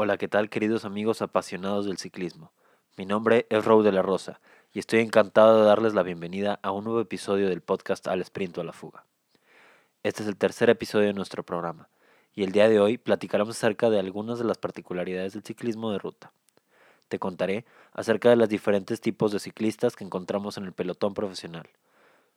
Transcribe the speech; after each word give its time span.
Hola, 0.00 0.16
¿qué 0.16 0.28
tal 0.28 0.48
queridos 0.48 0.84
amigos 0.84 1.22
apasionados 1.22 1.84
del 1.84 1.98
ciclismo? 1.98 2.52
Mi 2.96 3.04
nombre 3.04 3.48
es 3.50 3.64
Raúl 3.64 3.82
de 3.82 3.90
la 3.90 4.00
Rosa 4.00 4.40
y 4.72 4.78
estoy 4.78 5.00
encantado 5.00 5.58
de 5.58 5.66
darles 5.66 5.92
la 5.92 6.04
bienvenida 6.04 6.60
a 6.62 6.70
un 6.70 6.84
nuevo 6.84 7.00
episodio 7.00 7.48
del 7.48 7.62
podcast 7.62 8.06
Al 8.06 8.20
Sprint 8.20 8.56
o 8.56 8.60
a 8.60 8.64
la 8.64 8.72
Fuga. 8.72 9.04
Este 10.04 10.22
es 10.22 10.28
el 10.28 10.36
tercer 10.36 10.70
episodio 10.70 11.08
de 11.08 11.14
nuestro 11.14 11.42
programa 11.42 11.88
y 12.32 12.44
el 12.44 12.52
día 12.52 12.68
de 12.68 12.78
hoy 12.78 12.96
platicaremos 12.96 13.56
acerca 13.56 13.90
de 13.90 13.98
algunas 13.98 14.38
de 14.38 14.44
las 14.44 14.56
particularidades 14.56 15.32
del 15.32 15.42
ciclismo 15.42 15.90
de 15.90 15.98
ruta. 15.98 16.30
Te 17.08 17.18
contaré 17.18 17.64
acerca 17.92 18.30
de 18.30 18.36
los 18.36 18.48
diferentes 18.48 19.00
tipos 19.00 19.32
de 19.32 19.40
ciclistas 19.40 19.96
que 19.96 20.04
encontramos 20.04 20.58
en 20.58 20.64
el 20.64 20.74
pelotón 20.74 21.12
profesional. 21.12 21.70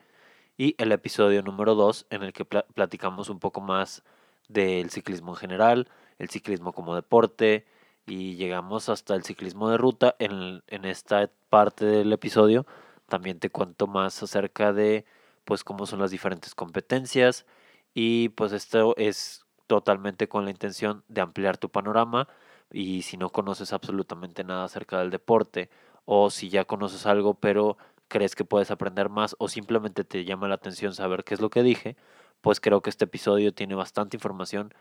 y 0.63 0.75
el 0.77 0.93
episodio 0.93 1.41
número 1.41 1.75
2 1.75 2.05
en 2.09 2.23
el 2.23 2.31
que 2.31 2.45
platicamos 2.45 3.27
un 3.27 3.37
poco 3.37 3.59
más 3.59 4.01
del 4.47 4.91
ciclismo 4.91 5.33
en 5.33 5.35
general, 5.35 5.89
el 6.19 6.29
ciclismo 6.29 6.71
como 6.71 6.95
deporte 6.95 7.65
y 8.07 8.35
llegamos 8.35 8.87
hasta 8.87 9.13
el 9.13 9.25
ciclismo 9.25 9.69
de 9.69 9.77
ruta. 9.77 10.15
En, 10.19 10.63
en 10.67 10.85
esta 10.85 11.29
parte 11.49 11.83
del 11.83 12.13
episodio 12.13 12.65
también 13.09 13.39
te 13.39 13.49
cuento 13.49 13.87
más 13.87 14.23
acerca 14.23 14.71
de 14.71 15.03
pues 15.43 15.65
cómo 15.65 15.85
son 15.85 15.99
las 15.99 16.11
diferentes 16.11 16.55
competencias 16.55 17.45
y 17.93 18.29
pues 18.29 18.53
esto 18.53 18.95
es 18.95 19.43
totalmente 19.67 20.29
con 20.29 20.45
la 20.45 20.51
intención 20.51 21.03
de 21.09 21.19
ampliar 21.19 21.57
tu 21.57 21.67
panorama 21.67 22.29
y 22.71 23.01
si 23.01 23.17
no 23.17 23.31
conoces 23.31 23.73
absolutamente 23.73 24.45
nada 24.45 24.63
acerca 24.63 24.99
del 24.99 25.09
deporte 25.09 25.69
o 26.05 26.29
si 26.29 26.47
ya 26.47 26.63
conoces 26.63 27.05
algo 27.05 27.33
pero 27.33 27.77
crees 28.13 28.35
que 28.35 28.45
puedes 28.45 28.69
aprender 28.69 29.09
más 29.09 29.35
o 29.39 29.47
simplemente 29.47 30.03
te 30.03 30.23
llama 30.23 30.47
la 30.47 30.53
atención 30.53 30.93
saber 30.93 31.23
qué 31.23 31.33
es 31.33 31.41
lo 31.41 31.49
que 31.49 31.63
dije, 31.63 31.97
pues 32.41 32.59
creo 32.59 32.79
que 32.83 32.91
este 32.91 33.05
episodio 33.05 33.55
tiene 33.55 33.73
bastante 33.73 34.17
información 34.17 34.71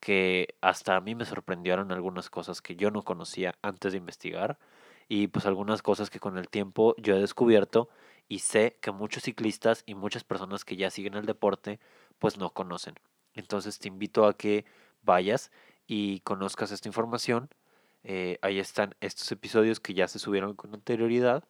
que 0.00 0.56
hasta 0.60 0.96
a 0.96 1.00
mí 1.00 1.14
me 1.14 1.24
sorprendieron 1.24 1.92
algunas 1.92 2.30
cosas 2.30 2.60
que 2.60 2.74
yo 2.74 2.90
no 2.90 3.02
conocía 3.02 3.54
antes 3.62 3.92
de 3.92 3.98
investigar 3.98 4.58
y 5.06 5.28
pues 5.28 5.46
algunas 5.46 5.82
cosas 5.82 6.10
que 6.10 6.18
con 6.18 6.36
el 6.36 6.48
tiempo 6.48 6.96
yo 6.98 7.14
he 7.14 7.20
descubierto 7.20 7.90
y 8.26 8.40
sé 8.40 8.76
que 8.80 8.90
muchos 8.90 9.22
ciclistas 9.22 9.84
y 9.86 9.94
muchas 9.94 10.24
personas 10.24 10.64
que 10.64 10.74
ya 10.74 10.90
siguen 10.90 11.14
el 11.14 11.26
deporte 11.26 11.78
pues 12.18 12.38
no 12.38 12.50
conocen. 12.50 12.94
Entonces 13.34 13.78
te 13.78 13.86
invito 13.86 14.26
a 14.26 14.36
que 14.36 14.64
vayas 15.02 15.52
y 15.86 16.20
conozcas 16.20 16.72
esta 16.72 16.88
información. 16.88 17.50
Eh, 18.02 18.38
ahí 18.42 18.58
están 18.58 18.96
estos 19.00 19.30
episodios 19.30 19.78
que 19.78 19.94
ya 19.94 20.08
se 20.08 20.18
subieron 20.18 20.56
con 20.56 20.74
anterioridad, 20.74 21.44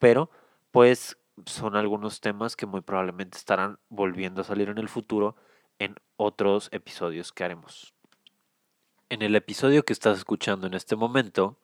pero 0.00 0.28
pues 0.72 1.16
son 1.46 1.76
algunos 1.76 2.20
temas 2.20 2.56
que 2.56 2.66
muy 2.66 2.80
probablemente 2.80 3.38
estarán 3.38 3.78
volviendo 3.88 4.40
a 4.40 4.44
salir 4.44 4.68
en 4.68 4.78
el 4.78 4.88
futuro 4.88 5.36
en 5.78 5.96
otros 6.16 6.68
episodios 6.72 7.32
que 7.32 7.44
haremos. 7.44 7.94
En 9.08 9.22
el 9.22 9.36
episodio 9.36 9.84
que 9.84 9.92
estás 9.92 10.18
escuchando 10.18 10.66
en 10.66 10.74
este 10.74 10.96
momento, 10.96 11.58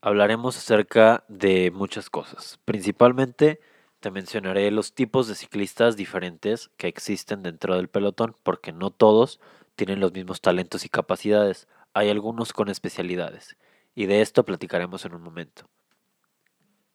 hablaremos 0.00 0.56
acerca 0.56 1.24
de 1.28 1.70
muchas 1.70 2.10
cosas. 2.10 2.58
Principalmente 2.64 3.60
te 4.00 4.10
mencionaré 4.10 4.70
los 4.70 4.94
tipos 4.94 5.28
de 5.28 5.34
ciclistas 5.34 5.96
diferentes 5.96 6.70
que 6.76 6.88
existen 6.88 7.42
dentro 7.42 7.76
del 7.76 7.88
pelotón, 7.88 8.34
porque 8.42 8.72
no 8.72 8.90
todos 8.90 9.40
tienen 9.76 10.00
los 10.00 10.12
mismos 10.12 10.40
talentos 10.40 10.84
y 10.84 10.88
capacidades. 10.88 11.68
Hay 11.92 12.08
algunos 12.08 12.52
con 12.52 12.68
especialidades, 12.68 13.56
y 13.94 14.06
de 14.06 14.22
esto 14.22 14.44
platicaremos 14.44 15.04
en 15.04 15.14
un 15.14 15.22
momento. 15.22 15.68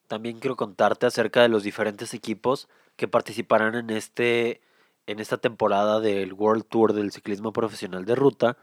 También 0.08 0.40
quiero 0.40 0.56
contarte 0.56 1.06
acerca 1.06 1.42
de 1.42 1.50
los 1.50 1.64
diferentes 1.64 2.14
equipos 2.14 2.68
que 2.96 3.08
participarán 3.08 3.76
en 3.76 3.90
este 3.90 4.62
en 5.08 5.20
esta 5.20 5.38
temporada 5.38 6.00
del 6.00 6.34
World 6.34 6.66
Tour 6.68 6.94
del 6.94 7.12
ciclismo 7.12 7.54
profesional 7.54 8.06
de 8.06 8.16
ruta 8.16 8.58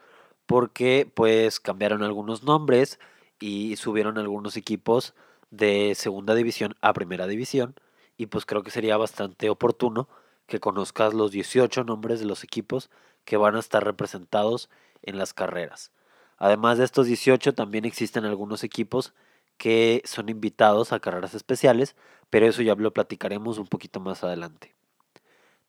porque 0.47 1.11
pues 1.15 1.61
cambiaron 1.61 2.03
algunos 2.03 2.43
nombres 2.43 2.99
y 3.39 3.77
subieron 3.77 4.19
algunos 4.19 4.57
equipos 4.57 5.15
de 5.51 5.95
segunda 5.95 6.35
división 6.35 6.75
a 6.81 6.93
primera 6.93 7.27
división 7.27 7.75
y 8.17 8.27
pues 8.27 8.45
creo 8.47 8.63
que 8.63 8.71
sería 8.71 8.97
bastante 8.97 9.51
oportuno 9.51 10.09
que 10.47 10.61
conozcas 10.61 11.15
los 11.15 11.31
18 11.31 11.85
nombres 11.85 12.21
de 12.21 12.27
los 12.27 12.45
equipos 12.45 12.91
que 13.25 13.37
van 13.37 13.57
a 13.57 13.61
estar 13.61 13.85
representados 13.85 14.69
en 15.03 15.19
las 15.19 15.35
carreras. 15.35 15.93
Además 16.39 16.79
de 16.79 16.85
estos 16.85 17.07
18 17.07 17.55
también 17.55 17.85
existen 17.85 18.25
algunos 18.25 18.65
equipos 18.65 19.15
que 19.63 20.03
son 20.05 20.29
invitados 20.29 20.93
a 20.93 20.99
carreras 20.99 21.35
especiales, 21.35 21.95
pero 22.31 22.47
eso 22.49 22.63
ya 22.63 22.75
lo 22.75 22.93
platicaremos 22.93 23.59
un 23.59 23.69
poquito 23.69 24.01
más 24.01 24.25
adelante. 24.25 24.75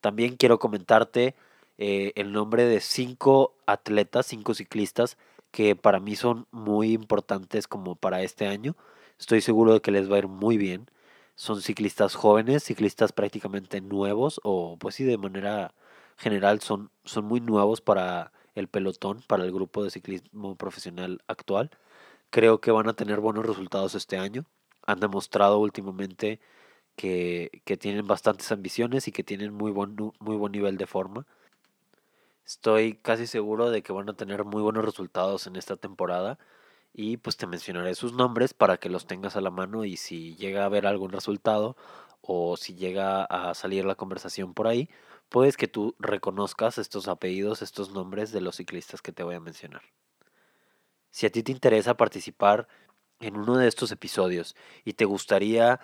También 0.01 0.35
quiero 0.35 0.57
comentarte 0.57 1.35
eh, 1.77 2.11
el 2.15 2.31
nombre 2.31 2.65
de 2.65 2.79
cinco 2.79 3.53
atletas, 3.67 4.25
cinco 4.25 4.55
ciclistas 4.55 5.19
que 5.51 5.75
para 5.75 5.99
mí 5.99 6.15
son 6.15 6.47
muy 6.49 6.91
importantes 6.91 7.67
como 7.67 7.95
para 7.95 8.23
este 8.23 8.47
año. 8.47 8.75
Estoy 9.19 9.41
seguro 9.41 9.75
de 9.75 9.81
que 9.81 9.91
les 9.91 10.11
va 10.11 10.15
a 10.15 10.19
ir 10.19 10.27
muy 10.27 10.57
bien. 10.57 10.89
Son 11.35 11.61
ciclistas 11.61 12.15
jóvenes, 12.15 12.63
ciclistas 12.63 13.11
prácticamente 13.11 13.79
nuevos 13.79 14.41
o 14.43 14.75
pues 14.79 14.95
sí 14.95 15.03
de 15.03 15.19
manera 15.19 15.75
general 16.17 16.61
son, 16.61 16.89
son 17.03 17.25
muy 17.25 17.41
nuevos 17.41 17.79
para 17.79 18.31
el 18.55 18.67
pelotón, 18.67 19.21
para 19.27 19.43
el 19.43 19.51
grupo 19.51 19.83
de 19.83 19.91
ciclismo 19.91 20.55
profesional 20.55 21.21
actual 21.27 21.69
creo 22.33 22.59
que 22.61 22.71
van 22.71 22.89
a 22.89 22.93
tener 22.93 23.19
buenos 23.19 23.45
resultados 23.45 23.93
este 23.95 24.17
año. 24.17 24.45
Han 24.87 24.99
demostrado 24.99 25.59
últimamente 25.59 26.39
que, 26.95 27.51
tienen 27.79 28.07
bastantes 28.07 28.51
ambiciones 28.51 29.07
y 29.07 29.11
que 29.11 29.23
tienen 29.23 29.53
muy 29.53 29.71
buen, 29.71 29.95
muy 30.19 30.35
buen 30.37 30.51
nivel 30.51 30.77
de 30.77 30.87
forma. 30.87 31.27
Estoy 32.45 32.95
casi 32.95 33.27
seguro 33.27 33.69
de 33.69 33.83
que 33.83 33.93
van 33.93 34.09
a 34.09 34.15
tener 34.15 34.45
muy 34.45 34.63
buenos 34.63 34.83
resultados 34.83 35.47
en 35.47 35.57
esta 35.57 35.77
temporada 35.77 36.39
y 36.93 37.17
pues 37.17 37.37
te 37.37 37.47
mencionaré 37.47 37.95
sus 37.95 38.13
nombres 38.13 38.53
para 38.55 38.77
que 38.77 38.89
los 38.89 39.05
tengas 39.07 39.35
a 39.35 39.41
la 39.41 39.51
mano 39.51 39.85
y 39.85 39.97
si 39.97 40.35
llega 40.35 40.63
a 40.63 40.65
haber 40.65 40.87
algún 40.87 41.11
resultado 41.11 41.77
o 42.21 42.57
si 42.57 42.75
llega 42.75 43.25
a 43.25 43.53
salir 43.53 43.85
la 43.85 43.95
conversación 43.95 44.55
por 44.55 44.67
ahí, 44.67 44.89
puedes 45.29 45.57
que 45.57 45.67
tú 45.67 45.95
reconozcas 45.99 46.79
estos 46.79 47.07
apellidos, 47.07 47.61
estos 47.61 47.91
nombres 47.91 48.31
de 48.31 48.41
los 48.41 48.55
ciclistas 48.57 49.01
que 49.03 49.11
te 49.11 49.23
voy 49.23 49.35
a 49.35 49.39
mencionar. 49.39 49.83
Si 51.13 51.25
a 51.27 51.29
ti 51.29 51.43
te 51.43 51.51
interesa 51.51 51.95
participar 51.95 52.67
en 53.19 53.37
uno 53.37 53.57
de 53.57 53.67
estos 53.67 53.91
episodios 53.91 54.55
y 54.83 54.93
te 54.93 55.05
gustaría 55.05 55.79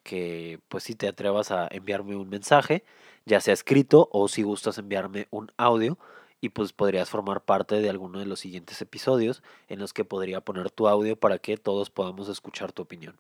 que 0.04 0.60
pues 0.68 0.84
si 0.84 0.96
te 0.96 1.08
atrevas 1.08 1.52
a 1.52 1.68
enviarme 1.72 2.16
un 2.16 2.30
mensaje, 2.30 2.84
ya 3.26 3.42
sea 3.42 3.54
escrito 3.54 4.10
o 4.12 4.28
si 4.28 4.44
gustas 4.44 4.78
enviarme 4.78 5.28
un 5.32 5.52
audio 5.58 5.98
y 6.42 6.50
pues 6.50 6.74
podrías 6.74 7.10
formar 7.10 7.42
parte 7.42 7.76
de 7.76 7.90
alguno 7.90 8.20
de 8.20 8.26
los 8.26 8.42
siguientes 8.42 8.82
episodios 8.82 9.42
en 9.70 9.80
los 9.80 9.94
que 9.94 10.04
podría 10.04 10.42
poner 10.42 10.70
tu 10.72 10.88
audio 10.88 11.18
para 11.18 11.40
que 11.40 11.58
todos 11.58 11.90
podamos 11.90 12.28
escuchar 12.28 12.74
tu 12.74 12.82
opinión. 12.82 13.18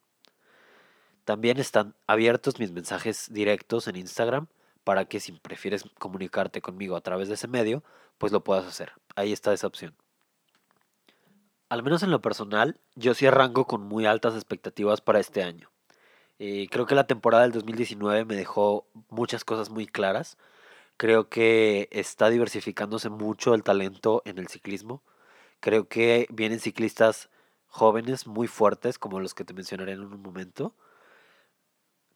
También 1.24 1.58
están 1.58 1.96
abiertos 2.06 2.60
mis 2.60 2.72
mensajes 2.72 3.32
directos 3.32 3.88
en 3.88 3.96
Instagram 3.96 4.48
para 4.84 5.06
que 5.06 5.22
si 5.22 5.32
prefieres 5.32 5.86
comunicarte 5.98 6.62
conmigo 6.62 6.98
a 6.98 7.02
través 7.02 7.30
de 7.30 7.36
ese 7.36 7.48
medio, 7.48 7.82
pues 8.18 8.34
lo 8.34 8.44
puedas 8.44 8.66
hacer. 8.66 8.92
Ahí 9.16 9.32
está 9.32 9.54
esa 9.54 9.68
opción. 9.68 9.96
Al 11.70 11.82
menos 11.82 12.04
en 12.04 12.12
lo 12.12 12.22
personal, 12.22 12.80
yo 12.96 13.14
sí 13.14 13.26
arranco 13.26 13.66
con 13.66 13.82
muy 13.82 14.06
altas 14.06 14.36
expectativas 14.36 15.02
para 15.02 15.20
este 15.20 15.44
año. 15.44 15.73
Eh, 16.40 16.68
creo 16.72 16.86
que 16.86 16.96
la 16.96 17.08
temporada 17.08 17.44
del 17.44 17.52
2019 17.54 18.26
me 18.26 18.36
dejó 18.36 18.88
muchas 19.10 19.44
cosas 19.46 19.70
muy 19.70 19.88
claras. 19.88 20.38
Creo 20.98 21.30
que 21.30 21.90
está 21.92 22.30
diversificándose 22.30 23.10
mucho 23.10 23.54
el 23.56 23.64
talento 23.64 24.22
en 24.26 24.38
el 24.40 24.48
ciclismo. 24.48 25.04
Creo 25.60 25.88
que 25.88 26.28
vienen 26.32 26.60
ciclistas 26.60 27.30
jóvenes 27.68 28.28
muy 28.28 28.48
fuertes, 28.48 29.00
como 29.00 29.20
los 29.20 29.34
que 29.34 29.46
te 29.46 29.54
mencionaré 29.54 29.94
en 29.94 30.02
un 30.02 30.22
momento. 30.22 30.76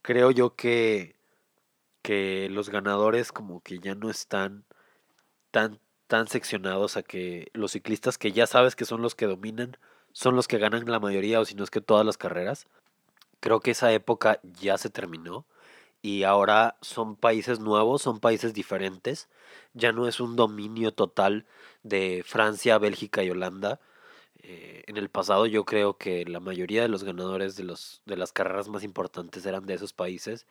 Creo 0.02 0.32
yo 0.32 0.56
que, 0.56 1.16
que 2.02 2.50
los 2.50 2.70
ganadores 2.70 3.32
como 3.32 3.62
que 3.62 3.80
ya 3.80 3.96
no 3.96 4.10
están 4.10 4.66
tan, 5.52 5.80
tan 6.08 6.28
seccionados 6.28 6.98
a 6.98 7.04
que 7.04 7.50
los 7.54 7.72
ciclistas 7.74 8.18
que 8.18 8.32
ya 8.32 8.48
sabes 8.48 8.76
que 8.76 8.86
son 8.86 9.02
los 9.02 9.16
que 9.16 9.26
dominan, 9.28 9.78
son 10.14 10.36
los 10.36 10.48
que 10.48 10.58
ganan 10.60 10.90
la 10.90 11.00
mayoría 11.00 11.40
o 11.40 11.46
si 11.46 11.56
no 11.56 11.64
es 11.64 11.72
que 11.72 11.82
todas 11.82 12.06
las 12.06 12.18
carreras. 12.18 12.68
Creo 13.48 13.62
que 13.62 13.72
esa 13.72 13.94
época 13.94 14.42
ya 14.60 14.78
se 14.78 14.90
terminó 14.90 15.46
y 16.02 16.24
ahora 16.24 16.76
son 16.82 17.16
países 17.16 17.62
nuevos, 17.62 18.02
son 18.02 18.20
países 18.20 18.54
diferentes. 18.54 19.30
Ya 19.74 19.94
no 19.94 20.06
es 20.06 20.20
un 20.20 20.36
dominio 20.36 20.92
total 20.94 21.46
de 21.82 22.26
Francia, 22.26 22.78
Bélgica 22.78 23.24
y 23.24 23.30
Holanda. 23.30 23.80
Eh, 24.44 24.84
en 24.88 24.98
el 24.98 25.08
pasado 25.08 25.46
yo 25.46 25.64
creo 25.64 25.98
que 25.98 26.26
la 26.26 26.42
mayoría 26.42 26.82
de 26.82 26.90
los 26.90 27.06
ganadores 27.06 27.56
de, 27.56 27.64
los, 27.64 28.02
de 28.06 28.18
las 28.18 28.34
carreras 28.34 28.68
más 28.68 28.84
importantes 28.84 29.46
eran 29.46 29.66
de 29.66 29.76
esos 29.76 29.94
países. 29.94 30.46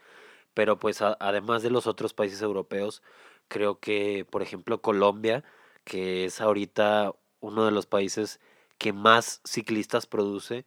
Pero 0.55 0.79
pues 0.79 1.03
además 1.03 1.63
de 1.63 1.69
los 1.69 1.87
otros 1.87 2.15
países 2.15 2.41
europeos, 2.41 3.03
creo 3.49 3.79
que 3.79 4.27
por 4.31 4.41
ejemplo 4.41 4.81
Colombia, 4.81 5.45
que 5.85 6.25
es 6.25 6.41
ahorita 6.41 7.13
uno 7.41 7.67
de 7.67 7.73
los 7.73 7.85
países 7.85 8.41
que 8.79 8.95
más 8.95 9.43
ciclistas 9.45 10.07
produce 10.07 10.65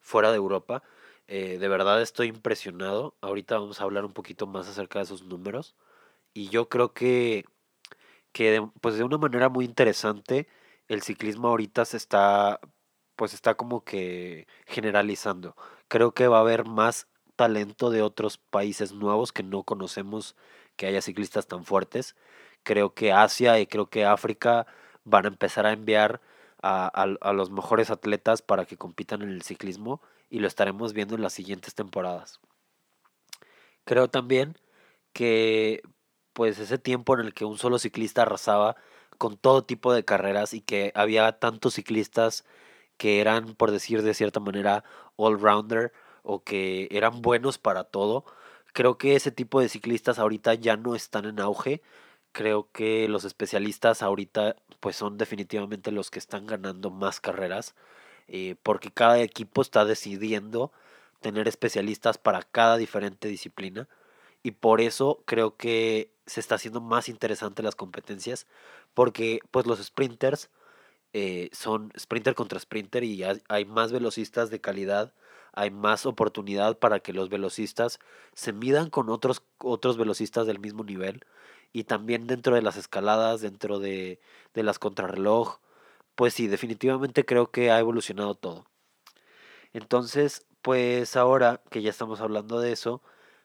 fuera 0.00 0.30
de 0.30 0.38
Europa, 0.38 0.82
eh, 1.28 1.58
de 1.58 1.68
verdad 1.68 2.02
estoy 2.02 2.28
impresionado. 2.28 3.16
Ahorita 3.20 3.58
vamos 3.58 3.80
a 3.80 3.84
hablar 3.84 4.04
un 4.04 4.12
poquito 4.12 4.46
más 4.46 4.68
acerca 4.68 4.98
de 4.98 5.04
esos 5.04 5.24
números. 5.24 5.76
Y 6.34 6.48
yo 6.50 6.68
creo 6.68 6.92
que, 6.94 7.46
que 8.32 8.52
de, 8.52 8.70
pues 8.80 8.96
de 8.98 9.04
una 9.04 9.18
manera 9.18 9.48
muy 9.48 9.64
interesante 9.64 10.48
el 10.88 11.02
ciclismo 11.02 11.48
ahorita 11.48 11.84
se 11.84 11.96
está 11.96 12.60
pues 13.16 13.34
está 13.34 13.54
como 13.56 13.84
que 13.84 14.46
generalizando. 14.66 15.56
Creo 15.88 16.12
que 16.14 16.28
va 16.28 16.38
a 16.38 16.40
haber 16.42 16.66
más 16.66 17.08
talento 17.36 17.90
de 17.90 18.02
otros 18.02 18.38
países 18.38 18.92
nuevos 18.92 19.32
que 19.32 19.42
no 19.42 19.64
conocemos 19.64 20.36
que 20.76 20.86
haya 20.86 21.02
ciclistas 21.02 21.46
tan 21.48 21.64
fuertes. 21.64 22.16
Creo 22.62 22.94
que 22.94 23.12
Asia 23.12 23.60
y 23.60 23.66
creo 23.66 23.88
que 23.90 24.04
África 24.04 24.66
van 25.04 25.26
a 25.26 25.28
empezar 25.28 25.66
a 25.66 25.72
enviar 25.72 26.20
a, 26.62 26.88
a 26.88 27.32
los 27.32 27.50
mejores 27.50 27.90
atletas 27.90 28.42
para 28.42 28.66
que 28.66 28.76
compitan 28.76 29.22
en 29.22 29.30
el 29.30 29.42
ciclismo 29.42 30.02
y 30.30 30.40
lo 30.40 30.48
estaremos 30.48 30.92
viendo 30.92 31.14
en 31.14 31.22
las 31.22 31.32
siguientes 31.32 31.74
temporadas. 31.74 32.40
Creo 33.84 34.08
también 34.08 34.56
que 35.12 35.82
pues 36.32 36.58
ese 36.58 36.78
tiempo 36.78 37.14
en 37.14 37.20
el 37.20 37.34
que 37.34 37.44
un 37.44 37.58
solo 37.58 37.78
ciclista 37.78 38.22
arrasaba 38.22 38.76
con 39.18 39.36
todo 39.38 39.64
tipo 39.64 39.92
de 39.92 40.04
carreras 40.04 40.54
y 40.54 40.60
que 40.60 40.92
había 40.94 41.38
tantos 41.38 41.74
ciclistas 41.74 42.44
que 42.98 43.20
eran, 43.20 43.54
por 43.54 43.70
decir 43.70 44.02
de 44.02 44.14
cierta 44.14 44.40
manera, 44.40 44.84
all-rounder 45.16 45.92
o 46.22 46.42
que 46.44 46.88
eran 46.90 47.22
buenos 47.22 47.58
para 47.58 47.84
todo. 47.84 48.24
Creo 48.72 48.98
que 48.98 49.16
ese 49.16 49.30
tipo 49.30 49.60
de 49.60 49.68
ciclistas 49.68 50.18
ahorita 50.18 50.54
ya 50.54 50.76
no 50.76 50.94
están 50.94 51.24
en 51.24 51.40
auge. 51.40 51.82
Creo 52.32 52.70
que 52.72 53.08
los 53.08 53.24
especialistas 53.24 54.02
ahorita 54.02 54.56
pues 54.80 54.96
son 54.96 55.18
definitivamente 55.18 55.90
los 55.92 56.10
que 56.10 56.18
están 56.18 56.46
ganando 56.46 56.90
más 56.90 57.20
carreras. 57.20 57.74
Eh, 58.28 58.56
porque 58.62 58.90
cada 58.90 59.20
equipo 59.20 59.62
está 59.62 59.84
decidiendo 59.84 60.72
tener 61.20 61.46
especialistas 61.48 62.18
para 62.18 62.42
cada 62.42 62.76
diferente 62.76 63.28
disciplina 63.28 63.88
y 64.42 64.52
por 64.52 64.80
eso 64.80 65.22
creo 65.26 65.56
que 65.56 66.10
se 66.26 66.40
está 66.40 66.56
haciendo 66.56 66.80
más 66.80 67.08
interesante 67.08 67.62
las 67.62 67.76
competencias 67.76 68.46
porque 68.94 69.40
pues 69.50 69.66
los 69.66 69.78
sprinters 69.82 70.50
eh, 71.12 71.50
son 71.52 71.92
sprinter 71.98 72.34
contra 72.34 72.58
sprinter 72.58 73.04
y 73.04 73.22
hay 73.22 73.64
más 73.64 73.92
velocistas 73.92 74.50
de 74.50 74.60
calidad 74.60 75.14
hay 75.52 75.70
más 75.70 76.04
oportunidad 76.04 76.78
para 76.78 77.00
que 77.00 77.12
los 77.12 77.28
velocistas 77.28 78.00
se 78.34 78.52
midan 78.52 78.90
con 78.90 79.08
otros 79.08 79.42
otros 79.58 79.96
velocistas 79.96 80.46
del 80.46 80.58
mismo 80.58 80.84
nivel 80.84 81.24
y 81.72 81.84
también 81.84 82.26
dentro 82.26 82.54
de 82.56 82.62
las 82.62 82.76
escaladas 82.76 83.40
dentro 83.40 83.78
de, 83.78 84.20
de 84.54 84.62
las 84.64 84.78
contrarreloj 84.80 85.60
pues 86.16 86.34
sí, 86.34 86.48
definitivamente 86.48 87.24
creo 87.24 87.50
que 87.50 87.70
ha 87.70 87.78
evolucionado 87.78 88.34
todo. 88.34 88.66
Entonces, 89.72 90.46
pues 90.62 91.16
ahora 91.16 91.62
que 91.70 91.82
ya 91.82 91.90
estamos 91.90 92.20
hablando 92.20 92.60
de 92.60 92.72
eso, 92.72 93.02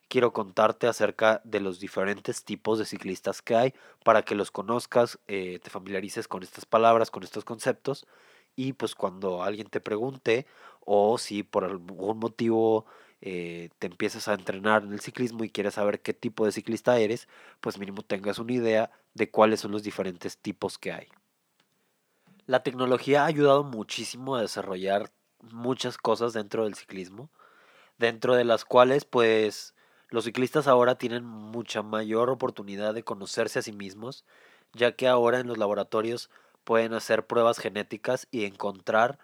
quiero 0.08 0.34
contarte 0.34 0.88
acerca 0.88 1.42
de 1.46 1.60
los 1.62 1.80
diferentes 1.80 2.44
tipos 2.46 2.80
de 2.80 2.86
ciclistas 2.86 3.42
que 3.42 3.56
hay 3.56 3.74
para 4.04 4.24
que 4.24 4.36
los 4.36 4.52
conozcas, 4.52 5.20
eh, 5.28 5.60
te 5.64 5.70
familiarices 5.70 6.28
con 6.28 6.44
estas 6.44 6.66
palabras, 6.66 7.12
con 7.12 7.24
estos 7.24 7.46
conceptos 7.46 8.08
y 8.56 8.74
pues 8.74 8.96
cuando 8.96 9.44
alguien 9.44 9.68
te 9.70 9.82
pregunte 9.82 10.48
o 10.82 11.18
si 11.18 11.44
por 11.44 11.64
algún 11.66 12.20
motivo 12.20 12.86
eh, 13.22 13.70
te 13.80 13.88
empiezas 13.88 14.28
a 14.28 14.34
entrenar 14.34 14.84
en 14.84 14.94
el 14.94 15.02
ciclismo 15.02 15.44
y 15.44 15.50
quieres 15.50 15.76
saber 15.76 16.02
qué 16.02 16.14
tipo 16.14 16.46
de 16.46 16.52
ciclista 16.52 17.00
eres, 17.00 17.28
pues 17.62 17.78
mínimo 17.78 18.02
tengas 18.04 18.40
una 18.40 18.54
idea 18.54 18.92
de 19.14 19.30
cuáles 19.30 19.62
son 19.62 19.72
los 19.72 19.84
diferentes 19.84 20.38
tipos 20.38 20.78
que 20.78 20.92
hay. 20.94 21.08
La 22.46 22.64
tecnología 22.64 23.24
ha 23.24 23.28
ayudado 23.28 23.64
muchísimo 23.64 24.36
a 24.36 24.42
desarrollar 24.42 25.12
muchas 25.52 25.98
cosas 25.98 26.34
dentro 26.34 26.64
del 26.66 26.76
ciclismo, 26.76 27.30
dentro 27.98 28.36
de 28.36 28.44
las 28.44 28.66
cuales 28.66 29.06
pues 29.06 29.76
los 30.10 30.26
ciclistas 30.26 30.68
ahora 30.68 30.96
tienen 30.96 31.24
mucha 31.24 31.84
mayor 31.84 32.30
oportunidad 32.30 32.94
de 32.94 33.04
conocerse 33.04 33.60
a 33.60 33.62
sí 33.62 33.72
mismos, 33.72 34.26
ya 34.74 34.94
que 34.94 35.08
ahora 35.08 35.40
en 35.40 35.48
los 35.48 35.58
laboratorios 35.58 36.30
pueden 36.64 36.94
hacer 36.94 37.26
pruebas 37.28 37.60
genéticas 37.60 38.28
y 38.32 38.46
encontrar 38.46 39.20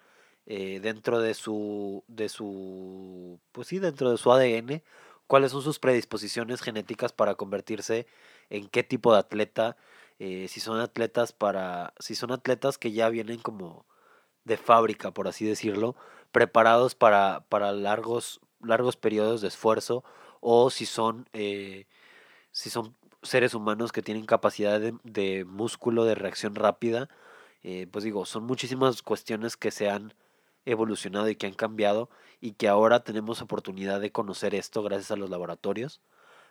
eh, 0.45 0.79
dentro 0.81 1.19
de 1.19 1.33
su 1.33 2.03
de 2.07 2.29
su 2.29 3.39
pues 3.51 3.67
sí 3.67 3.79
dentro 3.79 4.11
de 4.11 4.17
su 4.17 4.31
ADN 4.31 4.81
cuáles 5.27 5.51
son 5.51 5.61
sus 5.61 5.77
predisposiciones 5.79 6.61
genéticas 6.61 7.11
para 7.11 7.35
convertirse 7.35 8.07
en 8.49 8.69
qué 8.69 8.83
tipo 8.83 9.11
de 9.13 9.19
atleta 9.19 9.75
eh, 10.19 10.47
si 10.49 10.59
son 10.59 10.79
atletas 10.79 11.33
para, 11.33 11.93
si 11.99 12.15
son 12.15 12.31
atletas 12.31 12.77
que 12.77 12.91
ya 12.91 13.09
vienen 13.09 13.39
como 13.39 13.85
de 14.45 14.57
fábrica, 14.57 15.11
por 15.11 15.27
así 15.27 15.45
decirlo, 15.45 15.95
preparados 16.31 16.95
para, 16.95 17.45
para 17.49 17.71
largos, 17.71 18.41
largos 18.61 18.95
periodos 18.97 19.41
de 19.41 19.49
esfuerzo, 19.49 20.03
o 20.41 20.69
si 20.69 20.85
son, 20.85 21.27
eh, 21.33 21.85
si 22.51 22.69
son 22.69 22.95
seres 23.23 23.53
humanos 23.53 23.91
que 23.91 24.01
tienen 24.01 24.25
capacidad 24.25 24.79
de, 24.79 25.45
músculo, 25.45 26.05
de 26.05 26.15
reacción 26.15 26.55
rápida, 26.55 27.09
eh, 27.63 27.87
pues 27.91 28.03
digo, 28.03 28.25
son 28.25 28.45
muchísimas 28.45 29.01
cuestiones 29.01 29.57
que 29.57 29.71
se 29.71 29.89
han 29.89 30.13
evolucionado 30.65 31.29
y 31.29 31.35
que 31.35 31.47
han 31.47 31.53
cambiado 31.53 32.09
y 32.41 32.53
que 32.53 32.67
ahora 32.67 33.03
tenemos 33.03 33.41
oportunidad 33.41 33.99
de 33.99 34.11
conocer 34.11 34.55
esto 34.55 34.83
gracias 34.83 35.11
a 35.11 35.15
los 35.15 35.29
laboratorios. 35.29 36.01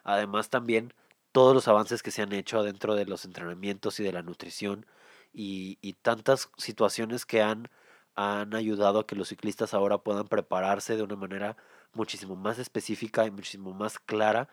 Además 0.05 0.51
también 0.51 0.95
todos 1.37 1.55
los 1.55 1.69
avances 1.69 2.03
que 2.03 2.11
se 2.11 2.23
han 2.23 2.33
hecho 2.33 2.63
dentro 2.63 2.95
de 2.95 3.05
los 3.05 3.27
entrenamientos 3.27 4.01
y 4.01 4.03
de 4.03 4.11
la 4.11 4.23
nutrición 4.23 4.87
y, 5.35 5.77
tantas 6.01 6.49
situaciones 6.57 7.27
que 7.27 7.43
han, 7.43 7.69
han 8.15 8.55
ayudado 8.55 9.01
a 9.01 9.07
que 9.07 9.17
los 9.17 9.29
ciclistas 9.29 9.75
ahora 9.75 9.99
puedan 9.99 10.29
prepararse 10.29 10.97
de 10.97 11.03
una 11.03 11.17
manera 11.17 11.59
muchísimo 11.93 12.37
más 12.37 12.59
específica 12.59 13.27
y 13.27 13.31
muchísimo 13.31 13.75
más 13.75 13.99
clara, 13.99 14.49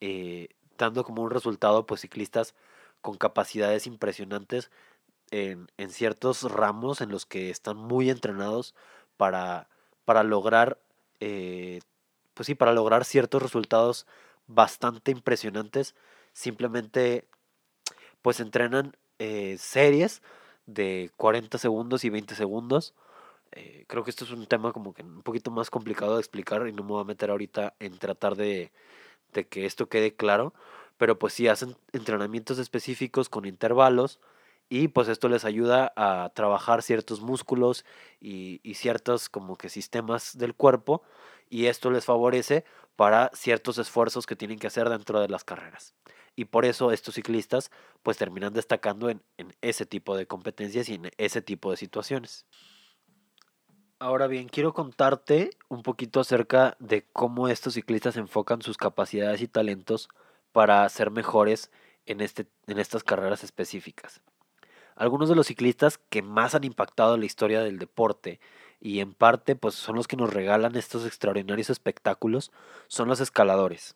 eh, 0.00 0.50
dando 0.78 1.02
como 1.02 1.22
un 1.22 1.30
resultado 1.32 1.86
pues 1.86 2.02
ciclistas 2.02 2.54
con 3.00 3.16
capacidades 3.16 3.88
impresionantes 3.88 4.70
en, 5.32 5.66
en, 5.76 5.90
ciertos 5.90 6.44
ramos 6.44 7.00
en 7.00 7.10
los 7.10 7.26
que 7.26 7.50
están 7.50 7.78
muy 7.78 8.10
entrenados 8.10 8.76
para, 9.16 9.68
para 10.04 10.22
lograr 10.22 10.78
eh, 11.18 11.80
pues 12.34 12.46
sí, 12.46 12.54
para 12.54 12.72
lograr 12.72 13.04
ciertos 13.04 13.42
resultados 13.42 14.06
bastante 14.46 15.10
impresionantes. 15.10 15.96
Simplemente 16.32 17.28
pues 18.22 18.40
entrenan 18.40 18.96
eh, 19.18 19.56
series 19.58 20.22
de 20.66 21.10
40 21.16 21.58
segundos 21.58 22.04
y 22.04 22.10
20 22.10 22.34
segundos. 22.34 22.94
Eh, 23.52 23.84
creo 23.88 24.04
que 24.04 24.10
esto 24.10 24.24
es 24.24 24.30
un 24.30 24.46
tema 24.46 24.72
como 24.72 24.94
que 24.94 25.02
un 25.02 25.22
poquito 25.22 25.50
más 25.50 25.70
complicado 25.70 26.14
de 26.14 26.20
explicar 26.20 26.66
y 26.66 26.72
no 26.72 26.82
me 26.84 26.90
voy 26.90 27.02
a 27.02 27.04
meter 27.04 27.30
ahorita 27.30 27.74
en 27.80 27.98
tratar 27.98 28.36
de, 28.36 28.72
de 29.32 29.46
que 29.46 29.66
esto 29.66 29.88
quede 29.88 30.14
claro. 30.14 30.54
Pero 30.96 31.18
pues 31.18 31.34
sí 31.34 31.48
hacen 31.48 31.76
entrenamientos 31.92 32.58
específicos 32.58 33.28
con 33.28 33.44
intervalos 33.44 34.20
y 34.68 34.88
pues 34.88 35.08
esto 35.08 35.28
les 35.28 35.44
ayuda 35.44 35.92
a 35.96 36.30
trabajar 36.34 36.82
ciertos 36.82 37.20
músculos 37.20 37.84
y, 38.20 38.60
y, 38.62 38.74
ciertos 38.74 39.28
como 39.28 39.56
que 39.56 39.68
sistemas 39.68 40.38
del 40.38 40.54
cuerpo 40.54 41.02
y 41.50 41.66
esto 41.66 41.90
les 41.90 42.04
favorece 42.06 42.64
para 42.96 43.30
ciertos 43.34 43.78
esfuerzos 43.78 44.26
que 44.26 44.36
tienen 44.36 44.58
que 44.58 44.68
hacer 44.68 44.88
dentro 44.88 45.20
de 45.20 45.28
las 45.28 45.44
carreras. 45.44 45.94
Y 46.34 46.46
por 46.46 46.64
eso 46.64 46.92
estos 46.92 47.14
ciclistas 47.14 47.70
pues 48.02 48.16
terminan 48.16 48.52
destacando 48.52 49.10
en, 49.10 49.22
en 49.36 49.52
ese 49.60 49.86
tipo 49.86 50.16
de 50.16 50.26
competencias 50.26 50.88
y 50.88 50.94
en 50.94 51.10
ese 51.18 51.42
tipo 51.42 51.70
de 51.70 51.76
situaciones. 51.76 52.46
Ahora 53.98 54.26
bien, 54.26 54.48
quiero 54.48 54.74
contarte 54.74 55.50
un 55.68 55.82
poquito 55.82 56.18
acerca 56.18 56.76
de 56.80 57.04
cómo 57.12 57.46
estos 57.46 57.74
ciclistas 57.74 58.16
enfocan 58.16 58.60
sus 58.60 58.76
capacidades 58.76 59.40
y 59.42 59.46
talentos 59.46 60.08
para 60.50 60.88
ser 60.88 61.10
mejores 61.10 61.70
en, 62.06 62.20
este, 62.20 62.46
en 62.66 62.78
estas 62.78 63.04
carreras 63.04 63.44
específicas. 63.44 64.20
Algunos 64.96 65.28
de 65.28 65.34
los 65.34 65.46
ciclistas 65.46 65.98
que 66.10 66.22
más 66.22 66.54
han 66.54 66.64
impactado 66.64 67.16
la 67.16 67.24
historia 67.24 67.62
del 67.62 67.78
deporte 67.78 68.40
y 68.80 69.00
en 69.00 69.14
parte 69.14 69.56
pues 69.56 69.74
son 69.74 69.96
los 69.96 70.08
que 70.08 70.16
nos 70.16 70.32
regalan 70.32 70.76
estos 70.76 71.06
extraordinarios 71.06 71.70
espectáculos 71.70 72.50
son 72.88 73.08
los 73.08 73.20
escaladores. 73.20 73.94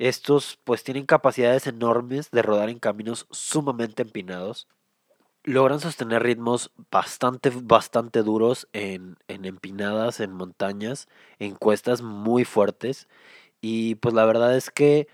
Estos 0.00 0.58
pues 0.64 0.82
tienen 0.82 1.06
capacidades 1.06 1.66
enormes 1.66 2.30
de 2.32 2.42
rodar 2.42 2.70
en 2.70 2.80
caminos 2.80 3.26
sumamente 3.30 4.02
empinados 4.02 4.66
logran 5.44 5.80
sostener 5.80 6.22
ritmos 6.22 6.70
bastante, 6.90 7.50
bastante 7.62 8.22
duros 8.22 8.68
en, 8.72 9.16
en 9.28 9.44
empinadas, 9.44 10.20
en 10.20 10.32
montañas, 10.32 11.08
en 11.38 11.54
cuestas 11.54 12.02
muy 12.02 12.44
fuertes. 12.44 13.08
Y 13.60 13.96
pues 13.96 14.14
la 14.14 14.24
verdad 14.24 14.56
es 14.56 14.70
que 14.70 15.08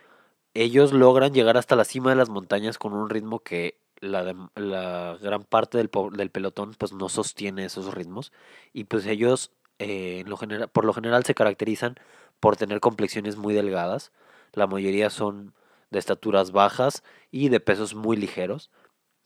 ellos 0.55 0.93
logran 0.93 1.35
llegar 1.35 1.57
hasta 1.57 1.76
la 1.76 1.85
cima 1.85 2.11
de 2.11 2.16
las 2.16 2.28
montañas 2.31 2.78
con 2.78 2.93
un 2.95 3.11
ritmo 3.11 3.40
que 3.40 3.78
la, 4.00 4.50
la 4.57 5.19
gran 5.23 5.45
parte 5.45 5.78
del, 5.78 5.90
del, 6.12 6.31
pelotón 6.31 6.75
pues 6.78 6.93
no 6.93 7.09
sostiene 7.09 7.64
esos 7.64 7.95
ritmos. 7.95 8.33
Y 8.73 8.85
pues 8.85 9.07
ellos 9.07 9.52
eh, 9.78 10.25
por 10.73 10.85
lo 10.85 10.93
general 10.93 11.25
se 11.25 11.35
caracterizan 11.35 11.97
por 12.40 12.57
tener 12.57 12.81
complexiones 12.81 13.37
muy 13.37 13.55
delgadas. 13.55 14.12
La 14.53 14.67
mayoría 14.67 15.11
son 15.11 15.55
de 15.91 15.99
estaturas 15.99 16.53
bajas 16.53 17.03
y 17.31 17.49
de 17.49 17.61
pesos 17.61 17.95
muy 17.95 18.17
ligeros 18.17 18.71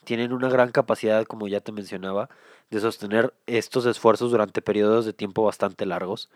tienen 0.04 0.32
una 0.32 0.48
gran 0.48 0.70
capacidad, 0.70 1.24
como 1.24 1.48
ya 1.48 1.60
te 1.60 1.72
mencionaba, 1.72 2.28
de 2.70 2.80
sostener 2.80 3.34
estos 3.46 3.86
esfuerzos 3.86 4.30
durante 4.30 4.62
periodos 4.62 5.04
de 5.04 5.12
tiempo 5.12 5.44
bastante 5.44 5.86
largos. 5.86 6.30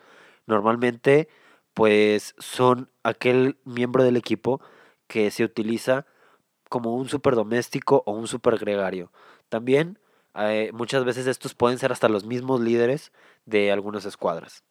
Normalmente, 0.46 1.28
pues 1.74 2.34
son 2.38 2.90
aquel 3.02 3.58
miembro 3.64 4.04
del 4.04 4.16
equipo 4.16 4.60
que 5.06 5.30
se 5.30 5.44
utiliza 5.44 6.06
como 6.68 6.94
un 6.96 7.08
superdoméstico 7.08 8.02
o 8.06 8.12
un 8.12 8.28
supergregario. 8.28 9.12
También 9.48 9.98
eh, 10.34 10.70
muchas 10.72 11.04
veces 11.04 11.26
estos 11.26 11.54
pueden 11.54 11.78
ser 11.78 11.92
hasta 11.92 12.08
los 12.08 12.24
mismos 12.24 12.60
líderes 12.60 13.12
de 13.46 13.72
algunas 13.72 14.04
escuadras. 14.04 14.64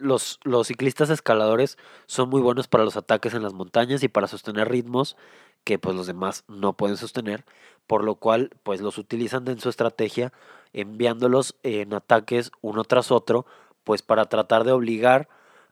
Los, 0.00 0.40
los, 0.44 0.66
ciclistas 0.66 1.10
escaladores 1.10 1.78
son 2.06 2.28
muy 2.30 2.40
buenos 2.40 2.68
para 2.68 2.84
los 2.84 2.96
ataques 2.96 3.34
en 3.34 3.42
las 3.42 3.52
montañas 3.52 4.02
y 4.02 4.08
para 4.08 4.26
sostener 4.26 4.68
ritmos 4.68 5.16
que 5.64 5.78
pues 5.78 5.94
los 5.94 6.06
demás 6.06 6.44
no 6.48 6.72
pueden 6.72 6.96
sostener, 6.96 7.44
por 7.86 8.02
lo 8.04 8.14
cual 8.16 8.50
pues 8.62 8.80
los 8.80 8.98
utilizan 8.98 9.46
en 9.48 9.60
su 9.60 9.68
estrategia 9.68 10.32
enviándolos 10.72 11.56
en 11.62 11.92
ataques 11.94 12.52
uno 12.60 12.84
tras 12.84 13.10
otro, 13.10 13.46
pues 13.84 14.02
para 14.02 14.26
tratar 14.26 14.64
de 14.64 14.72
obligar 14.72 15.28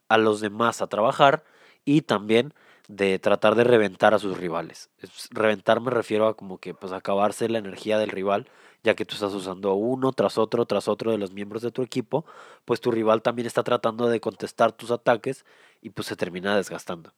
a 0.07 0.17
los 0.17 0.41
demás 0.41 0.81
a 0.81 0.87
trabajar 0.87 1.43
y 1.85 2.01
también 2.01 2.53
de 2.87 3.19
tratar 3.19 3.55
de 3.55 3.63
reventar 3.63 4.13
a 4.13 4.19
sus 4.19 4.37
rivales. 4.37 4.89
Reventar 5.29 5.79
me 5.79 5.91
refiero 5.91 6.27
a 6.27 6.35
como 6.35 6.57
que 6.57 6.73
pues 6.73 6.91
acabarse 6.91 7.47
la 7.47 7.59
energía 7.59 7.99
del 7.99 8.09
rival, 8.09 8.47
ya 8.83 8.95
que 8.95 9.05
tú 9.05 9.15
estás 9.15 9.33
usando 9.33 9.73
uno 9.73 10.11
tras 10.13 10.37
otro 10.37 10.65
tras 10.65 10.87
otro 10.87 11.11
de 11.11 11.17
los 11.17 11.33
miembros 11.33 11.61
de 11.61 11.71
tu 11.71 11.81
equipo, 11.81 12.25
pues 12.65 12.81
tu 12.81 12.91
rival 12.91 13.21
también 13.21 13.45
está 13.45 13.63
tratando 13.63 14.07
de 14.07 14.19
contestar 14.19 14.71
tus 14.71 14.91
ataques 14.91 15.45
y 15.81 15.89
pues 15.91 16.07
se 16.07 16.15
termina 16.15 16.55
desgastando. 16.55 17.13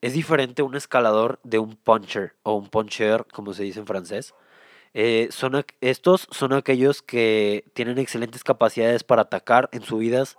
Es 0.00 0.14
diferente 0.14 0.62
un 0.62 0.74
escalador 0.74 1.38
de 1.44 1.58
un 1.60 1.76
puncher 1.76 2.34
o 2.42 2.54
un 2.54 2.68
puncher, 2.68 3.24
como 3.32 3.54
se 3.54 3.62
dice 3.62 3.78
en 3.80 3.86
francés. 3.86 4.34
Eh, 4.94 5.28
son, 5.30 5.64
estos 5.80 6.28
son 6.30 6.52
aquellos 6.52 7.02
que 7.02 7.64
tienen 7.72 7.98
excelentes 7.98 8.44
capacidades 8.44 9.04
para 9.04 9.22
atacar 9.22 9.68
en 9.72 9.82
subidas 9.82 10.36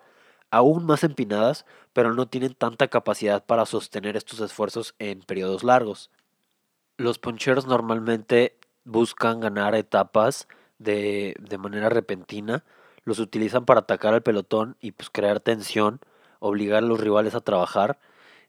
aún 0.52 0.86
más 0.86 1.04
empinadas, 1.04 1.66
pero 1.94 2.14
no 2.14 2.28
tienen 2.28 2.54
tanta 2.54 2.88
capacidad 2.88 3.44
para 3.46 3.66
sostener 3.66 4.18
estos 4.18 4.40
esfuerzos 4.40 4.94
en 5.00 5.22
periodos 5.22 5.64
largos. 5.64 6.12
Los 6.98 7.18
punchers 7.18 7.66
normalmente 7.66 8.60
buscan 8.86 9.40
ganar 9.40 9.76
etapas 9.76 10.48
de, 10.80 11.36
de 11.40 11.58
manera 11.58 11.90
repentina, 11.90 12.64
los 13.04 13.20
utilizan 13.20 13.66
para 13.66 13.82
atacar 13.82 14.14
al 14.14 14.24
pelotón 14.24 14.78
y 14.80 14.92
pues 14.92 15.10
crear 15.10 15.40
tensión, 15.40 16.00
obligar 16.40 16.84
a 16.84 16.88
los 16.88 17.00
rivales 17.00 17.36
a 17.36 17.42
trabajar. 17.42 18.00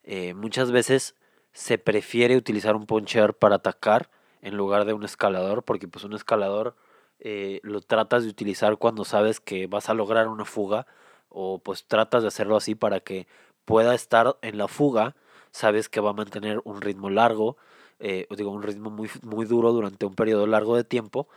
Eh, 0.05 0.35
muchas 0.35 0.71
veces 0.71 1.15
se 1.53 1.79
prefiere 1.79 2.37
utilizar 2.37 2.77
un 2.77 2.87
poncher 2.87 3.35
para 3.35 3.57
atacar 3.57 4.11
en 4.43 4.57
lugar 4.57 4.85
de 4.85 4.93
un 4.93 5.05
escalador, 5.05 5.63
porque 5.63 5.89
pues 5.89 6.05
un 6.05 6.13
escalador 6.13 6.77
eh, 7.21 7.61
lo 7.63 7.81
tratas 7.81 8.25
de 8.25 8.29
utilizar 8.29 8.77
cuando 8.77 9.05
sabes 9.05 9.41
que 9.41 9.67
vas 9.67 9.89
a 9.89 9.95
lograr 9.95 10.29
una 10.29 10.45
fuga 10.45 10.87
o 11.29 11.59
pues 11.59 11.87
tratas 11.87 12.23
de 12.23 12.29
hacerlo 12.29 12.57
así 12.57 12.75
para 12.75 13.01
que 13.01 13.27
pueda 13.65 13.95
estar 13.95 14.37
en 14.43 14.59
la 14.59 14.69
fuga, 14.69 15.17
sabes 15.51 15.89
que 15.89 16.01
va 16.01 16.11
a 16.11 16.15
mantener 16.15 16.61
un 16.65 16.81
ritmo 16.83 17.09
largo, 17.11 17.57
eh, 18.01 18.27
digo 18.37 18.51
un 18.51 18.63
ritmo 18.63 18.91
muy, 18.91 19.11
muy 19.23 19.47
duro 19.47 19.73
durante 19.73 20.07
un 20.07 20.15
periodo 20.15 20.47
largo 20.47 20.77
de 20.77 20.85
tiempo, 20.85 21.29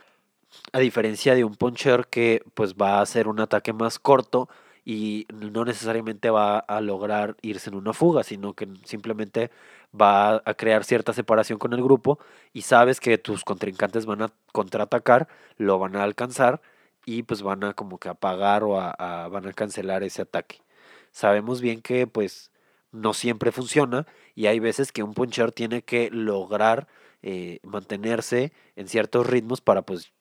a 0.72 0.78
diferencia 0.78 1.34
de 1.34 1.44
un 1.44 1.56
poncher 1.56 2.06
que 2.08 2.42
pues 2.54 2.74
va 2.74 2.98
a 2.98 3.02
hacer 3.02 3.28
un 3.28 3.40
ataque 3.40 3.72
más 3.72 3.98
corto, 3.98 4.48
y 4.88 5.26
no 5.28 5.66
necesariamente 5.66 6.30
va 6.30 6.60
a 6.60 6.80
lograr 6.80 7.36
irse 7.42 7.68
en 7.68 7.76
una 7.76 7.92
fuga, 7.92 8.22
sino 8.22 8.54
que 8.54 8.66
simplemente 8.84 9.50
va 9.92 10.36
a 10.46 10.54
crear 10.54 10.82
cierta 10.82 11.12
separación 11.12 11.58
con 11.58 11.74
el 11.74 11.82
grupo 11.82 12.18
y 12.54 12.62
sabes 12.62 12.98
que 12.98 13.18
tus 13.18 13.44
contrincantes 13.44 14.06
van 14.06 14.22
a 14.22 14.32
contraatacar, 14.50 15.28
lo 15.58 15.78
van 15.78 15.94
a 15.94 16.04
alcanzar 16.04 16.62
y 17.04 17.22
pues 17.24 17.42
van 17.42 17.64
a 17.64 17.74
como 17.74 17.98
que 17.98 18.08
apagar 18.08 18.64
o 18.64 18.80
a, 18.80 19.28
van 19.28 19.46
a 19.46 19.52
cancelar 19.52 20.02
ese 20.04 20.22
ataque. 20.22 20.62
Sabemos 21.10 21.60
bien 21.60 21.82
que 21.82 22.06
pues 22.06 22.50
no 22.92 23.14
siempre 23.14 23.52
funciona 23.52 24.06
y 24.34 24.46
hay 24.46 24.60
veces 24.60 24.92
que 24.92 25.02
un 25.02 25.14
puncher 25.14 25.52
tiene 25.52 25.82
que 25.82 26.10
lograr 26.10 26.88
eh, 27.22 27.60
mantenerse 27.62 28.52
en 28.76 28.88
ciertos 28.88 29.26
ritmos 29.26 29.60
para 29.60 29.82
pues 29.82 30.12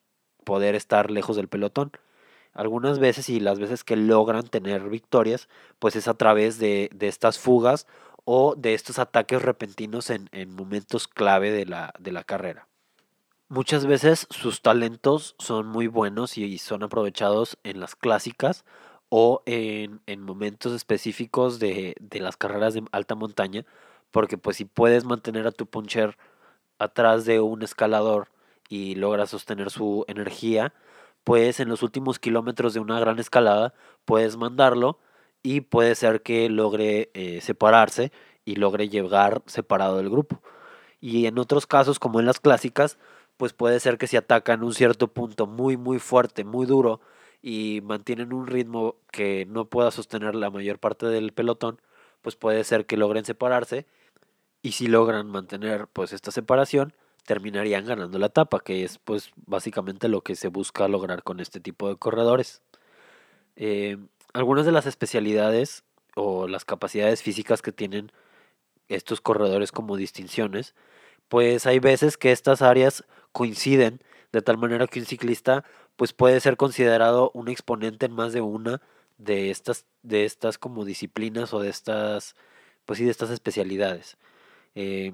poder 0.43 0.75
estar 0.75 1.11
lejos 1.11 1.35
del 1.35 1.47
pelotón 1.47 1.91
algunas 2.57 2.97
veces 2.97 3.29
y 3.29 3.39
las 3.39 3.59
veces 3.59 3.83
que 3.83 3.95
logran 3.95 4.47
tener 4.47 4.89
victorias, 4.89 5.47
pues 5.77 5.95
es 5.95 6.07
a 6.07 6.15
través 6.15 6.57
de, 6.57 6.89
estas 6.99 7.37
fugas 7.37 7.85
o 8.25 8.55
de 8.55 8.73
estos 8.73 8.97
ataques 8.97 9.43
repentinos 9.43 10.09
en, 10.09 10.27
momentos 10.49 11.07
clave 11.07 11.51
de 11.51 11.67
la, 11.67 11.93
de 11.99 12.11
la, 12.11 12.23
carrera. 12.23 12.67
Muchas 13.47 13.85
veces 13.85 14.25
sus 14.31 14.63
talentos 14.63 15.35
son 15.37 15.67
muy 15.67 15.85
buenos 15.85 16.37
y 16.37 16.57
son 16.57 16.81
aprovechados 16.81 17.59
en 17.63 17.79
las 17.79 17.95
clásicas 17.95 18.65
o 19.09 19.41
en, 19.45 20.01
en 20.05 20.21
momentos 20.21 20.73
específicos 20.73 21.59
de, 21.59 21.95
de, 21.99 22.19
las 22.19 22.37
carreras 22.37 22.73
de 22.73 22.83
alta 22.91 23.15
montaña, 23.15 23.65
porque 24.11 24.37
pues 24.37 24.57
si 24.57 24.65
puedes 24.65 25.05
mantener 25.05 25.47
a 25.47 25.51
tu 25.51 25.65
puncher 25.65 26.17
atrás 26.79 27.25
de 27.25 27.39
un 27.41 27.63
escalador 27.63 28.29
y 28.69 28.95
logras 28.95 29.29
sostener 29.29 29.71
su 29.71 30.05
energía, 30.07 30.73
pues 31.23 31.59
en 31.59 31.69
los 31.69 31.83
últimos 31.83 32.19
kilómetros 32.19 32.73
de 32.73 32.79
una 32.79 32.99
gran 32.99 33.19
escalada 33.19 33.73
puedes 34.05 34.37
mandarlo 34.37 34.99
y 35.43 35.61
puede 35.61 35.95
ser 35.95 36.21
que 36.21 36.49
logre 36.49 37.09
eh, 37.13 37.41
separarse 37.41 38.11
y 38.45 38.55
logre 38.55 38.89
llegar 38.89 39.41
separado 39.45 39.97
del 39.97 40.09
grupo. 40.09 40.41
Y 40.99 41.25
en 41.27 41.37
otros 41.37 41.67
casos, 41.67 41.99
como 41.99 42.19
en 42.19 42.25
las 42.25 42.39
clásicas, 42.39 42.97
pues 43.37 43.53
puede 43.53 43.79
ser 43.79 43.97
que 43.97 44.07
si 44.07 44.17
atacan 44.17 44.63
un 44.63 44.73
cierto 44.73 45.09
punto 45.09 45.47
muy, 45.47 45.77
muy 45.77 45.99
fuerte, 45.99 46.43
muy 46.43 46.65
duro, 46.65 47.01
y 47.47 47.79
mantienen 47.79 48.33
un 48.33 48.45
ritmo 48.45 48.97
que 49.09 49.45
no 49.45 49.69
pueda 49.69 49.89
sostener 49.89 50.35
la 50.35 50.49
mayor 50.49 50.79
parte 50.79 51.05
del 51.05 51.31
pelotón, 51.31 51.79
pues 52.21 52.35
puede 52.35 52.65
ser 52.65 52.85
que 52.85 52.97
logren 52.97 53.23
separarse. 53.23 53.85
Y 54.61 54.73
si 54.73 54.87
logran 54.87 55.29
mantener 55.29 55.87
pues 55.87 56.11
esta 56.11 56.31
separación, 56.31 56.91
terminarían 57.25 57.85
ganando 57.85 58.19
la 58.19 58.25
etapa, 58.25 58.59
que 58.59 58.83
es 58.83 58.97
pues 58.97 59.31
básicamente 59.45 60.09
lo 60.09 60.19
que 60.23 60.35
se 60.35 60.49
busca 60.49 60.89
lograr 60.89 61.23
con 61.23 61.39
este 61.39 61.61
tipo 61.61 61.87
de 61.87 61.95
corredores. 61.95 62.61
Eh, 63.55 63.95
algunas 64.33 64.65
de 64.65 64.73
las 64.73 64.85
especialidades 64.85 65.85
o 66.15 66.49
las 66.49 66.65
capacidades 66.65 67.23
físicas 67.23 67.61
que 67.61 67.71
tienen 67.71 68.11
estos 68.89 69.21
corredores 69.21 69.71
como 69.71 69.95
distinciones, 69.95 70.75
pues 71.29 71.65
hay 71.65 71.79
veces 71.79 72.17
que 72.17 72.33
estas 72.33 72.61
áreas 72.61 73.05
coinciden 73.31 74.01
de 74.33 74.41
tal 74.41 74.57
manera 74.57 74.87
que 74.87 74.99
un 74.99 75.05
ciclista 75.05 75.63
pues 75.97 76.13
puede 76.13 76.39
ser 76.39 76.57
considerado 76.57 77.31
un 77.33 77.49
exponente 77.49 78.05
en 78.07 78.13
más 78.13 78.33
de 78.33 78.41
una 78.41 78.81
de 79.17 79.51
estas 79.51 79.85
de 80.03 80.25
estas 80.25 80.57
como 80.57 80.85
disciplinas 80.85 81.53
o 81.53 81.59
de 81.59 81.69
estas 81.69 82.35
pues 82.85 82.99
sí 82.99 83.05
de 83.05 83.11
estas 83.11 83.31
especialidades. 83.31 84.17
Eh, 84.75 85.13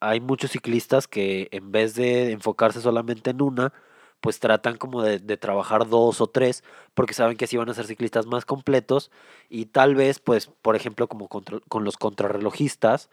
hay 0.00 0.20
muchos 0.20 0.52
ciclistas 0.52 1.08
que 1.08 1.48
en 1.52 1.72
vez 1.72 1.94
de 1.94 2.32
enfocarse 2.32 2.80
solamente 2.80 3.30
en 3.30 3.42
una, 3.42 3.72
pues 4.20 4.40
tratan 4.40 4.76
como 4.78 5.02
de, 5.02 5.18
trabajar 5.36 5.88
dos 5.88 6.20
o 6.20 6.26
tres, 6.28 6.64
porque 6.94 7.14
saben 7.14 7.36
que 7.36 7.46
así 7.46 7.56
van 7.56 7.70
a 7.70 7.74
ser 7.74 7.86
ciclistas 7.86 8.26
más 8.26 8.44
completos 8.44 9.10
y 9.48 9.66
tal 9.66 9.94
vez, 9.94 10.20
pues, 10.20 10.48
por 10.62 10.76
ejemplo, 10.76 11.08
como 11.08 11.28
con 11.28 11.84
los 11.84 11.96
contrarrelojistas, 11.96 13.10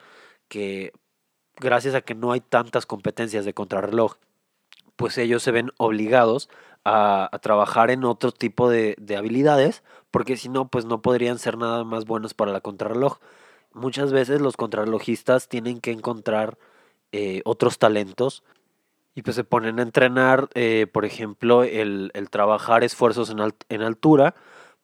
que 0.48 0.94
gracias 1.58 1.96
a 1.96 2.02
que 2.02 2.16
no 2.16 2.32
hay 2.32 2.42
tantas 2.42 2.86
competencias 2.86 3.46
de 3.46 3.54
contrarreloj, 3.54 4.18
pues 4.96 5.18
ellos 5.18 5.44
se 5.44 5.52
ven 5.52 5.72
obligados 5.78 6.50
a, 6.88 7.40
trabajar 7.42 7.92
en 7.92 8.06
otro 8.06 8.32
tipo 8.32 8.70
de, 8.70 8.96
habilidades, 9.18 9.84
porque 10.10 10.38
si 10.38 10.48
no, 10.48 10.70
pues 10.70 10.86
no 10.86 11.02
podrían 11.02 11.38
ser 11.38 11.58
nada 11.58 11.84
más 11.84 12.06
buenos 12.06 12.34
para 12.34 12.54
la 12.54 12.62
contrarreloj. 12.62 13.18
Muchas 13.74 14.14
veces 14.14 14.40
los 14.40 14.56
contrarrelojistas 14.56 15.50
tienen 15.50 15.82
que 15.82 15.92
encontrar 15.92 16.58
eh, 17.12 17.42
otros 17.44 17.78
talentos 17.78 18.44
y 19.16 19.22
pues 19.22 19.36
se 19.36 19.44
ponen 19.44 19.80
a 19.80 19.84
entrenar, 19.84 20.48
eh, 20.54 20.88
por 20.92 21.04
ejemplo, 21.04 21.64
el, 21.64 22.12
trabajar 22.32 22.84
esfuerzos 22.84 23.30
en, 23.32 23.40
en, 23.70 23.82
altura, 23.82 24.36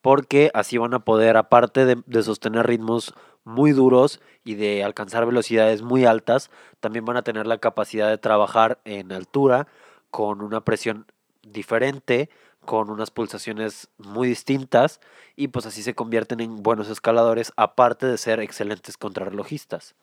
porque 0.01 0.51
así 0.53 0.77
van 0.77 0.93
a 0.93 1.05
poder, 1.05 1.37
aparte 1.37 1.85
de 1.85 2.23
sostener 2.23 2.67
ritmos 2.67 3.13
muy 3.45 3.71
duros 3.71 4.19
y 4.43 4.55
de 4.55 4.83
alcanzar 4.83 5.25
velocidades 5.25 5.81
muy 5.81 6.05
altas, 6.05 6.49
también 6.81 7.05
van 7.05 7.17
a 7.17 7.23
tener 7.23 7.47
la 7.47 7.59
capacidad 7.59 8.09
de 8.09 8.17
trabajar 8.17 8.79
en 8.83 9.11
altura 9.13 9.67
con 10.09 10.41
una 10.41 10.61
presión 10.61 11.05
diferente, 11.43 12.29
con 12.65 12.89
unas 12.89 13.11
pulsaciones 13.11 13.89
muy 13.97 14.27
distintas 14.27 14.99
y 15.35 15.49
pues 15.49 15.65
así 15.65 15.83
se 15.83 15.95
convierten 15.95 16.39
en 16.39 16.63
buenos 16.63 16.89
escaladores 16.89 17.51
aparte 17.57 18.05
de 18.05 18.17
ser 18.17 18.39
excelentes 18.39 18.97
contrarrelojistas. 18.97 19.95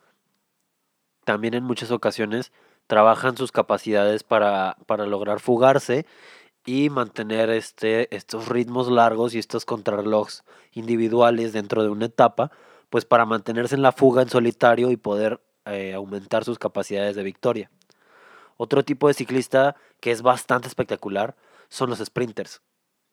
También 1.24 1.54
en 1.54 1.64
muchas 1.64 1.90
ocasiones 1.90 2.52
trabajan 2.86 3.36
sus 3.36 3.52
capacidades 3.52 4.24
para, 4.24 4.76
para 4.86 5.06
lograr 5.06 5.40
fugarse 5.40 6.06
y 6.66 6.90
mantener 6.90 7.50
este, 7.50 8.14
estos 8.14 8.48
ritmos 8.48 8.90
largos 8.90 9.34
y 9.34 9.38
estos 9.38 9.64
contrarrelojes 9.64 10.44
individuales 10.72 11.52
dentro 11.52 11.82
de 11.82 11.88
una 11.88 12.06
etapa 12.06 12.50
pues 12.90 13.04
para 13.04 13.24
mantenerse 13.24 13.76
en 13.76 13.82
la 13.82 13.92
fuga 13.92 14.22
en 14.22 14.28
solitario 14.28 14.90
y 14.90 14.96
poder 14.96 15.40
eh, 15.64 15.94
aumentar 15.94 16.44
sus 16.44 16.58
capacidades 16.58 17.14
de 17.14 17.22
victoria. 17.22 17.70
Otro 18.62 18.84
tipo 18.84 19.08
de 19.08 19.14
ciclista 19.14 19.74
que 20.00 20.10
es 20.10 20.20
bastante 20.20 20.68
espectacular 20.68 21.34
son 21.70 21.88
los 21.88 21.98
sprinters. 22.00 22.60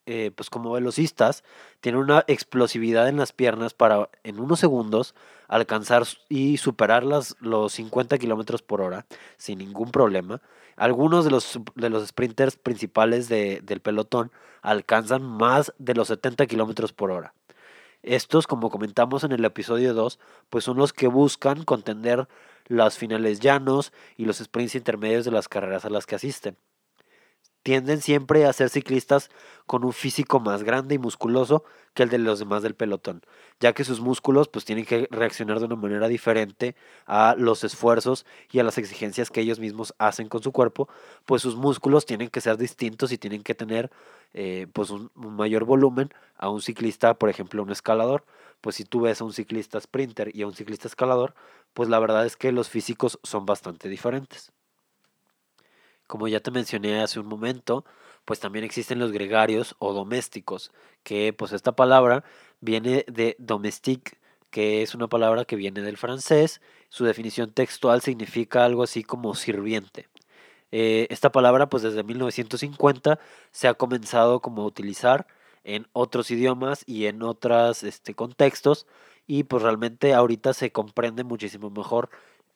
Eh, 0.06 0.32
pues 0.36 0.50
como 0.50 0.74
velocistas, 0.74 1.46
tienen 1.80 2.02
una 2.02 2.26
explosividad 2.28 3.08
en 3.08 3.16
las 3.16 3.32
piernas 3.32 3.74
para 3.74 4.10
en 4.24 4.42
unos 4.42 4.60
segundos 4.60 5.16
alcanzar 5.48 6.04
y 6.28 6.58
superar 6.58 7.06
las, 7.06 7.38
los 7.40 7.72
50 7.72 8.18
kilómetros 8.18 8.62
por 8.62 8.82
hora 8.82 9.06
sin 9.38 9.60
ningún 9.60 9.92
problema. 9.92 10.42
Algunos 10.76 11.24
de 11.24 11.32
los, 11.32 11.58
de 11.76 11.90
los 11.90 12.06
sprinters 12.10 12.58
principales 12.58 13.30
del 13.30 13.80
pelotón 13.80 14.34
alcanzan 14.62 15.24
más 15.24 15.74
de 15.78 15.94
los 15.94 16.10
70 16.10 16.46
kilómetros 16.48 16.92
por 16.92 17.10
hora. 17.10 17.34
Estos, 18.08 18.48
como 18.48 18.70
comentamos 18.70 19.26
en 19.26 19.34
el 19.34 19.44
episodio 19.44 19.94
2, 19.94 20.18
pues 20.50 20.64
son 20.64 20.78
los 20.78 20.94
que 20.94 21.08
buscan 21.08 21.66
contender 21.66 22.30
las 22.68 22.98
finales 22.98 23.42
llanos 23.42 23.92
y 24.16 24.24
los 24.24 24.38
sprints 24.38 24.76
intermedios 24.76 25.26
de 25.26 25.32
las 25.32 25.50
carreras 25.50 25.84
a 25.84 25.90
las 25.90 26.06
que 26.06 26.16
asisten 26.16 26.58
tienden 27.68 28.00
siempre 28.00 28.46
a 28.46 28.54
ser 28.54 28.70
ciclistas 28.70 29.30
con 29.66 29.84
un 29.84 29.92
físico 29.92 30.40
más 30.40 30.64
grande 30.64 30.96
y 30.96 31.00
musculoso 31.00 31.66
que 31.94 32.04
el 32.04 32.10
de 32.10 32.18
los 32.18 32.40
demás 32.40 32.64
del 32.64 32.76
pelotón, 32.76 33.24
ya 33.60 33.74
que 33.74 33.84
sus 33.84 34.00
músculos 34.00 34.48
pues 34.48 34.64
tienen 34.64 34.86
que 34.86 35.10
reaccionar 35.12 35.60
de 35.60 35.66
una 35.66 35.76
manera 35.76 36.08
diferente 36.08 36.78
a 37.08 37.36
los 37.38 37.66
esfuerzos 37.66 38.26
y 38.54 38.60
a 38.60 38.64
las 38.64 38.78
exigencias 38.78 39.30
que 39.32 39.42
ellos 39.42 39.60
mismos 39.60 39.94
hacen 39.98 40.30
con 40.30 40.42
su 40.42 40.54
cuerpo, 40.54 40.88
pues 41.26 41.42
sus 41.42 41.58
músculos 41.58 42.06
tienen 42.06 42.30
que 42.30 42.40
ser 42.40 42.56
distintos 42.56 43.12
y 43.12 43.18
tienen 43.18 43.44
que 43.44 43.54
tener 43.54 43.92
eh, 44.34 44.68
pues 44.72 44.90
un, 44.90 45.12
un, 45.16 45.36
mayor 45.36 45.66
volumen 45.66 46.14
a 46.38 46.50
un 46.50 46.62
ciclista, 46.62 47.16
por 47.16 47.28
ejemplo, 47.30 47.64
un 47.64 47.72
escalador. 47.72 48.24
Pues 48.62 48.78
si 48.78 48.86
tú 48.86 49.02
ves 49.02 49.20
a 49.20 49.26
un 49.26 49.34
ciclista 49.34 49.82
sprinter 49.82 50.34
y 50.34 50.44
a 50.44 50.48
un 50.48 50.54
ciclista 50.54 50.88
escalador, 50.88 51.36
pues 51.74 51.90
la 51.90 52.00
verdad 52.00 52.26
es 52.26 52.38
que 52.38 52.54
los 52.54 52.70
físicos 52.70 53.20
son 53.24 53.46
bastante 53.46 53.90
diferentes. 53.90 54.54
Como 56.08 56.28
ya 56.28 56.40
te 56.40 56.52
mencioné 56.52 57.02
hace 57.02 57.20
un 57.20 57.28
momento, 57.28 57.86
pues 58.26 58.40
también 58.40 58.66
existen 58.66 59.00
los 59.00 59.12
gregarios 59.12 59.76
o 59.80 59.94
domésticos, 59.94 60.72
que 61.04 61.34
pues 61.34 61.52
esta 61.54 61.74
palabra 61.74 62.24
viene 62.62 63.06
de 63.08 63.36
domestique, 63.40 64.18
que 64.50 64.82
es 64.82 64.96
una 64.96 65.08
palabra 65.08 65.46
que 65.46 65.56
viene 65.56 65.82
del 65.82 65.98
francés. 65.98 66.62
Su 66.90 67.06
definición 67.06 67.52
textual 67.52 68.02
significa 68.02 68.66
algo 68.66 68.84
así 68.84 69.04
como 69.04 69.36
sirviente. 69.36 70.08
Eh, 70.72 71.08
esta 71.10 71.32
palabra 71.32 71.70
pues 71.70 71.84
desde 71.84 72.04
1950 72.04 73.20
se 73.52 73.68
ha 73.68 73.74
comenzado 73.76 74.42
como 74.42 74.64
a 74.64 74.66
utilizar 74.66 75.28
en 75.64 75.88
otros 75.94 76.32
idiomas 76.32 76.84
y 76.86 77.06
en 77.06 77.24
otros 77.24 77.84
este, 77.84 78.14
contextos 78.16 78.88
y 79.28 79.44
pues 79.44 79.64
realmente 79.64 80.14
ahorita 80.14 80.54
se 80.54 80.72
comprende 80.72 81.24
muchísimo 81.24 81.70
mejor 81.70 82.10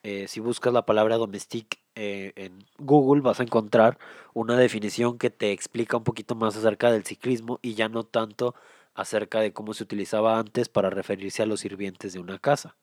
eh, 0.04 0.28
si 0.28 0.40
buscas 0.40 0.74
la 0.74 0.86
palabra 0.86 1.18
domestique 1.18 1.78
eh, 1.96 2.34
en 2.36 2.66
Google 2.80 3.22
vas 3.22 3.40
a 3.40 3.44
encontrar 3.44 4.00
una 4.34 4.58
definición 4.58 5.18
que 5.18 5.30
te 5.30 5.52
explica 5.52 5.98
un 5.98 6.04
poquito 6.04 6.36
más 6.36 6.56
acerca 6.56 6.92
del 6.92 7.04
ciclismo 7.06 7.60
y 7.62 7.76
ya 7.76 7.90
no 7.90 8.04
tanto 8.06 8.56
acerca 8.96 9.40
de 9.42 9.54
cómo 9.54 9.74
se 9.74 9.84
utilizaba 9.84 10.40
antes 10.40 10.70
para 10.70 10.90
referirse 10.90 11.44
a 11.44 11.46
los 11.46 11.60
sirvientes 11.62 12.14
de 12.14 12.20
una 12.20 12.40
casa. 12.40 12.76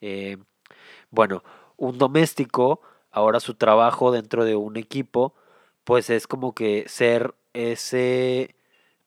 Eh, 0.00 0.38
bueno, 1.10 1.44
un 1.76 1.98
doméstico, 1.98 2.80
ahora 3.10 3.40
su 3.40 3.54
trabajo 3.54 4.10
dentro 4.10 4.44
de 4.44 4.56
un 4.56 4.76
equipo, 4.76 5.34
pues 5.84 6.10
es 6.10 6.26
como 6.26 6.54
que 6.54 6.84
ser 6.88 7.34
ese, 7.52 8.56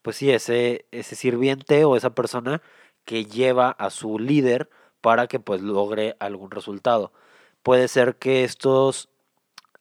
pues 0.02 0.18
sí, 0.18 0.32
ese, 0.32 0.86
ese 0.92 1.16
sirviente 1.16 1.86
o 1.86 1.96
esa 1.96 2.12
persona 2.16 2.62
que 3.06 3.26
lleva 3.26 3.72
a 3.72 3.90
su 3.90 4.20
líder 4.20 4.70
para 5.08 5.28
que 5.28 5.40
pues 5.40 5.62
logre 5.62 6.18
algún 6.20 6.52
resultado. 6.52 7.14
Puede 7.64 7.88
ser 7.88 8.18
que 8.18 8.44
estos 8.44 9.08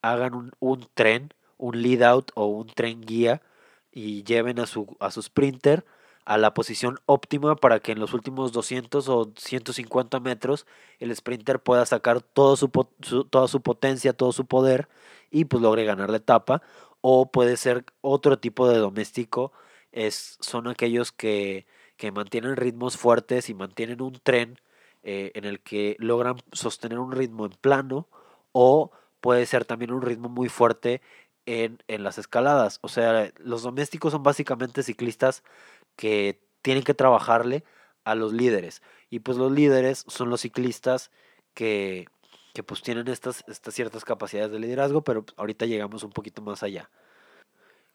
hagan 0.01 0.53
un, 0.61 0.87
tren, 0.93 1.33
un 1.57 1.81
lead 1.81 2.01
out 2.01 2.31
o 2.33 2.45
un 2.45 2.67
tren 2.67 3.01
guía 3.01 3.41
y 3.91 4.23
lleven 4.23 4.57
a 4.57 4.65
su, 4.67 4.95
a 5.01 5.11
su 5.11 5.21
sprinter 5.21 5.83
a 6.23 6.37
la 6.37 6.53
posición 6.53 6.99
óptima 7.07 7.57
para 7.57 7.81
que 7.81 7.91
en 7.91 7.99
los 7.99 8.13
últimos 8.13 8.53
200 8.53 9.09
o 9.09 9.33
150 9.35 10.21
metros 10.21 10.65
el 10.97 11.13
sprinter 11.13 11.61
pueda 11.61 11.85
sacar 11.85 12.23
su, 12.55 12.69
toda 13.29 13.47
su 13.49 13.61
potencia, 13.61 14.13
todo 14.13 14.31
su 14.31 14.45
poder 14.45 14.87
y 15.29 15.43
pues 15.43 15.61
logre 15.61 15.83
ganar 15.83 16.09
la 16.09 16.17
etapa. 16.17 16.61
O 17.01 17.33
puede 17.33 17.57
ser 17.57 17.83
otro 17.99 18.39
tipo 18.39 18.69
de 18.69 18.77
doméstico, 18.77 19.51
es, 19.91 20.37
son 20.39 20.69
aquellos 20.69 21.11
que, 21.11 21.67
que 21.97 22.13
mantienen 22.13 22.55
ritmos 22.55 22.95
fuertes 22.95 23.49
y 23.49 23.53
mantienen 23.53 24.01
un 24.01 24.21
tren 24.23 24.57
eh, 25.03 25.31
en 25.35 25.45
el 25.45 25.61
que 25.61 25.95
logran 25.99 26.37
sostener 26.51 26.99
un 26.99 27.11
ritmo 27.11 27.45
en 27.45 27.51
plano 27.51 28.07
o 28.51 28.91
puede 29.21 29.45
ser 29.45 29.65
también 29.65 29.91
un 29.91 30.01
ritmo 30.01 30.29
muy 30.29 30.49
fuerte 30.49 31.01
en, 31.45 31.81
en 31.87 32.03
las 32.03 32.17
escaladas. 32.17 32.79
O 32.81 32.89
sea, 32.89 33.31
los 33.37 33.63
domésticos 33.63 34.11
son 34.11 34.23
básicamente 34.23 34.83
ciclistas 34.83 35.43
que 35.95 36.41
tienen 36.61 36.83
que 36.83 36.93
trabajarle 36.93 37.63
a 38.03 38.15
los 38.15 38.33
líderes. 38.33 38.81
Y 39.09 39.19
pues 39.19 39.37
los 39.37 39.51
líderes 39.51 40.05
son 40.07 40.29
los 40.29 40.41
ciclistas 40.41 41.11
que, 41.53 42.07
que 42.53 42.63
pues 42.63 42.81
tienen 42.81 43.07
estas, 43.07 43.43
estas 43.47 43.73
ciertas 43.73 44.03
capacidades 44.03 44.51
de 44.51 44.59
liderazgo, 44.59 45.03
pero 45.03 45.25
ahorita 45.35 45.65
llegamos 45.65 46.03
un 46.03 46.11
poquito 46.11 46.41
más 46.41 46.63
allá. 46.63 46.89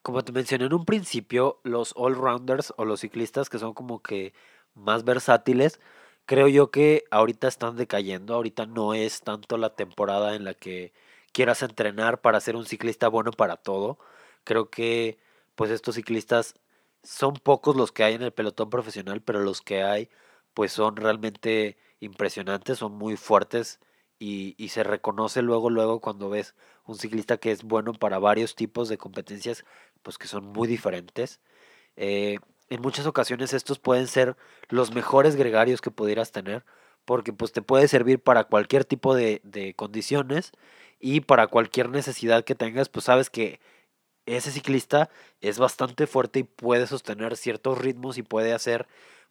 Como 0.03 0.23
te 0.23 0.33
mencioné 0.33 0.67
en 0.67 0.75
un 0.75 0.85
principio, 0.85 1.61
los 1.63 1.93
all-rounders 1.97 2.73
o 2.77 2.85
los 2.85 3.01
ciclistas 3.01 3.49
que 3.49 3.59
son 3.59 3.75
como 3.75 4.03
que 4.03 4.35
más 4.75 5.05
versátiles, 5.05 5.81
creo 6.27 6.49
yo 6.49 6.71
que 6.71 7.05
ahorita 7.11 7.49
están 7.49 7.77
decayendo, 7.77 8.35
ahorita 8.35 8.67
no 8.67 8.95
es 8.95 9.21
tanto 9.23 9.57
la 9.59 9.75
temporada 9.77 10.35
en 10.35 10.45
la 10.45 10.55
que 10.55 10.93
quieras 11.33 11.63
entrenar 11.63 12.21
para 12.21 12.41
ser 12.41 12.57
un 12.57 12.67
ciclista 12.67 13.09
bueno 13.09 13.33
para 13.33 13.57
todo. 13.57 13.99
Creo 14.45 14.71
que 14.71 15.19
pues 15.55 15.71
estos 15.71 15.95
ciclistas 15.97 16.55
son 17.03 17.35
pocos 17.35 17.77
los 17.77 17.93
que 17.93 18.05
hay 18.05 18.15
en 18.15 18.23
el 18.23 18.33
pelotón 18.33 18.71
profesional, 18.71 19.23
pero 19.23 19.41
los 19.41 19.61
que 19.63 19.83
hay 19.83 20.09
pues 20.55 20.73
son 20.73 20.97
realmente 20.97 21.79
impresionantes, 22.01 22.79
son 22.79 22.93
muy 22.93 23.17
fuertes 23.17 23.81
y, 24.19 24.55
y 24.63 24.69
se 24.69 24.85
reconoce 24.85 25.43
luego, 25.43 25.71
luego 25.71 26.01
cuando 26.01 26.29
ves 26.31 26.55
un 26.85 26.97
ciclista 26.97 27.39
que 27.39 27.51
es 27.53 27.65
bueno 27.65 27.93
para 27.95 28.19
varios 28.19 28.55
tipos 28.55 28.89
de 28.89 28.99
competencias, 28.99 29.65
pues 30.03 30.19
que 30.19 30.29
son 30.29 30.45
muy 30.47 30.69
diferentes. 30.69 31.41
Eh, 31.97 32.39
en 32.73 32.81
muchas 32.81 33.07
ocasiones 33.07 33.53
estos 33.53 33.79
pueden 33.79 34.07
ser 34.07 34.35
los 34.71 34.95
mejores 34.95 35.37
gregarios 35.37 35.83
que 35.83 35.91
pudieras 35.91 36.33
tener, 36.33 36.65
porque 37.05 37.35
pues 37.35 37.53
te 37.53 37.61
puede 37.61 37.87
servir 37.87 38.19
para 38.19 38.45
cualquier 38.45 38.87
tipo 38.87 39.15
de, 39.15 39.43
de 39.45 39.75
condiciones 39.75 40.53
y 40.99 41.21
para 41.21 41.49
cualquier 41.49 41.91
necesidad 41.91 42.45
que 42.45 42.55
tengas, 42.55 42.89
pues 42.89 43.05
sabes 43.05 43.29
que 43.29 43.61
ese 44.25 44.51
ciclista 44.51 45.11
es 45.43 45.59
bastante 45.59 46.07
fuerte 46.07 46.39
y 46.39 46.45
puede 46.45 46.87
sostener 46.87 47.37
ciertos 47.37 47.77
ritmos 47.77 48.17
y 48.17 48.23
puede 48.23 48.55
hacer 48.55 48.87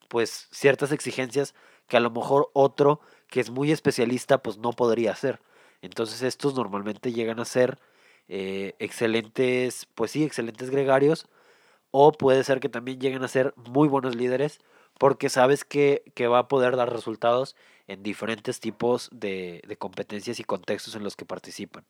pues 0.08 0.47
ciertas 0.51 0.91
exigencias 0.91 1.56
que 1.88 1.97
a 1.97 2.01
lo 2.01 2.12
mejor 2.12 2.51
otro 2.54 3.01
que 3.27 3.39
es 3.39 3.49
muy 3.49 3.71
especialista 3.71 4.43
pues 4.43 4.60
no 4.60 4.71
podría 4.73 5.13
hacer. 5.13 5.39
Entonces 5.82 6.21
estos 6.21 6.54
normalmente 6.54 7.12
llegan 7.12 7.39
a 7.39 7.45
ser 7.45 7.80
eh, 8.27 8.75
excelentes, 8.77 9.88
pues 9.95 10.12
sí, 10.12 10.23
excelentes 10.23 10.69
gregarios, 10.69 11.25
o 11.91 12.12
puede 12.12 12.43
ser 12.43 12.60
que 12.60 12.69
también 12.69 12.99
lleguen 12.99 13.23
a 13.23 13.27
ser 13.27 13.54
muy 13.56 13.88
buenos 13.88 14.15
líderes, 14.15 14.60
porque 14.97 15.30
sabes 15.30 15.65
que, 15.65 16.04
que 16.15 16.27
va 16.27 16.39
a 16.39 16.47
poder 16.47 16.75
dar 16.75 16.91
resultados 16.91 17.56
en 17.88 18.04
diferentes 18.04 18.60
tipos 18.60 19.10
de, 19.12 19.62
de 19.67 19.77
competencias 19.77 20.39
y 20.39 20.43
contextos 20.43 20.95
en 20.95 21.04
los 21.04 21.15
que 21.15 21.25
participan. 21.25 21.86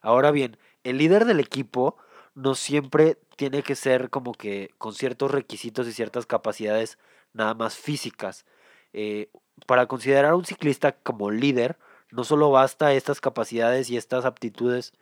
Ahora 0.00 0.30
bien, 0.30 0.56
el 0.84 0.98
líder 0.98 1.24
del 1.24 1.40
equipo 1.40 1.96
no 2.34 2.54
siempre 2.54 3.18
tiene 3.36 3.62
que 3.62 3.74
ser 3.74 4.10
como 4.10 4.32
que 4.32 4.70
con 4.78 4.94
ciertos 4.94 5.30
requisitos 5.30 5.86
y 5.86 5.92
ciertas 5.92 6.26
capacidades 6.26 6.98
nada 7.32 7.54
más 7.54 7.76
físicas. 7.76 8.46
Eh, 8.92 9.30
para 9.66 9.86
considerar 9.86 10.32
a 10.32 10.36
un 10.36 10.44
ciclista 10.44 10.92
como 10.92 11.30
líder, 11.30 11.78
no 12.10 12.24
solo 12.24 12.50
basta 12.50 12.92
estas 12.92 13.20
capacidades 13.20 13.90
y 13.90 13.96
estas 13.96 14.24
aptitudes 14.24 14.92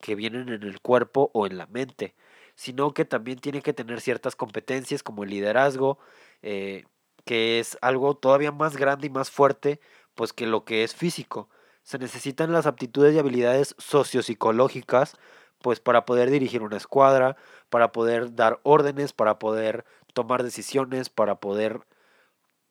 que 0.00 0.14
vienen 0.14 0.48
en 0.48 0.62
el 0.62 0.80
cuerpo 0.80 1.30
o 1.34 1.46
en 1.46 1.58
la 1.58 1.66
mente, 1.66 2.14
sino 2.60 2.92
que 2.92 3.06
también 3.06 3.38
tiene 3.38 3.62
que 3.62 3.72
tener 3.72 4.02
ciertas 4.02 4.36
competencias 4.36 5.02
como 5.02 5.24
el 5.24 5.30
liderazgo, 5.30 5.98
eh, 6.42 6.84
que 7.24 7.58
es 7.58 7.78
algo 7.80 8.14
todavía 8.18 8.52
más 8.52 8.76
grande 8.76 9.06
y 9.06 9.10
más 9.10 9.30
fuerte 9.30 9.80
pues 10.14 10.34
que 10.34 10.46
lo 10.46 10.66
que 10.66 10.84
es 10.84 10.94
físico. 10.94 11.48
Se 11.84 11.96
necesitan 11.98 12.52
las 12.52 12.66
aptitudes 12.66 13.14
y 13.14 13.18
habilidades 13.18 13.74
sociopsicológicas 13.78 15.16
pues 15.62 15.80
para 15.80 16.04
poder 16.04 16.30
dirigir 16.30 16.60
una 16.62 16.76
escuadra, 16.76 17.38
para 17.70 17.92
poder 17.92 18.34
dar 18.34 18.60
órdenes, 18.62 19.14
para 19.14 19.38
poder 19.38 19.86
tomar 20.12 20.42
decisiones, 20.42 21.08
para 21.08 21.36
poder, 21.36 21.80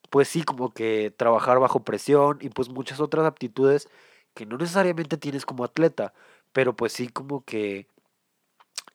pues 0.08 0.28
sí, 0.28 0.44
como 0.44 0.72
que 0.72 1.12
trabajar 1.16 1.58
bajo 1.58 1.82
presión 1.82 2.38
y 2.40 2.50
pues 2.50 2.68
muchas 2.68 3.00
otras 3.00 3.26
aptitudes 3.26 3.88
que 4.34 4.46
no 4.46 4.56
necesariamente 4.56 5.16
tienes 5.16 5.44
como 5.44 5.64
atleta, 5.64 6.14
pero 6.52 6.76
pues 6.76 6.92
sí 6.92 7.08
como 7.08 7.44
que 7.44 7.88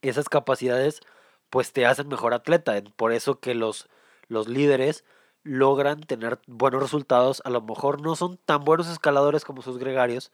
esas 0.10 0.30
capacidades 0.30 1.02
pues 1.50 1.72
te 1.72 1.86
hacen 1.86 2.08
mejor 2.08 2.34
atleta. 2.34 2.82
Por 2.96 3.12
eso 3.14 3.40
que 3.40 3.56
los, 3.56 3.88
los 4.28 4.48
líderes 4.48 5.04
logran 5.44 6.02
tener 6.02 6.40
buenos 6.48 6.82
resultados. 6.82 7.42
A 7.46 7.50
lo 7.50 7.62
mejor 7.62 8.02
no 8.02 8.16
son 8.16 8.38
tan 8.38 8.64
buenos 8.64 8.90
escaladores 8.90 9.46
como 9.46 9.62
sus 9.62 9.78
gregarios, 9.78 10.32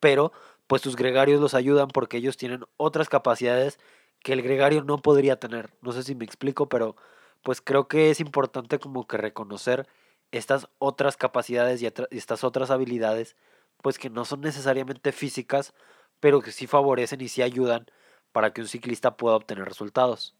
pero 0.00 0.32
pues 0.66 0.82
sus 0.82 0.96
gregarios 0.96 1.40
los 1.40 1.54
ayudan 1.54 1.88
porque 1.88 2.18
ellos 2.18 2.36
tienen 2.36 2.64
otras 2.76 3.08
capacidades 3.08 3.78
que 4.20 4.32
el 4.32 4.42
gregario 4.42 4.84
no 4.84 4.98
podría 4.98 5.40
tener. 5.40 5.70
No 5.80 5.92
sé 5.92 6.02
si 6.02 6.14
me 6.14 6.24
explico, 6.24 6.68
pero 6.68 6.96
pues 7.42 7.60
creo 7.60 7.88
que 7.88 8.10
es 8.10 8.20
importante 8.20 8.78
como 8.78 9.06
que 9.06 9.16
reconocer 9.16 9.88
estas 10.30 10.68
otras 10.78 11.16
capacidades 11.16 11.82
y 11.82 11.90
estas 12.10 12.44
otras 12.44 12.70
habilidades, 12.70 13.36
pues 13.82 13.98
que 13.98 14.10
no 14.10 14.24
son 14.24 14.42
necesariamente 14.42 15.10
físicas, 15.12 15.72
pero 16.20 16.42
que 16.42 16.52
sí 16.52 16.66
favorecen 16.66 17.20
y 17.22 17.28
sí 17.28 17.42
ayudan 17.42 17.86
para 18.32 18.52
que 18.52 18.60
un 18.60 18.68
ciclista 18.68 19.16
pueda 19.16 19.36
obtener 19.36 19.64
resultados. 19.64 20.34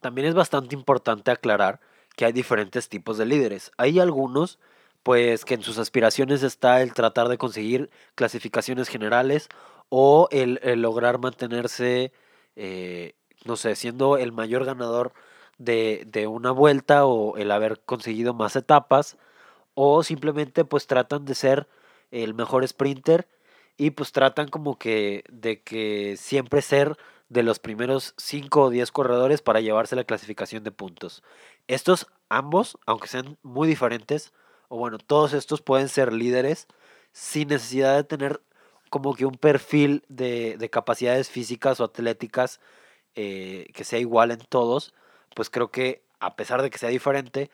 También 0.00 0.26
es 0.26 0.34
bastante 0.34 0.74
importante 0.74 1.30
aclarar 1.30 1.80
que 2.16 2.24
hay 2.26 2.32
diferentes 2.32 2.88
tipos 2.88 3.18
de 3.18 3.26
líderes. 3.26 3.72
Hay 3.76 3.98
algunos 3.98 4.58
pues 5.02 5.44
que 5.44 5.54
en 5.54 5.62
sus 5.62 5.78
aspiraciones 5.78 6.42
está 6.42 6.80
el 6.82 6.94
tratar 6.94 7.28
de 7.28 7.38
conseguir 7.38 7.90
clasificaciones 8.14 8.88
generales 8.88 9.48
o 9.90 10.28
el, 10.30 10.58
lograr 10.80 11.18
mantenerse, 11.18 12.12
eh, 12.56 13.14
no 13.44 13.56
sé, 13.56 13.76
siendo 13.76 14.16
el 14.16 14.32
mayor 14.32 14.64
ganador 14.64 15.12
de, 15.58 16.04
de, 16.06 16.26
una 16.26 16.50
vuelta 16.52 17.04
o 17.04 17.36
el 17.36 17.50
haber 17.50 17.80
conseguido 17.80 18.32
más 18.32 18.56
etapas 18.56 19.18
o 19.74 20.02
simplemente 20.02 20.64
pues 20.64 20.86
tratan 20.86 21.26
de 21.26 21.34
ser 21.34 21.68
el 22.10 22.32
mejor 22.34 22.66
sprinter 22.66 23.28
y 23.76 23.90
pues 23.90 24.12
tratan 24.12 24.48
como 24.48 24.78
que 24.78 25.24
de 25.30 25.62
que 25.62 26.16
siempre 26.16 26.62
ser 26.62 26.96
de 27.28 27.42
los 27.42 27.58
primeros 27.58 28.14
5 28.18 28.62
o 28.62 28.70
10 28.70 28.92
corredores 28.92 29.42
para 29.42 29.60
llevarse 29.60 29.96
la 29.96 30.04
clasificación 30.04 30.62
de 30.64 30.70
puntos. 30.70 31.22
Estos 31.66 32.06
ambos, 32.28 32.78
aunque 32.86 33.08
sean 33.08 33.38
muy 33.42 33.66
diferentes, 33.66 34.32
o 34.68 34.78
bueno, 34.78 34.98
todos 34.98 35.32
estos 35.32 35.62
pueden 35.62 35.88
ser 35.88 36.12
líderes 36.12 36.68
sin 37.12 37.48
necesidad 37.48 37.96
de 37.96 38.04
tener 38.04 38.40
como 38.90 39.14
que 39.14 39.26
un 39.26 39.36
perfil 39.36 40.04
de, 40.08 40.56
de 40.58 40.70
capacidades 40.70 41.28
físicas 41.30 41.80
o 41.80 41.84
atléticas 41.84 42.60
eh, 43.16 43.68
que 43.74 43.84
sea 43.84 43.98
igual 43.98 44.30
en 44.30 44.40
todos, 44.40 44.94
pues 45.34 45.50
creo 45.50 45.70
que 45.70 46.04
a 46.20 46.36
pesar 46.36 46.62
de 46.62 46.70
que 46.70 46.78
sea 46.78 46.88
diferente, 46.90 47.50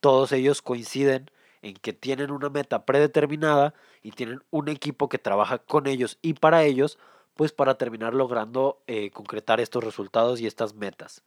todos 0.00 0.32
ellos 0.32 0.62
coinciden 0.62 1.30
en 1.62 1.74
que 1.74 1.92
tienen 1.92 2.30
una 2.30 2.50
meta 2.50 2.84
predeterminada 2.84 3.72
y 4.02 4.10
tienen 4.10 4.42
un 4.50 4.68
equipo 4.68 5.08
que 5.08 5.18
trabaja 5.18 5.58
con 5.58 5.86
ellos 5.86 6.18
y 6.20 6.34
para 6.34 6.64
ellos, 6.64 6.98
pues 7.34 7.52
para 7.52 7.78
terminar 7.78 8.14
logrando 8.14 8.82
eh, 8.86 9.10
concretar 9.10 9.60
estos 9.60 9.82
resultados 9.82 10.40
y 10.40 10.46
estas 10.46 10.74
metas. 10.74 11.22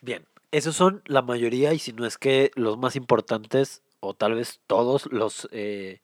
Bien, 0.00 0.26
esos 0.52 0.76
son 0.76 1.02
la 1.06 1.22
mayoría 1.22 1.74
y 1.74 1.78
si 1.78 1.92
no 1.92 2.06
es 2.06 2.16
que 2.16 2.50
los 2.54 2.78
más 2.78 2.94
importantes 2.94 3.82
o 4.00 4.14
tal 4.14 4.34
vez 4.34 4.60
todos 4.66 5.06
los, 5.06 5.48
eh, 5.50 6.00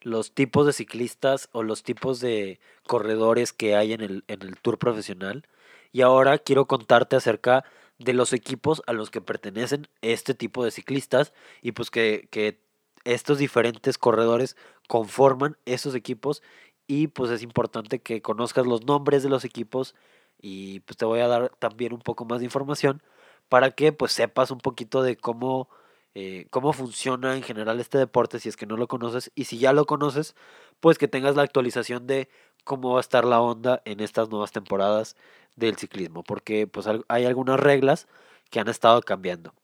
los 0.00 0.32
tipos 0.32 0.66
de 0.66 0.72
ciclistas 0.72 1.48
o 1.52 1.62
los 1.62 1.82
tipos 1.82 2.18
de 2.20 2.58
corredores 2.86 3.52
que 3.52 3.76
hay 3.76 3.92
en 3.92 4.00
el, 4.00 4.24
en 4.26 4.42
el 4.42 4.56
tour 4.58 4.78
profesional. 4.78 5.46
Y 5.92 6.02
ahora 6.02 6.38
quiero 6.38 6.66
contarte 6.66 7.16
acerca 7.16 7.64
de 7.98 8.12
los 8.12 8.32
equipos 8.32 8.82
a 8.86 8.92
los 8.92 9.10
que 9.10 9.20
pertenecen 9.20 9.88
este 10.02 10.34
tipo 10.34 10.64
de 10.64 10.70
ciclistas 10.70 11.32
y 11.62 11.72
pues 11.72 11.90
que, 11.90 12.28
que 12.30 12.60
estos 13.04 13.38
diferentes 13.38 13.98
corredores 13.98 14.56
conforman 14.88 15.56
esos 15.64 15.94
equipos 15.94 16.42
y 16.86 17.08
pues 17.08 17.30
es 17.30 17.42
importante 17.42 18.00
que 18.00 18.22
conozcas 18.22 18.66
los 18.66 18.84
nombres 18.84 19.22
de 19.22 19.28
los 19.28 19.44
equipos 19.44 19.94
y 20.40 20.80
pues 20.80 20.96
te 20.96 21.04
voy 21.04 21.20
a 21.20 21.28
dar 21.28 21.50
también 21.58 21.92
un 21.92 22.00
poco 22.00 22.24
más 22.24 22.40
de 22.40 22.44
información 22.44 23.02
para 23.48 23.70
que 23.70 23.92
pues 23.92 24.12
sepas 24.12 24.50
un 24.50 24.58
poquito 24.58 25.02
de 25.02 25.16
cómo, 25.16 25.68
eh, 26.14 26.46
cómo 26.50 26.72
funciona 26.72 27.36
en 27.36 27.42
general 27.42 27.80
este 27.80 27.98
deporte 27.98 28.40
si 28.40 28.48
es 28.48 28.56
que 28.56 28.66
no 28.66 28.76
lo 28.76 28.88
conoces 28.88 29.30
y 29.34 29.44
si 29.44 29.58
ya 29.58 29.72
lo 29.72 29.86
conoces, 29.86 30.34
pues 30.80 30.98
que 30.98 31.08
tengas 31.08 31.36
la 31.36 31.42
actualización 31.42 32.06
de 32.06 32.28
cómo 32.64 32.92
va 32.92 32.98
a 32.98 33.00
estar 33.00 33.24
la 33.24 33.40
onda 33.40 33.82
en 33.84 34.00
estas 34.00 34.28
nuevas 34.28 34.52
temporadas 34.52 35.16
del 35.56 35.76
ciclismo, 35.76 36.22
porque 36.22 36.66
pues 36.66 36.86
hay 37.08 37.24
algunas 37.24 37.58
reglas 37.58 38.06
que 38.50 38.60
han 38.60 38.68
estado 38.68 39.00
cambiando. 39.02 39.54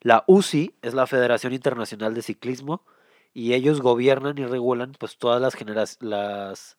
La 0.00 0.24
UCI 0.26 0.74
es 0.82 0.94
la 0.94 1.06
Federación 1.06 1.52
Internacional 1.52 2.14
de 2.14 2.22
Ciclismo 2.22 2.84
y 3.34 3.54
ellos 3.54 3.80
gobiernan 3.80 4.38
y 4.38 4.46
regulan 4.46 4.92
pues 4.98 5.18
todas 5.18 5.40
las 5.40 5.56
las 6.00 6.78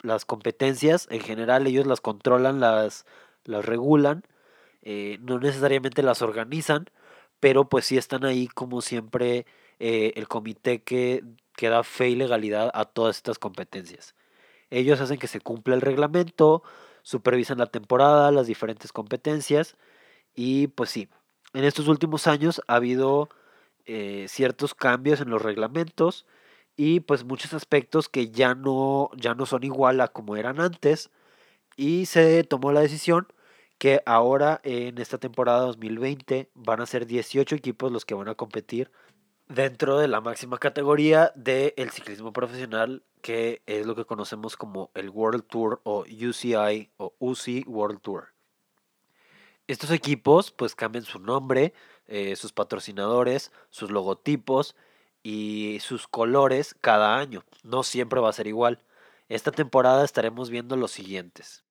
las 0.00 0.24
competencias 0.24 1.06
en 1.10 1.20
general 1.20 1.66
ellos 1.66 1.86
las 1.86 2.00
controlan, 2.00 2.60
las 2.60 3.06
las 3.44 3.64
regulan 3.64 4.24
eh, 4.82 5.18
no 5.22 5.38
necesariamente 5.38 6.02
las 6.02 6.22
organizan, 6.22 6.86
pero 7.40 7.68
pues 7.68 7.86
sí 7.86 7.96
están 7.98 8.24
ahí 8.24 8.48
como 8.48 8.80
siempre 8.82 9.46
eh, 9.78 10.12
el 10.16 10.28
comité 10.28 10.82
que, 10.82 11.24
que 11.56 11.68
da 11.68 11.84
fe 11.84 12.10
y 12.10 12.16
legalidad 12.16 12.70
a 12.74 12.84
todas 12.84 13.16
estas 13.16 13.38
competencias. 13.38 14.14
Ellos 14.72 15.02
hacen 15.02 15.18
que 15.18 15.26
se 15.28 15.40
cumpla 15.40 15.74
el 15.74 15.82
reglamento, 15.82 16.62
supervisan 17.02 17.58
la 17.58 17.66
temporada, 17.66 18.32
las 18.32 18.46
diferentes 18.46 18.90
competencias 18.90 19.76
y 20.34 20.68
pues 20.68 20.88
sí, 20.88 21.08
en 21.52 21.64
estos 21.64 21.88
últimos 21.88 22.26
años 22.26 22.62
ha 22.68 22.76
habido 22.76 23.28
eh, 23.84 24.24
ciertos 24.28 24.74
cambios 24.74 25.20
en 25.20 25.28
los 25.28 25.42
reglamentos 25.42 26.24
y 26.74 27.00
pues 27.00 27.24
muchos 27.24 27.52
aspectos 27.52 28.08
que 28.08 28.30
ya 28.30 28.54
no, 28.54 29.10
ya 29.14 29.34
no 29.34 29.44
son 29.44 29.62
igual 29.62 30.00
a 30.00 30.08
como 30.08 30.36
eran 30.36 30.58
antes 30.58 31.10
y 31.76 32.06
se 32.06 32.42
tomó 32.44 32.72
la 32.72 32.80
decisión 32.80 33.26
que 33.76 34.02
ahora 34.06 34.60
en 34.64 34.96
esta 34.96 35.18
temporada 35.18 35.60
2020 35.66 36.50
van 36.54 36.80
a 36.80 36.86
ser 36.86 37.06
18 37.06 37.56
equipos 37.56 37.92
los 37.92 38.06
que 38.06 38.14
van 38.14 38.28
a 38.28 38.36
competir 38.36 38.90
dentro 39.48 39.98
de 39.98 40.08
la 40.08 40.22
máxima 40.22 40.56
categoría 40.56 41.30
del 41.34 41.90
ciclismo 41.90 42.32
profesional, 42.32 43.02
que 43.22 43.62
es 43.66 43.86
lo 43.86 43.94
que 43.94 44.04
conocemos 44.04 44.56
como 44.56 44.90
el 44.94 45.08
World 45.08 45.44
Tour 45.46 45.80
o 45.84 46.04
UCI 46.04 46.90
o 46.98 47.14
UCI 47.18 47.64
World 47.66 48.00
Tour. 48.02 48.34
Estos 49.68 49.90
equipos 49.92 50.50
pues 50.50 50.74
cambian 50.74 51.04
su 51.04 51.18
nombre, 51.18 51.72
eh, 52.06 52.36
sus 52.36 52.52
patrocinadores, 52.52 53.52
sus 53.70 53.90
logotipos 53.90 54.74
y 55.22 55.78
sus 55.80 56.08
colores 56.08 56.74
cada 56.80 57.16
año. 57.16 57.44
No 57.62 57.84
siempre 57.84 58.20
va 58.20 58.28
a 58.28 58.34
ser 58.34 58.48
igual. 58.48 58.82
Esta 59.28 59.52
temporada 59.52 60.04
estaremos 60.04 60.50
viendo 60.50 60.76
los 60.76 60.90
siguientes. 60.90 61.64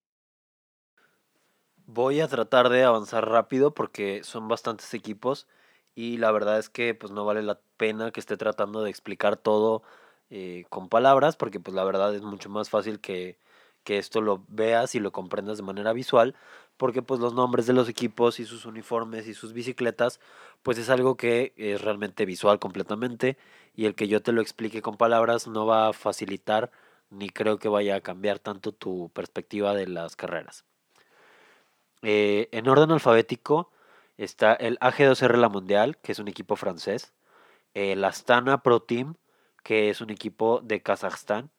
Voy 1.85 2.21
a 2.21 2.27
tratar 2.29 2.69
de 2.69 2.83
avanzar 2.85 3.29
rápido 3.29 3.73
porque 3.73 4.23
son 4.23 4.47
bastantes 4.47 4.93
equipos 4.93 5.47
y 5.93 6.17
la 6.17 6.31
verdad 6.31 6.57
es 6.57 6.69
que 6.69 6.95
pues 6.95 7.11
no 7.11 7.25
vale 7.25 7.43
la 7.43 7.59
pena 7.75 8.11
que 8.11 8.21
esté 8.21 8.37
tratando 8.37 8.81
de 8.81 8.89
explicar 8.89 9.35
todo 9.35 9.83
eh, 10.31 10.65
con 10.69 10.89
palabras 10.89 11.35
porque 11.35 11.59
pues 11.59 11.75
la 11.75 11.83
verdad 11.83 12.15
es 12.15 12.23
mucho 12.23 12.49
más 12.49 12.69
fácil 12.69 12.99
que, 12.99 13.37
que 13.83 13.97
esto 13.97 14.21
lo 14.21 14.43
veas 14.47 14.95
y 14.95 14.99
lo 14.99 15.11
comprendas 15.11 15.57
de 15.57 15.63
manera 15.63 15.93
visual 15.93 16.35
porque 16.77 17.01
pues 17.03 17.19
los 17.19 17.33
nombres 17.33 17.67
de 17.67 17.73
los 17.73 17.89
equipos 17.89 18.39
y 18.39 18.45
sus 18.45 18.65
uniformes 18.65 19.27
y 19.27 19.35
sus 19.35 19.53
bicicletas, 19.53 20.19
pues 20.63 20.77
es 20.79 20.89
algo 20.89 21.15
que 21.15 21.53
es 21.55 21.81
realmente 21.81 22.25
visual 22.25 22.57
completamente 22.59 23.37
y 23.75 23.85
el 23.85 23.93
que 23.93 24.07
yo 24.07 24.21
te 24.23 24.31
lo 24.31 24.41
explique 24.41 24.81
con 24.81 24.97
palabras 24.97 25.47
no 25.47 25.65
va 25.67 25.89
a 25.89 25.93
facilitar 25.93 26.71
ni 27.11 27.29
creo 27.29 27.59
que 27.59 27.69
vaya 27.69 27.97
a 27.97 28.01
cambiar 28.01 28.39
tanto 28.39 28.71
tu 28.71 29.09
perspectiva 29.13 29.75
de 29.75 29.87
las 29.87 30.15
carreras. 30.15 30.65
Eh, 32.01 32.49
en 32.51 32.67
orden 32.67 32.91
alfabético 32.91 33.69
está 34.17 34.53
el 34.53 34.79
AG2R 34.79 35.35
La 35.37 35.49
Mundial, 35.49 35.97
que 35.97 36.13
es 36.13 36.19
un 36.19 36.27
equipo 36.29 36.55
francés, 36.55 37.13
el 37.73 38.03
Astana 38.03 38.63
Pro 38.63 38.81
Team, 38.81 39.15
que 39.63 39.89
es 39.89 40.01
un 40.01 40.09
equipo 40.09 40.61
de 40.61 40.81
Kazajstán, 40.81 41.51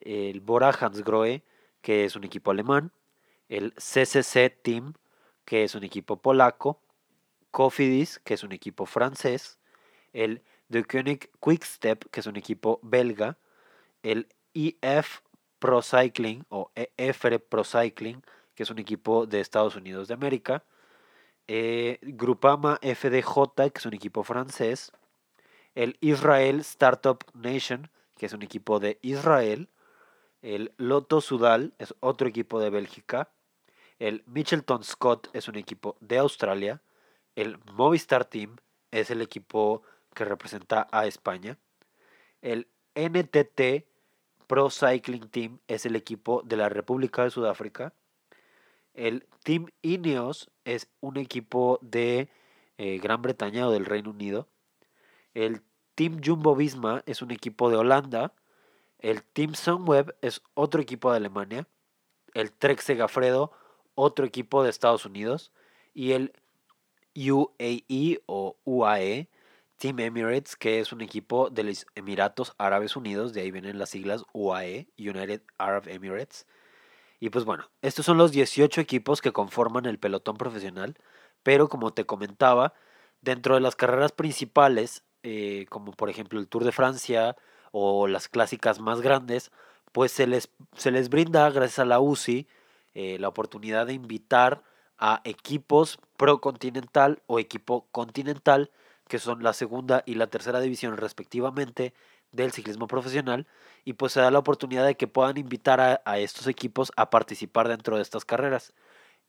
el 0.00 0.40
Bora 0.40 0.70
Hansgrohe, 0.70 1.42
que 1.80 2.04
es 2.04 2.16
un 2.16 2.24
equipo 2.24 2.50
alemán, 2.50 2.92
el 3.48 3.74
CCC 3.74 4.50
Team, 4.62 4.94
que 5.44 5.64
es 5.64 5.74
un 5.74 5.84
equipo 5.84 6.16
polaco, 6.20 6.80
Cofidis, 7.50 8.18
que 8.18 8.34
es 8.34 8.42
un 8.42 8.52
equipo 8.52 8.86
francés, 8.86 9.58
el 10.12 10.42
De 10.68 10.84
Quickstep, 10.84 12.10
que 12.10 12.20
es 12.20 12.26
un 12.26 12.36
equipo 12.36 12.80
belga, 12.82 13.38
el 14.02 14.28
EF 14.54 15.20
Pro 15.58 15.82
Cycling 15.82 16.44
o 16.48 16.70
EFR 16.74 17.38
Pro 17.40 17.64
Cycling, 17.64 18.22
que 18.54 18.62
es 18.62 18.70
un 18.70 18.78
equipo 18.78 19.26
de 19.26 19.40
Estados 19.40 19.76
Unidos 19.76 20.08
de 20.08 20.14
América, 20.14 20.64
eh, 21.46 21.98
Grupama 22.02 22.78
FDJ, 22.82 23.70
que 23.70 23.78
es 23.78 23.86
un 23.86 23.94
equipo 23.94 24.24
francés, 24.24 24.92
el 25.74 25.96
Israel 26.00 26.60
Startup 26.60 27.24
Nation, 27.34 27.90
que 28.16 28.26
es 28.26 28.32
un 28.32 28.42
equipo 28.42 28.80
de 28.80 28.98
Israel, 29.02 29.68
el 30.42 30.72
Lotto 30.76 31.20
Sudal 31.20 31.74
es 31.78 31.94
otro 32.00 32.28
equipo 32.28 32.60
de 32.60 32.70
Bélgica, 32.70 33.30
el 33.98 34.22
Mitchelton 34.26 34.84
Scott 34.84 35.28
es 35.32 35.48
un 35.48 35.56
equipo 35.56 35.96
de 36.00 36.18
Australia, 36.18 36.82
el 37.34 37.58
Movistar 37.72 38.24
Team 38.24 38.56
es 38.90 39.10
el 39.10 39.22
equipo 39.22 39.82
que 40.14 40.24
representa 40.24 40.86
a 40.92 41.06
España, 41.06 41.58
el 42.42 42.68
NTT 42.94 43.86
Pro 44.46 44.70
Cycling 44.70 45.28
Team 45.28 45.58
es 45.66 45.86
el 45.86 45.96
equipo 45.96 46.42
de 46.44 46.56
la 46.56 46.68
República 46.68 47.24
de 47.24 47.30
Sudáfrica, 47.30 47.94
el 48.94 49.26
Team 49.42 49.66
Ineos 49.82 50.50
es 50.64 50.88
un 51.00 51.16
equipo 51.16 51.78
de 51.82 52.28
eh, 52.78 52.98
Gran 52.98 53.22
Bretaña 53.22 53.66
o 53.66 53.72
del 53.72 53.86
Reino 53.86 54.10
Unido. 54.10 54.48
El 55.34 55.62
Team 55.94 56.20
Jumbo 56.24 56.56
Visma 56.56 57.02
es 57.06 57.22
un 57.22 57.30
equipo 57.30 57.70
de 57.70 57.76
Holanda. 57.76 58.32
El 58.98 59.22
Team 59.22 59.54
Sunweb 59.54 60.16
es 60.22 60.42
otro 60.54 60.80
equipo 60.80 61.10
de 61.10 61.18
Alemania. 61.18 61.66
El 62.32 62.52
Trek 62.52 62.80
Segafredo, 62.80 63.52
otro 63.94 64.24
equipo 64.24 64.62
de 64.62 64.70
Estados 64.70 65.04
Unidos. 65.04 65.52
Y 65.92 66.12
el 66.12 66.32
UAE 67.14 68.22
o 68.26 68.56
UAE, 68.64 69.28
Team 69.76 70.00
Emirates, 70.00 70.56
que 70.56 70.80
es 70.80 70.92
un 70.92 71.00
equipo 71.00 71.50
de 71.50 71.64
los 71.64 71.86
Emiratos 71.94 72.54
Árabes 72.58 72.96
Unidos. 72.96 73.32
De 73.32 73.42
ahí 73.42 73.50
vienen 73.50 73.78
las 73.78 73.90
siglas 73.90 74.24
UAE, 74.32 74.88
United 74.98 75.42
Arab 75.58 75.88
Emirates. 75.88 76.46
Y 77.20 77.30
pues 77.30 77.44
bueno, 77.44 77.70
estos 77.82 78.04
son 78.04 78.18
los 78.18 78.32
18 78.32 78.80
equipos 78.80 79.22
que 79.22 79.32
conforman 79.32 79.86
el 79.86 79.98
pelotón 79.98 80.36
profesional, 80.36 80.96
pero 81.42 81.68
como 81.68 81.92
te 81.92 82.04
comentaba, 82.04 82.74
dentro 83.22 83.54
de 83.54 83.60
las 83.60 83.76
carreras 83.76 84.12
principales, 84.12 85.04
eh, 85.24 85.64
como 85.70 85.92
por 85.92 86.10
ejemplo 86.10 86.38
el 86.38 86.48
Tour 86.48 86.64
de 86.64 86.72
Francia 86.72 87.34
o 87.72 88.06
las 88.06 88.28
clásicas 88.28 88.78
más 88.78 89.00
grandes, 89.00 89.50
pues 89.90 90.12
se 90.12 90.26
les, 90.26 90.50
se 90.76 90.90
les 90.90 91.08
brinda, 91.08 91.48
gracias 91.50 91.78
a 91.78 91.86
la 91.86 91.98
UCI, 91.98 92.46
eh, 92.94 93.16
la 93.18 93.28
oportunidad 93.28 93.86
de 93.86 93.94
invitar 93.94 94.62
a 94.98 95.22
equipos 95.24 95.98
pro 96.18 96.40
continental 96.40 97.22
o 97.26 97.38
equipo 97.38 97.86
continental, 97.90 98.70
que 99.08 99.18
son 99.18 99.42
la 99.42 99.54
segunda 99.54 100.02
y 100.04 100.16
la 100.16 100.26
tercera 100.26 100.60
división 100.60 100.96
respectivamente 100.98 101.94
del 102.32 102.52
ciclismo 102.52 102.86
profesional, 102.86 103.46
y 103.84 103.94
pues 103.94 104.12
se 104.12 104.20
da 104.20 104.30
la 104.30 104.40
oportunidad 104.40 104.84
de 104.84 104.96
que 104.96 105.08
puedan 105.08 105.38
invitar 105.38 106.02
a, 106.04 106.18
estos 106.18 106.48
equipos 106.48 106.92
a 106.96 107.08
participar 107.08 107.68
dentro 107.68 107.96
de 107.96 108.02
estas 108.02 108.24
carreras. 108.24 108.74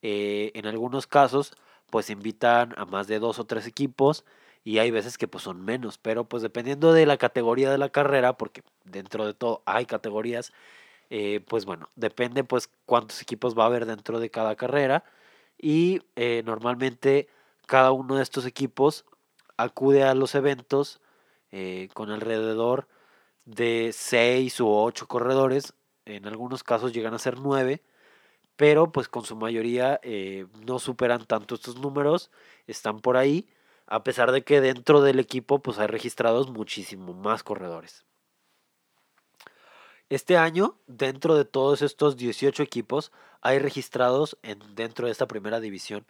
Eh, 0.02 0.52
en 0.56 0.66
algunos 0.66 1.08
casos, 1.08 1.54
pues 1.90 2.10
invitan 2.10 2.74
a 2.78 2.86
más 2.86 3.08
de 3.08 3.20
dos 3.20 3.40
o 3.40 3.46
tres 3.46 3.66
equipos 3.66 4.26
y 4.66 4.80
hay 4.80 4.92
veces 4.92 5.18
que 5.18 5.28
pues 5.30 5.44
son 5.46 5.64
menos, 5.64 5.98
pero 6.00 6.26
pues 6.26 6.44
dependiendo 6.44 6.92
de 6.94 7.06
la 7.06 7.18
categoría 7.18 7.72
de 7.72 7.78
la 7.78 7.90
carrera, 7.90 8.38
porque 8.38 8.64
dentro 8.84 9.26
de 9.26 9.34
todo 9.34 9.64
hay 9.66 9.86
categorías, 9.86 10.52
eh, 11.10 11.42
pues 11.48 11.66
bueno, 11.66 11.90
depende 11.96 12.44
pues 12.44 12.70
cuántos 12.86 13.22
equipos 13.22 13.58
va 13.58 13.64
a 13.64 13.68
haber 13.68 13.86
dentro 13.86 14.20
de 14.20 14.32
cada 14.32 14.56
carrera 14.56 15.06
y 15.58 16.02
eh, 16.18 16.44
normalmente 16.46 17.30
cada 17.68 17.92
uno 17.92 18.18
de 18.18 18.24
estos 18.24 18.46
equipos 18.46 19.06
acude 19.58 20.04
a 20.04 20.16
los 20.16 20.36
eventos 20.36 21.02
con 21.94 22.12
alrededor 22.12 22.90
de 23.46 23.92
6 23.94 24.60
u 24.60 24.68
8 24.70 25.08
corredores, 25.08 25.74
en 26.06 26.28
algunos 26.28 26.64
casos 26.64 26.92
llegan 26.92 27.14
a 27.14 27.20
ser 27.20 27.40
9, 27.40 27.82
pero 28.56 28.92
pues 28.92 29.08
con 29.08 29.26
su 29.26 29.36
mayoría 29.36 30.00
eh, 30.04 30.48
no 30.66 30.80
superan 30.80 31.26
tanto 31.26 31.56
estos 31.56 31.80
números, 31.80 32.32
están 32.68 33.00
por 33.00 33.18
ahí, 33.18 33.48
a 33.88 34.04
pesar 34.04 34.32
de 34.32 34.44
que 34.44 34.62
dentro 34.62 35.02
del 35.02 35.20
equipo 35.20 35.60
pues 35.60 35.80
hay 35.80 35.88
registrados 35.88 36.50
muchísimo 36.50 37.14
más 37.14 37.44
corredores. 37.44 38.06
Este 40.10 40.38
año, 40.38 40.78
dentro 40.86 41.36
de 41.36 41.46
todos 41.46 41.82
estos 41.82 42.16
18 42.16 42.62
equipos, 42.62 43.12
hay 43.42 43.58
registrados 43.60 44.38
en, 44.44 44.60
dentro 44.76 45.08
de 45.08 45.12
esta 45.12 45.28
primera 45.28 45.60
división 45.60 46.06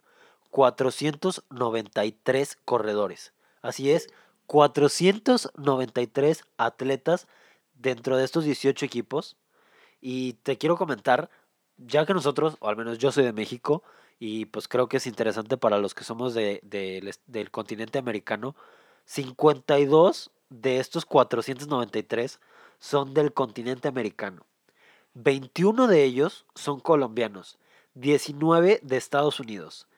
493 0.50 2.58
corredores. 2.64 3.32
Así 3.62 3.90
es, 3.90 4.08
493 4.46 6.44
atletas 6.56 7.26
dentro 7.74 8.16
de 8.16 8.24
estos 8.24 8.44
18 8.44 8.84
equipos. 8.84 9.36
Y 10.00 10.34
te 10.34 10.58
quiero 10.58 10.76
comentar, 10.76 11.30
ya 11.76 12.06
que 12.06 12.14
nosotros, 12.14 12.56
o 12.60 12.68
al 12.68 12.76
menos 12.76 12.98
yo 12.98 13.10
soy 13.12 13.24
de 13.24 13.32
México, 13.32 13.82
y 14.18 14.46
pues 14.46 14.68
creo 14.68 14.88
que 14.88 14.96
es 14.96 15.06
interesante 15.06 15.56
para 15.56 15.78
los 15.78 15.94
que 15.94 16.04
somos 16.04 16.34
de, 16.34 16.60
del 17.26 17.50
continente 17.50 17.98
americano, 17.98 18.56
52 19.04 20.30
de 20.48 20.78
estos 20.78 21.04
493 21.04 22.40
son 22.78 23.14
del 23.14 23.32
continente 23.32 23.88
americano. 23.88 24.46
21 25.14 25.86
de 25.86 26.04
ellos 26.04 26.46
son 26.54 26.80
colombianos, 26.80 27.58
19 27.94 28.80
de 28.82 28.96
Estados 28.96 29.40
Unidos, 29.40 29.88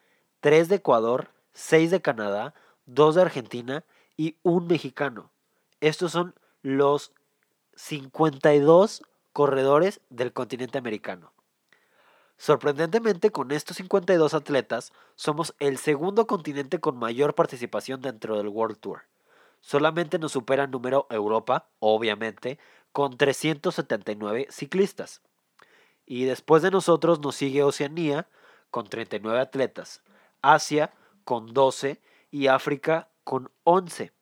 3 0.41 0.69
de 0.69 0.77
Ecuador, 0.77 1.31
6 1.55 1.91
de 1.91 2.01
Canadá, 2.01 2.55
2 2.87 3.17
de 3.17 3.23
Argentina 3.23 3.85
y 4.17 4.37
un 4.43 4.67
mexicano. 4.67 5.31
Estos 5.81 6.13
son 6.13 6.35
los 6.63 7.13
52 7.75 9.03
corredores 9.33 10.01
del 10.11 10.33
continente 10.33 10.79
americano. 10.79 11.33
Sorprendentemente, 12.39 13.33
con 13.33 13.51
estos 13.51 13.79
52 13.79 14.33
atletas, 14.33 14.93
somos 15.17 15.57
el 15.59 15.77
segundo 15.77 16.29
continente 16.29 16.79
con 16.79 16.97
mayor 16.97 17.35
participación 17.35 18.01
dentro 18.01 18.37
del 18.37 18.47
World 18.47 18.79
Tour. 18.79 19.03
Solamente 19.61 20.21
nos 20.21 20.33
supera 20.33 20.65
el 20.65 20.71
número 20.71 21.09
Europa, 21.11 21.69
obviamente, 21.81 22.61
con 22.93 23.17
379 23.17 24.47
ciclistas. 24.51 25.21
Y 26.07 26.25
después 26.25 26.63
de 26.63 26.71
nosotros 26.71 27.19
nos 27.19 27.35
sigue 27.35 27.65
Oceanía 27.65 28.29
con 28.71 28.89
39 28.89 29.41
atletas, 29.41 30.03
Asia 30.41 30.93
con 31.25 31.53
12 31.53 32.01
y 32.31 32.47
África 32.47 33.09
con 33.25 33.51
11. 33.65 34.13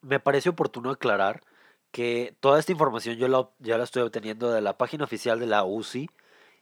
Me 0.00 0.20
parece 0.20 0.50
oportuno 0.50 0.90
aclarar 0.90 1.42
que 1.90 2.36
toda 2.38 2.60
esta 2.60 2.70
información 2.70 3.16
yo 3.16 3.52
ya 3.58 3.78
la 3.78 3.84
estoy 3.84 4.02
obteniendo 4.02 4.52
de 4.52 4.60
la 4.60 4.78
página 4.78 5.02
oficial 5.02 5.40
de 5.40 5.46
la 5.46 5.64
UCI 5.64 6.08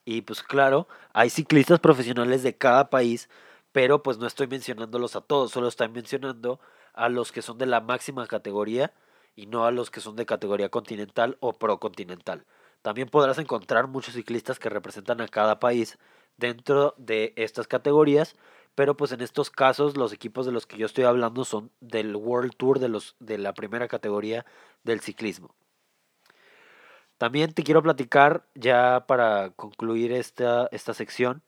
y 0.07 0.23
pues 0.23 0.43
claro, 0.43 0.87
hay 1.13 1.29
ciclistas 1.29 1.81
profesionales 1.81 2.43
de 2.45 2.57
cada 2.57 2.89
país, 2.89 3.29
pero 3.73 4.03
pues 4.03 4.19
no 4.19 4.27
estoy 4.27 4.47
mencionándolos 4.47 5.17
a 5.17 5.21
todos, 5.21 5.51
solo 5.51 5.69
estoy 5.69 5.89
mencionando 5.89 6.61
a 6.95 7.09
los 7.11 7.33
que 7.33 7.43
son 7.43 7.59
de 7.59 7.67
la 7.67 7.81
máxima 7.81 8.27
categoría 8.27 8.95
y 9.35 9.47
no 9.47 9.67
a 9.67 9.73
los 9.73 9.91
que 9.91 10.01
son 10.01 10.15
de 10.17 10.25
categoría 10.25 10.69
continental 10.69 11.37
o 11.41 11.53
procontinental. 11.55 12.47
También 12.83 13.09
podrás 13.09 13.39
encontrar 13.39 13.89
muchos 13.89 14.15
ciclistas 14.15 14.61
que 14.61 14.71
representan 14.71 15.21
a 15.21 15.29
cada 15.29 15.59
país 15.59 15.99
dentro 16.37 16.95
de 16.97 17.33
estas 17.37 17.67
categorías, 17.67 18.37
pero 18.77 18.97
pues 18.97 19.11
en 19.11 19.23
estos 19.23 19.51
casos 19.51 19.97
los 19.97 20.13
equipos 20.13 20.47
de 20.47 20.53
los 20.53 20.67
que 20.67 20.79
yo 20.79 20.87
estoy 20.87 21.03
hablando 21.03 21.45
son 21.45 21.73
del 21.81 22.15
World 22.15 22.53
Tour 22.57 22.79
de, 22.79 22.89
los, 22.89 23.17
de 23.19 23.39
la 23.39 23.55
primera 23.55 23.89
categoría 23.89 24.47
del 24.85 25.01
ciclismo. 25.01 25.53
También 27.19 27.53
te 27.55 27.63
quiero 27.63 27.83
platicar, 27.83 28.47
ya 28.55 29.05
para 29.07 29.51
concluir 29.51 30.13
esta, 30.13 30.69
esta 30.73 30.95
sección, 30.95 31.43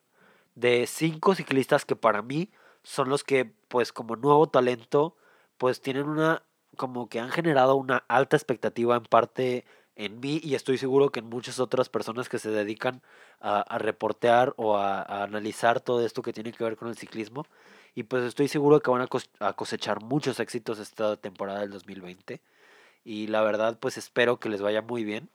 de 0.54 0.86
cinco 0.86 1.34
ciclistas 1.34 1.84
que 1.84 1.96
para 1.96 2.22
mí 2.22 2.50
son 2.82 3.08
los 3.10 3.24
que, 3.24 3.52
pues 3.68 3.92
como 3.92 4.16
nuevo 4.16 4.48
talento, 4.48 5.16
pues 5.58 5.80
tienen 5.82 6.08
una, 6.08 6.42
como 6.76 7.08
que 7.08 7.20
han 7.20 7.30
generado 7.30 7.76
una 7.76 8.04
alta 8.08 8.36
expectativa 8.36 8.96
en 8.96 9.04
parte 9.04 9.64
en 9.98 10.20
mí 10.20 10.40
y 10.42 10.54
estoy 10.54 10.78
seguro 10.78 11.10
que 11.10 11.20
en 11.20 11.26
muchas 11.26 11.58
otras 11.60 11.88
personas 11.88 12.28
que 12.28 12.38
se 12.38 12.50
dedican 12.50 13.02
a, 13.40 13.78
reportear 13.78 14.54
o 14.56 14.76
a, 14.76 15.02
analizar 15.24 15.80
todo 15.80 16.04
esto 16.06 16.22
que 16.22 16.32
tiene 16.32 16.52
que 16.52 16.64
ver 16.64 16.76
con 16.76 16.88
el 16.88 16.96
ciclismo. 16.96 17.46
Y 17.94 18.04
pues 18.04 18.24
estoy 18.24 18.48
seguro 18.48 18.80
que 18.80 18.90
van 18.90 19.06
a 19.40 19.52
cosechar 19.54 20.02
muchos 20.02 20.40
éxitos 20.40 20.78
esta 20.78 21.16
temporada 21.16 21.60
del 21.60 21.70
2020. 21.70 22.40
Y 23.04 23.26
la 23.28 23.42
verdad 23.42 23.78
pues 23.80 23.98
espero 23.98 24.38
que 24.38 24.48
les 24.48 24.62
vaya 24.62 24.82
muy 24.82 25.04
bien. 25.04 25.30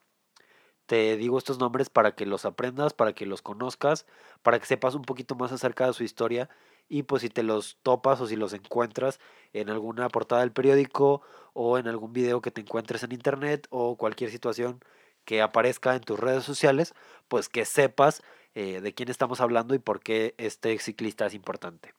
Te 0.86 1.16
digo 1.18 1.38
estos 1.38 1.60
nombres 1.60 1.90
para 1.90 2.14
que 2.14 2.26
los 2.26 2.46
aprendas, 2.46 2.94
para 2.94 3.14
que 3.14 3.26
los 3.26 3.42
conozcas, 3.42 4.06
para 4.42 4.60
que 4.60 4.66
sepas 4.66 4.96
un 4.96 5.04
poquito 5.04 5.36
más 5.36 5.52
acerca 5.52 5.88
de 5.88 5.94
su 5.94 6.04
historia 6.04 6.50
y 6.90 7.04
pues 7.04 7.22
si 7.22 7.30
te 7.30 7.44
los 7.44 7.78
topas 7.84 8.20
o 8.22 8.28
si 8.28 8.36
los 8.36 8.54
encuentras 8.54 9.20
en 9.54 9.70
alguna 9.70 10.10
portada 10.10 10.42
del 10.42 10.52
periódico 10.52 11.22
o 11.54 11.78
en 11.78 11.88
algún 11.88 12.14
video 12.14 12.42
que 12.42 12.52
te 12.52 12.62
encuentres 12.62 13.04
en 13.04 13.14
internet 13.14 13.68
o 13.70 13.96
cualquier 13.98 14.30
situación 14.30 14.80
que 15.26 15.42
aparezca 15.42 15.96
en 15.96 16.02
tus 16.02 16.20
redes 16.20 16.44
sociales, 16.44 16.94
pues 17.28 17.50
que 17.50 17.66
sepas 17.66 18.22
eh, 18.56 18.82
de 18.82 18.94
quién 18.94 19.10
estamos 19.10 19.42
hablando 19.42 19.74
y 19.74 19.80
por 19.80 20.02
qué 20.02 20.36
este 20.38 20.78
ciclista 20.80 21.26
es 21.26 21.34
importante. 21.34 21.94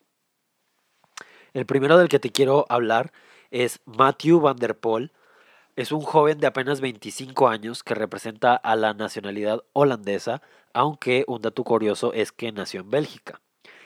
El 1.55 1.67
primero 1.67 1.97
del 1.97 2.09
que 2.09 2.19
te 2.19 2.31
quiero 2.31 2.67
hablar 2.69 3.13
es 3.51 3.81
Matthew 3.85 4.41
Van 4.41 4.57
Der 4.57 4.79
Poel. 4.79 5.13
Es 5.77 5.91
un 5.91 6.03
joven 6.03 6.39
de 6.39 6.47
apenas 6.47 6.81
25 6.81 7.49
años 7.49 7.83
que 7.83 7.97
representa 7.97 8.55
a 8.55 8.77
la 8.77 8.95
nacionalidad 8.95 9.65
holandesa, 9.73 10.41
aunque 10.73 11.25
un 11.27 11.43
dato 11.43 11.65
curioso 11.65 12.13
es 12.13 12.31
que 12.31 12.53
nació 12.53 12.83
en 12.83 12.91
Bélgica. 12.91 13.41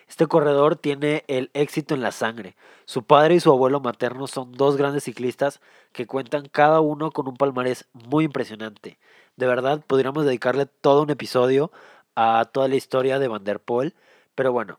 Este 0.07 0.27
corredor 0.27 0.77
tiene 0.77 1.25
el 1.29 1.51
éxito 1.55 1.95
en 1.95 2.03
la 2.03 2.13
sangre. 2.13 2.57
Su 2.85 3.05
padre 3.05 3.37
y 3.37 3.41
su 3.41 3.51
abuelo 3.51 3.81
materno 3.81 4.27
son 4.27 4.53
dos 4.53 4.77
grandes 4.77 5.05
ciclistas 5.05 5.63
que 5.93 6.07
cuentan 6.07 6.51
cada 6.51 6.81
uno 6.81 7.11
con 7.11 7.27
un 7.27 7.39
palmarés 7.39 7.89
muy 7.93 8.25
impresionante. 8.27 8.99
De 9.37 9.47
verdad, 9.47 9.83
podríamos 9.87 10.27
dedicarle 10.27 10.67
todo 10.67 11.01
un 11.01 11.11
episodio 11.11 11.73
a 12.15 12.45
toda 12.53 12.69
la 12.69 12.77
historia 12.77 13.19
de 13.19 13.29
Van 13.29 13.45
der 13.45 13.61
Poel, 13.61 13.95
pero 14.35 14.53
bueno, 14.53 14.79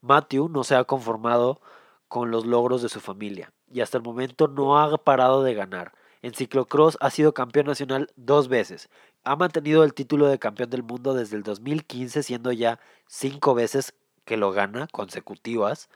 Matthew 0.00 0.48
no 0.48 0.64
se 0.64 0.74
ha 0.74 0.82
conformado 0.82 1.60
con 2.08 2.32
los 2.32 2.46
logros 2.46 2.82
de 2.82 2.88
su 2.88 2.98
familia 2.98 3.52
y 3.72 3.80
hasta 3.80 3.98
el 3.98 4.02
momento 4.02 4.48
no 4.48 4.80
ha 4.80 4.98
parado 4.98 5.44
de 5.44 5.54
ganar. 5.54 5.92
En 6.22 6.34
ciclocross 6.34 6.96
ha 7.00 7.10
sido 7.10 7.32
campeón 7.32 7.66
nacional 7.66 8.10
dos 8.16 8.48
veces. 8.48 8.88
Ha 9.24 9.36
mantenido 9.36 9.84
el 9.84 9.94
título 9.94 10.26
de 10.26 10.38
campeón 10.38 10.70
del 10.70 10.82
mundo 10.82 11.14
desde 11.14 11.36
el 11.36 11.42
2015, 11.42 12.22
siendo 12.22 12.52
ya 12.52 12.80
cinco 13.06 13.54
veces 13.54 13.94
que 14.24 14.36
lo 14.36 14.52
gana 14.52 14.88
consecutivas 14.88 15.88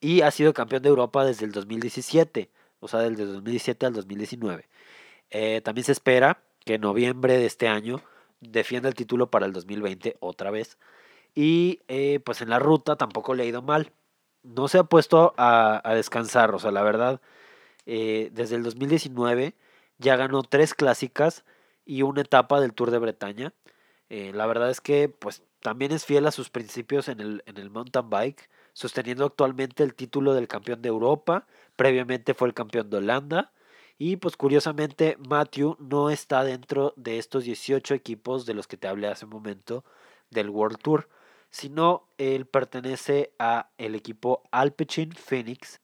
y 0.00 0.22
ha 0.22 0.30
sido 0.30 0.52
campeón 0.52 0.82
de 0.82 0.88
Europa 0.88 1.24
desde 1.24 1.46
el 1.46 1.52
2017, 1.52 2.50
o 2.80 2.88
sea, 2.88 3.00
desde 3.00 3.22
el 3.22 3.32
2017 3.34 3.86
al 3.86 3.94
2019. 3.94 4.68
Eh, 5.30 5.60
también 5.62 5.84
se 5.84 5.92
espera 5.92 6.42
que 6.64 6.74
en 6.74 6.82
noviembre 6.82 7.38
de 7.38 7.46
este 7.46 7.68
año 7.68 8.02
defienda 8.40 8.88
el 8.88 8.94
título 8.94 9.30
para 9.30 9.46
el 9.46 9.52
2020 9.52 10.16
otra 10.20 10.50
vez. 10.50 10.78
Y 11.34 11.80
eh, 11.88 12.20
pues 12.24 12.42
en 12.42 12.50
la 12.50 12.58
ruta 12.58 12.96
tampoco 12.96 13.34
le 13.34 13.44
ha 13.44 13.46
ido 13.46 13.62
mal. 13.62 13.92
No 14.42 14.68
se 14.68 14.78
ha 14.78 14.84
puesto 14.84 15.34
a, 15.38 15.82
descansar, 15.94 16.54
o 16.54 16.58
sea, 16.58 16.72
la 16.72 16.82
verdad, 16.82 17.20
eh, 17.86 18.30
desde 18.32 18.56
el 18.56 18.64
2019 18.64 19.54
ya 20.02 20.16
ganó 20.16 20.42
tres 20.42 20.74
clásicas 20.74 21.44
y 21.86 22.02
una 22.02 22.22
etapa 22.22 22.60
del 22.60 22.74
Tour 22.74 22.90
de 22.90 22.98
Bretaña. 22.98 23.52
la 24.08 24.46
verdad 24.46 24.70
es 24.70 24.80
que 24.80 25.08
pues 25.08 25.42
también 25.60 25.92
es 25.92 26.04
fiel 26.04 26.26
a 26.26 26.32
sus 26.32 26.50
principios 26.50 27.08
en 27.08 27.20
el, 27.20 27.42
en 27.46 27.56
el 27.56 27.70
mountain 27.70 28.10
bike, 28.10 28.50
sosteniendo 28.72 29.24
actualmente 29.24 29.82
el 29.82 29.94
título 29.94 30.34
del 30.34 30.48
campeón 30.48 30.82
de 30.82 30.88
Europa, 30.88 31.46
previamente 31.76 32.34
fue 32.34 32.48
el 32.48 32.54
campeón 32.54 32.90
de 32.90 32.98
Holanda, 32.98 33.52
y 33.98 34.16
pues 34.16 34.36
curiosamente 34.36 35.16
Matthew 35.20 35.76
no 35.78 36.10
está 36.10 36.42
dentro 36.42 36.92
de 36.96 37.18
estos 37.18 37.44
18 37.44 37.94
equipos 37.94 38.46
de 38.46 38.54
los 38.54 38.66
que 38.66 38.76
te 38.76 38.88
hablé 38.88 39.06
hace 39.06 39.26
un 39.26 39.30
momento 39.30 39.84
del 40.30 40.50
World 40.50 40.78
Tour, 40.78 41.08
sino 41.50 42.08
él 42.18 42.46
pertenece 42.46 43.32
a 43.38 43.70
el 43.78 43.94
equipo 43.94 44.42
Alpecin 44.50 45.12
Phoenix. 45.12 45.80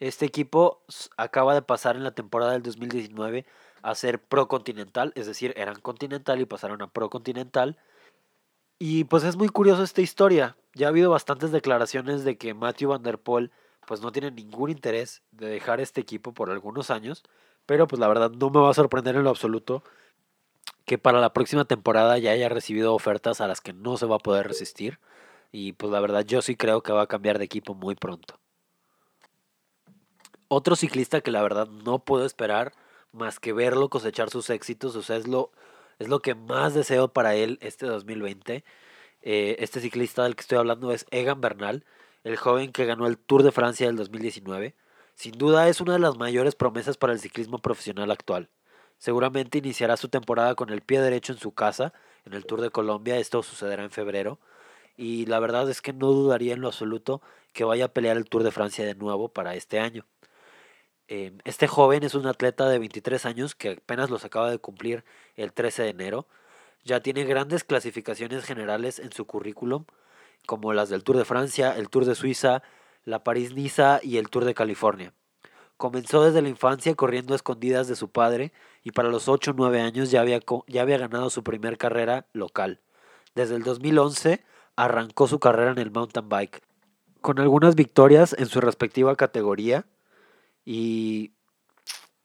Este 0.00 0.26
equipo 0.26 0.82
acaba 1.16 1.54
de 1.54 1.62
pasar 1.62 1.96
en 1.96 2.04
la 2.04 2.10
temporada 2.10 2.52
del 2.52 2.62
2019 2.62 3.46
a 3.82 3.94
ser 3.94 4.20
Pro 4.22 4.48
Continental, 4.48 5.12
es 5.14 5.26
decir, 5.26 5.54
eran 5.56 5.80
Continental 5.80 6.40
y 6.40 6.46
pasaron 6.46 6.82
a 6.82 6.88
Pro 6.88 7.08
Continental 7.08 7.78
y 8.78 9.04
pues 9.04 9.24
es 9.24 9.36
muy 9.36 9.48
curioso 9.48 9.82
esta 9.82 10.02
historia. 10.02 10.56
Ya 10.74 10.86
ha 10.86 10.90
habido 10.90 11.10
bastantes 11.10 11.50
declaraciones 11.50 12.24
de 12.24 12.36
que 12.36 12.52
Matthew 12.52 12.90
Van 12.90 13.02
Der 13.02 13.18
Poel 13.18 13.50
pues 13.86 14.00
no 14.00 14.12
tiene 14.12 14.30
ningún 14.30 14.70
interés 14.70 15.22
de 15.30 15.46
dejar 15.46 15.80
este 15.80 16.00
equipo 16.00 16.34
por 16.34 16.50
algunos 16.50 16.90
años, 16.90 17.22
pero 17.64 17.86
pues 17.86 18.00
la 18.00 18.08
verdad 18.08 18.30
no 18.32 18.50
me 18.50 18.60
va 18.60 18.70
a 18.70 18.74
sorprender 18.74 19.16
en 19.16 19.24
lo 19.24 19.30
absoluto 19.30 19.82
que 20.84 20.98
para 20.98 21.20
la 21.20 21.32
próxima 21.32 21.64
temporada 21.64 22.18
ya 22.18 22.32
haya 22.32 22.48
recibido 22.48 22.94
ofertas 22.94 23.40
a 23.40 23.48
las 23.48 23.60
que 23.60 23.72
no 23.72 23.96
se 23.96 24.06
va 24.06 24.16
a 24.16 24.20
poder 24.20 24.46
resistir 24.46 24.98
y 25.52 25.72
pues 25.72 25.90
la 25.92 26.00
verdad 26.00 26.24
yo 26.24 26.42
sí 26.42 26.56
creo 26.56 26.82
que 26.82 26.92
va 26.92 27.02
a 27.02 27.06
cambiar 27.06 27.38
de 27.38 27.44
equipo 27.44 27.74
muy 27.74 27.94
pronto. 27.94 28.38
Otro 30.48 30.76
ciclista 30.76 31.20
que 31.20 31.30
la 31.30 31.42
verdad 31.42 31.68
no 31.68 31.98
puedo 31.98 32.24
esperar 32.24 32.72
más 33.12 33.40
que 33.40 33.52
verlo 33.52 33.88
cosechar 33.88 34.30
sus 34.30 34.50
éxitos, 34.50 34.94
o 34.96 35.02
sea, 35.02 35.16
es 35.16 35.26
lo 35.26 35.50
es 35.98 36.08
lo 36.08 36.20
que 36.20 36.34
más 36.34 36.74
deseo 36.74 37.08
para 37.08 37.34
él 37.34 37.58
este 37.62 37.86
2020. 37.86 38.64
Eh, 39.22 39.56
este 39.60 39.80
ciclista 39.80 40.24
del 40.24 40.36
que 40.36 40.42
estoy 40.42 40.58
hablando 40.58 40.92
es 40.92 41.06
Egan 41.10 41.40
Bernal, 41.40 41.84
el 42.24 42.36
joven 42.36 42.72
que 42.72 42.84
ganó 42.84 43.06
el 43.06 43.18
Tour 43.18 43.42
de 43.42 43.52
Francia 43.52 43.86
del 43.86 43.96
2019. 43.96 44.74
Sin 45.14 45.32
duda 45.38 45.68
es 45.68 45.80
una 45.80 45.94
de 45.94 45.98
las 45.98 46.18
mayores 46.18 46.54
promesas 46.54 46.96
para 46.96 47.12
el 47.12 47.20
ciclismo 47.20 47.58
profesional 47.58 48.10
actual. 48.10 48.50
Seguramente 48.98 49.58
iniciará 49.58 49.96
su 49.96 50.08
temporada 50.08 50.54
con 50.54 50.70
el 50.70 50.82
pie 50.82 51.00
derecho 51.00 51.32
en 51.32 51.38
su 51.38 51.52
casa, 51.52 51.92
en 52.24 52.34
el 52.34 52.44
Tour 52.46 52.60
de 52.60 52.70
Colombia, 52.70 53.18
esto 53.18 53.42
sucederá 53.42 53.82
en 53.82 53.90
febrero, 53.90 54.38
y 54.96 55.26
la 55.26 55.38
verdad 55.40 55.68
es 55.70 55.82
que 55.82 55.92
no 55.92 56.12
dudaría 56.12 56.54
en 56.54 56.60
lo 56.60 56.68
absoluto 56.68 57.22
que 57.52 57.64
vaya 57.64 57.86
a 57.86 57.88
pelear 57.88 58.16
el 58.16 58.28
Tour 58.28 58.42
de 58.42 58.50
Francia 58.50 58.84
de 58.84 58.94
nuevo 58.94 59.28
para 59.28 59.54
este 59.54 59.78
año. 59.78 60.06
Em, 61.08 61.38
este 61.44 61.68
joven 61.68 62.02
es 62.02 62.14
un 62.14 62.26
atleta 62.26 62.68
de 62.68 62.78
23 62.80 63.26
años 63.26 63.54
que 63.54 63.72
apenas 63.72 64.10
los 64.10 64.24
acaba 64.24 64.50
de 64.50 64.58
cumplir 64.58 65.04
el 65.36 65.52
13 65.52 65.84
de 65.84 65.88
enero. 65.90 66.26
Ya 66.84 67.00
tiene 67.00 67.24
grandes 67.24 67.64
clasificaciones 67.64 68.44
generales 68.44 68.98
en 68.98 69.12
su 69.12 69.24
currículum, 69.24 69.84
como 70.46 70.72
las 70.72 70.88
del 70.88 71.04
Tour 71.04 71.16
de 71.16 71.24
Francia, 71.24 71.76
el 71.76 71.88
Tour 71.90 72.06
de 72.06 72.14
Suiza, 72.14 72.62
la 73.04 73.22
París-Niza 73.22 74.00
y 74.02 74.16
el 74.18 74.30
Tour 74.30 74.44
de 74.44 74.54
California. 74.54 75.12
Comenzó 75.76 76.24
desde 76.24 76.42
la 76.42 76.48
infancia 76.48 76.94
corriendo 76.94 77.34
a 77.34 77.36
escondidas 77.36 77.86
de 77.86 77.96
su 77.96 78.08
padre 78.08 78.52
y 78.82 78.92
para 78.92 79.08
los 79.08 79.28
8 79.28 79.52
o 79.52 79.54
9 79.56 79.80
años 79.80 80.10
ya 80.10 80.22
había, 80.22 80.40
ya 80.66 80.82
había 80.82 80.98
ganado 80.98 81.30
su 81.30 81.44
primer 81.44 81.76
carrera 81.76 82.26
local. 82.32 82.80
Desde 83.34 83.56
el 83.56 83.62
2011 83.62 84.42
arrancó 84.74 85.28
su 85.28 85.38
carrera 85.38 85.72
en 85.72 85.78
el 85.78 85.90
mountain 85.90 86.28
bike, 86.28 86.62
con 87.20 87.38
algunas 87.38 87.74
victorias 87.74 88.34
en 88.38 88.46
su 88.46 88.60
respectiva 88.60 89.14
categoría 89.16 89.84
y 90.66 91.32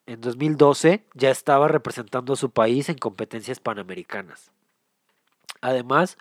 en 0.07 0.19
2012 0.19 1.05
ya 1.13 1.29
estaba 1.29 1.69
representando 1.69 2.33
a 2.33 2.35
su 2.35 2.49
país 2.49 2.89
en 2.89 2.97
competencias 2.97 3.61
panamericanas. 3.61 4.51
Además, 5.61 6.17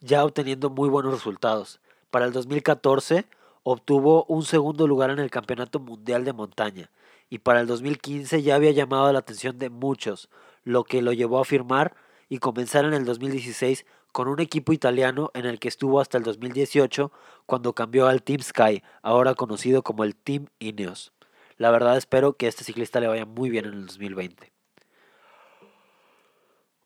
ya 0.00 0.24
obteniendo 0.24 0.68
muy 0.68 0.88
buenos 0.90 1.14
resultados. 1.14 1.80
Para 2.10 2.26
el 2.26 2.32
2014 2.32 3.26
obtuvo 3.62 4.24
un 4.24 4.42
segundo 4.42 4.88
lugar 4.88 5.10
en 5.10 5.20
el 5.20 5.30
Campeonato 5.30 5.78
Mundial 5.78 6.24
de 6.24 6.32
Montaña 6.32 6.90
y 7.30 7.38
para 7.38 7.60
el 7.60 7.68
2015 7.68 8.42
ya 8.42 8.56
había 8.56 8.72
llamado 8.72 9.10
la 9.12 9.20
atención 9.20 9.56
de 9.58 9.70
muchos, 9.70 10.28
lo 10.64 10.82
que 10.84 11.00
lo 11.00 11.12
llevó 11.12 11.38
a 11.38 11.44
firmar 11.44 11.94
y 12.28 12.38
comenzar 12.38 12.84
en 12.84 12.92
el 12.92 13.04
2016 13.04 13.86
con 14.10 14.28
un 14.28 14.40
equipo 14.40 14.72
italiano 14.72 15.30
en 15.32 15.46
el 15.46 15.58
que 15.58 15.68
estuvo 15.68 16.00
hasta 16.00 16.18
el 16.18 16.24
2018 16.24 17.12
cuando 17.46 17.72
cambió 17.72 18.08
al 18.08 18.22
Team 18.22 18.42
Sky, 18.42 18.82
ahora 19.00 19.34
conocido 19.34 19.82
como 19.82 20.04
el 20.04 20.16
Team 20.16 20.48
Ineos. 20.58 21.12
La 21.62 21.70
verdad 21.70 21.96
espero 21.96 22.32
que 22.32 22.46
a 22.46 22.48
este 22.48 22.64
ciclista 22.64 22.98
le 22.98 23.06
vaya 23.06 23.24
muy 23.24 23.48
bien 23.48 23.66
en 23.66 23.74
el 23.74 23.86
2020. 23.86 24.52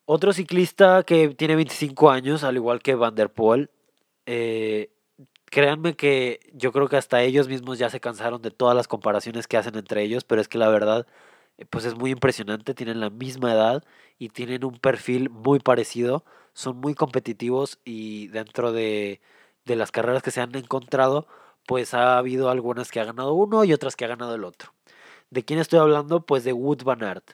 Otro 0.05 0.33
ciclista 0.33 1.01
que 1.01 1.29
tiene 1.29 1.55
25 1.55 2.11
años, 2.11 2.43
al 2.43 2.57
igual 2.57 2.83
que 2.83 2.93
Van 2.93 3.15
der 3.15 3.33
Poel, 3.33 3.71
eh, 4.27 4.91
créanme 5.45 5.95
que 5.95 6.41
yo 6.53 6.71
creo 6.71 6.89
que 6.89 6.97
hasta 6.97 7.23
ellos 7.23 7.47
mismos 7.47 7.79
ya 7.79 7.89
se 7.89 7.99
cansaron 7.99 8.43
de 8.43 8.51
todas 8.51 8.75
las 8.75 8.87
comparaciones 8.87 9.47
que 9.47 9.57
hacen 9.57 9.75
entre 9.77 10.03
ellos, 10.03 10.23
pero 10.23 10.41
es 10.41 10.47
que 10.47 10.59
la 10.59 10.69
verdad, 10.69 11.07
pues 11.71 11.85
es 11.85 11.95
muy 11.95 12.11
impresionante, 12.11 12.75
tienen 12.75 12.99
la 12.99 13.09
misma 13.09 13.53
edad 13.53 13.83
y 14.19 14.29
tienen 14.29 14.63
un 14.63 14.77
perfil 14.77 15.31
muy 15.31 15.57
parecido, 15.57 16.23
son 16.53 16.77
muy 16.77 16.93
competitivos 16.93 17.79
y 17.83 18.27
dentro 18.27 18.73
de, 18.73 19.21
de 19.65 19.75
las 19.75 19.91
carreras 19.91 20.21
que 20.21 20.29
se 20.29 20.41
han 20.41 20.55
encontrado, 20.55 21.25
pues 21.67 21.93
ha 21.93 22.17
habido 22.17 22.49
algunas 22.49 22.89
que 22.91 22.99
ha 22.99 23.05
ganado 23.05 23.33
uno 23.33 23.63
y 23.65 23.73
otras 23.73 23.95
que 23.95 24.05
ha 24.05 24.07
ganado 24.07 24.33
el 24.33 24.45
otro. 24.45 24.76
¿De 25.29 25.43
quién 25.43 25.59
estoy 25.59 25.79
hablando? 25.79 26.25
Pues 26.25 26.43
de 26.43 26.53
Wood 26.53 26.83
Van 26.83 27.03
Aert, 27.03 27.31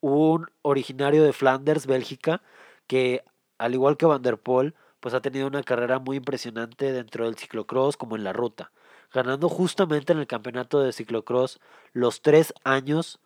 un 0.00 0.46
originario 0.62 1.24
de 1.24 1.32
Flanders, 1.32 1.86
Bélgica, 1.86 2.42
que 2.86 3.24
al 3.58 3.74
igual 3.74 3.96
que 3.96 4.06
Van 4.06 4.22
der 4.22 4.38
Poel, 4.38 4.74
pues 5.00 5.14
ha 5.14 5.20
tenido 5.20 5.46
una 5.46 5.62
carrera 5.62 5.98
muy 5.98 6.16
impresionante 6.16 6.92
dentro 6.92 7.24
del 7.24 7.36
ciclocross 7.36 7.96
como 7.96 8.16
en 8.16 8.24
la 8.24 8.32
ruta, 8.32 8.70
ganando 9.12 9.48
justamente 9.48 10.12
en 10.12 10.20
el 10.20 10.26
campeonato 10.26 10.80
de 10.80 10.92
ciclocross 10.92 11.60
los 11.92 12.22
tres 12.22 12.54
años 12.64 13.20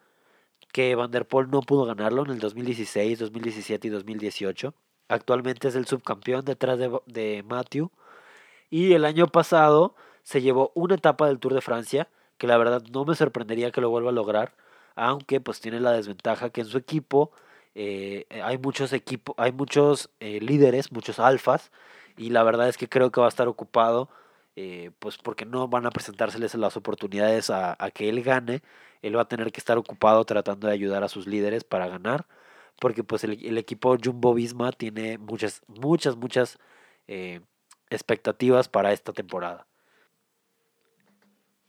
que 0.73 0.95
Van 0.95 1.11
der 1.11 1.27
Poel 1.27 1.51
no 1.51 1.61
pudo 1.61 1.85
ganarlo 1.85 2.25
en 2.25 2.31
el 2.31 2.41
2016, 2.41 3.19
2017 3.19 3.89
y 3.89 3.91
2018. 3.91 4.75
Actualmente 5.09 5.69
es 5.69 5.75
el 5.75 5.87
subcampeón 5.87 6.45
detrás 6.45 6.79
de, 6.79 6.91
de 7.07 7.43
Matthew. 7.47 7.91
Y 8.71 8.93
el 8.93 9.05
año 9.05 9.29
pasado 9.29 9.95
se 10.23 10.43
llevó 10.43 10.73
una 10.75 10.97
etapa 10.97 11.27
del 11.27 11.39
Tour 11.39 11.55
de 11.55 11.63
Francia, 11.63 12.09
que 12.39 12.47
la 12.47 12.57
verdad 12.59 12.83
no 12.93 13.05
me 13.05 13.15
sorprendería 13.15 13.71
que 13.73 13.81
lo 13.81 13.91
vuelva 13.91 14.11
a 14.11 14.13
lograr, 14.13 14.55
aunque 14.97 15.41
pues 15.41 15.61
tiene 15.61 15.81
la 15.81 15.93
desventaja 15.93 16.51
que 16.51 16.63
en 16.63 16.67
su 16.69 16.79
equipo 16.79 17.33
eh, 17.75 18.27
hay 18.43 18.59
muchos 18.59 18.93
equipos, 18.93 19.35
hay 19.39 19.53
muchos 19.53 20.11
eh, 20.21 20.41
líderes, 20.41 20.93
muchos 20.93 21.21
alfas, 21.21 21.71
y 22.17 22.31
la 22.31 22.43
verdad 22.43 22.69
es 22.69 22.77
que 22.77 22.89
creo 22.89 23.13
que 23.13 23.21
va 23.21 23.27
a 23.27 23.29
estar 23.31 23.49
ocupado, 23.49 24.09
eh, 24.57 24.91
pues 24.99 25.19
porque 25.19 25.45
no 25.47 25.69
van 25.69 25.87
a 25.87 25.91
presentárseles 25.91 26.55
las 26.57 26.77
oportunidades 26.77 27.51
a, 27.51 27.77
que 27.95 28.09
él 28.09 28.23
gane, 28.23 28.63
él 29.03 29.17
va 29.17 29.23
a 29.23 29.29
tener 29.29 29.53
que 29.53 29.61
estar 29.61 29.79
ocupado 29.79 30.25
tratando 30.25 30.67
de 30.67 30.75
ayudar 30.75 31.05
a 31.05 31.09
sus 31.09 31.27
líderes 31.29 31.65
para 31.65 31.89
ganar, 31.89 32.27
porque 32.81 33.05
pues 33.05 33.25
el, 33.25 33.45
el 33.47 33.59
equipo 33.59 33.97
Jumbo 34.03 34.35
Visma 34.35 34.73
tiene 34.73 35.19
muchas, 35.19 35.63
muchas, 35.69 36.17
muchas 36.17 36.59
expectativas 37.91 38.69
para 38.69 38.93
esta 38.93 39.13
temporada. 39.13 39.67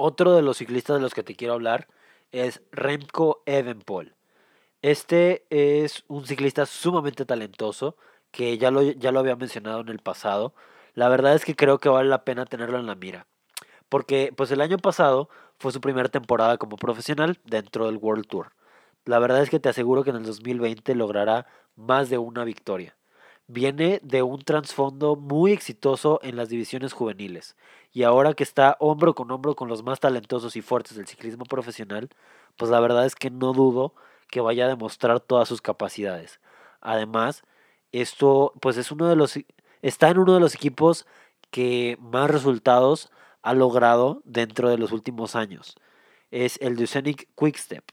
Otro 0.02 0.34
de 0.34 0.42
los 0.42 0.56
ciclistas 0.56 0.96
de 0.96 1.02
los 1.02 1.14
que 1.14 1.24
te 1.24 1.36
quiero 1.36 1.56
hablar 1.56 1.90
es 2.32 2.62
Remco 2.72 3.44
Evenpol. 3.46 4.16
Este 4.82 5.46
es 5.50 6.06
un 6.08 6.26
ciclista 6.26 6.66
sumamente 6.66 7.26
talentoso 7.26 7.98
que 8.32 8.58
ya 8.58 8.72
lo, 8.72 8.82
ya 8.82 9.12
lo 9.12 9.20
había 9.20 9.36
mencionado 9.36 9.82
en 9.82 9.90
el 9.90 10.00
pasado. 10.00 10.54
La 10.94 11.10
verdad 11.10 11.36
es 11.36 11.44
que 11.44 11.54
creo 11.54 11.80
que 11.80 11.90
vale 11.90 12.08
la 12.08 12.24
pena 12.24 12.46
tenerlo 12.46 12.80
en 12.80 12.86
la 12.86 12.96
mira. 12.96 13.28
Porque 13.90 14.32
pues 14.38 14.52
el 14.52 14.62
año 14.62 14.78
pasado 14.78 15.28
fue 15.58 15.74
su 15.74 15.82
primera 15.82 16.08
temporada 16.08 16.58
como 16.58 16.78
profesional 16.78 17.38
dentro 17.44 17.88
del 17.88 17.98
World 17.98 18.26
Tour. 18.26 18.54
La 19.04 19.20
verdad 19.20 19.42
es 19.42 19.50
que 19.50 19.60
te 19.60 19.68
aseguro 19.68 20.06
que 20.06 20.12
en 20.12 20.16
el 20.16 20.24
2020 20.24 20.96
logrará 20.96 21.46
más 21.76 22.10
de 22.10 22.20
una 22.20 22.46
victoria 22.46 22.96
viene 23.50 24.00
de 24.04 24.22
un 24.22 24.44
trasfondo 24.44 25.16
muy 25.16 25.52
exitoso 25.52 26.20
en 26.22 26.36
las 26.36 26.50
divisiones 26.50 26.94
juveniles 26.94 27.56
y 27.92 28.04
ahora 28.04 28.36
que 28.36 28.44
está 28.44 28.78
hombro 28.80 29.16
con 29.16 29.32
hombro 29.32 29.56
con 29.56 29.68
los 29.68 29.82
más 29.82 30.00
talentosos 30.00 30.56
y 30.56 30.62
fuertes 30.62 30.96
del 30.96 31.08
ciclismo 31.08 31.46
profesional, 31.46 32.10
pues 32.58 32.70
la 32.70 32.80
verdad 32.80 33.08
es 33.08 33.16
que 33.16 33.32
no 33.32 33.54
dudo 33.54 33.96
que 34.30 34.40
vaya 34.40 34.66
a 34.66 34.68
demostrar 34.68 35.20
todas 35.20 35.48
sus 35.50 35.64
capacidades. 35.64 36.40
Además, 36.80 37.42
esto 37.92 38.54
pues 38.62 38.78
es 38.78 38.92
uno 38.92 39.08
de 39.08 39.16
los 39.16 39.40
está 39.82 40.10
en 40.10 40.20
uno 40.20 40.36
de 40.36 40.40
los 40.40 40.54
equipos 40.54 41.08
que 41.50 41.98
más 42.00 42.30
resultados 42.30 43.12
ha 43.42 43.56
logrado 43.56 44.22
dentro 44.26 44.70
de 44.70 44.78
los 44.78 44.92
últimos 44.92 45.36
años. 45.36 45.76
Es 46.30 46.60
el 46.62 46.78
Quick 46.78 47.28
Quickstep. 47.36 47.84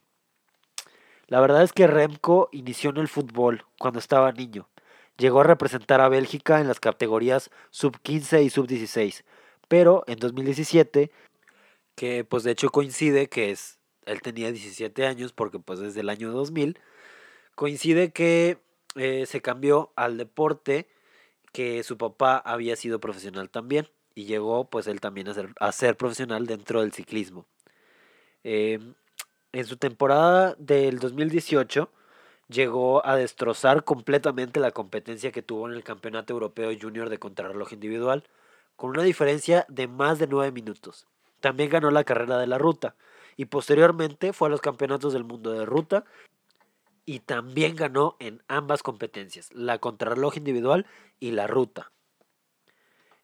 La 1.28 1.40
verdad 1.40 1.62
es 1.62 1.72
que 1.72 1.86
Remco 1.86 2.50
inició 2.52 2.90
en 2.90 2.98
el 2.98 3.08
fútbol 3.08 3.64
cuando 3.78 3.98
estaba 3.98 4.32
niño 4.32 4.68
Llegó 5.18 5.40
a 5.40 5.44
representar 5.44 6.00
a 6.00 6.08
Bélgica 6.08 6.60
en 6.60 6.68
las 6.68 6.80
categorías 6.80 7.50
sub 7.70 7.98
15 8.02 8.42
y 8.42 8.50
sub 8.50 8.66
16, 8.66 9.24
pero 9.68 10.04
en 10.06 10.18
2017, 10.18 11.10
que 11.94 12.24
pues 12.24 12.42
de 12.42 12.50
hecho 12.50 12.70
coincide 12.70 13.28
que 13.28 13.50
es, 13.50 13.78
él 14.04 14.20
tenía 14.20 14.52
17 14.52 15.06
años 15.06 15.32
porque 15.32 15.58
pues 15.58 15.78
desde 15.78 16.00
el 16.00 16.10
año 16.10 16.30
2000, 16.32 16.78
coincide 17.54 18.12
que 18.12 18.58
eh, 18.94 19.26
se 19.26 19.40
cambió 19.40 19.92
al 19.96 20.18
deporte 20.18 20.88
que 21.52 21.82
su 21.82 21.96
papá 21.96 22.36
había 22.36 22.76
sido 22.76 23.00
profesional 23.00 23.48
también 23.48 23.88
y 24.14 24.24
llegó 24.24 24.68
pues 24.68 24.86
él 24.86 25.00
también 25.00 25.28
a 25.28 25.34
ser, 25.34 25.54
a 25.58 25.72
ser 25.72 25.96
profesional 25.96 26.46
dentro 26.46 26.82
del 26.82 26.92
ciclismo. 26.92 27.46
Em, 28.44 28.94
en 29.52 29.64
su 29.64 29.76
temporada 29.76 30.54
del 30.58 30.98
2018 30.98 31.90
llegó 32.48 33.04
a 33.06 33.16
destrozar 33.16 33.84
completamente 33.84 34.60
la 34.60 34.70
competencia 34.70 35.32
que 35.32 35.42
tuvo 35.42 35.68
en 35.68 35.74
el 35.74 35.84
Campeonato 35.84 36.32
Europeo 36.32 36.70
Junior 36.80 37.10
de 37.10 37.18
Contrarreloj 37.18 37.72
Individual, 37.72 38.24
con 38.76 38.90
una 38.90 39.02
diferencia 39.02 39.64
de 39.68 39.88
más 39.88 40.18
de 40.18 40.26
9 40.26 40.52
minutos. 40.52 41.06
También 41.40 41.70
ganó 41.70 41.90
la 41.90 42.04
carrera 42.04 42.38
de 42.38 42.46
la 42.46 42.58
ruta 42.58 42.94
y 43.36 43.46
posteriormente 43.46 44.32
fue 44.32 44.48
a 44.48 44.50
los 44.50 44.60
Campeonatos 44.60 45.12
del 45.12 45.24
Mundo 45.24 45.52
de 45.52 45.66
Ruta 45.66 46.04
y 47.04 47.20
también 47.20 47.76
ganó 47.76 48.16
en 48.18 48.42
ambas 48.48 48.82
competencias, 48.82 49.52
la 49.52 49.78
contrarreloj 49.78 50.36
individual 50.36 50.86
y 51.20 51.30
la 51.30 51.46
ruta. 51.46 51.92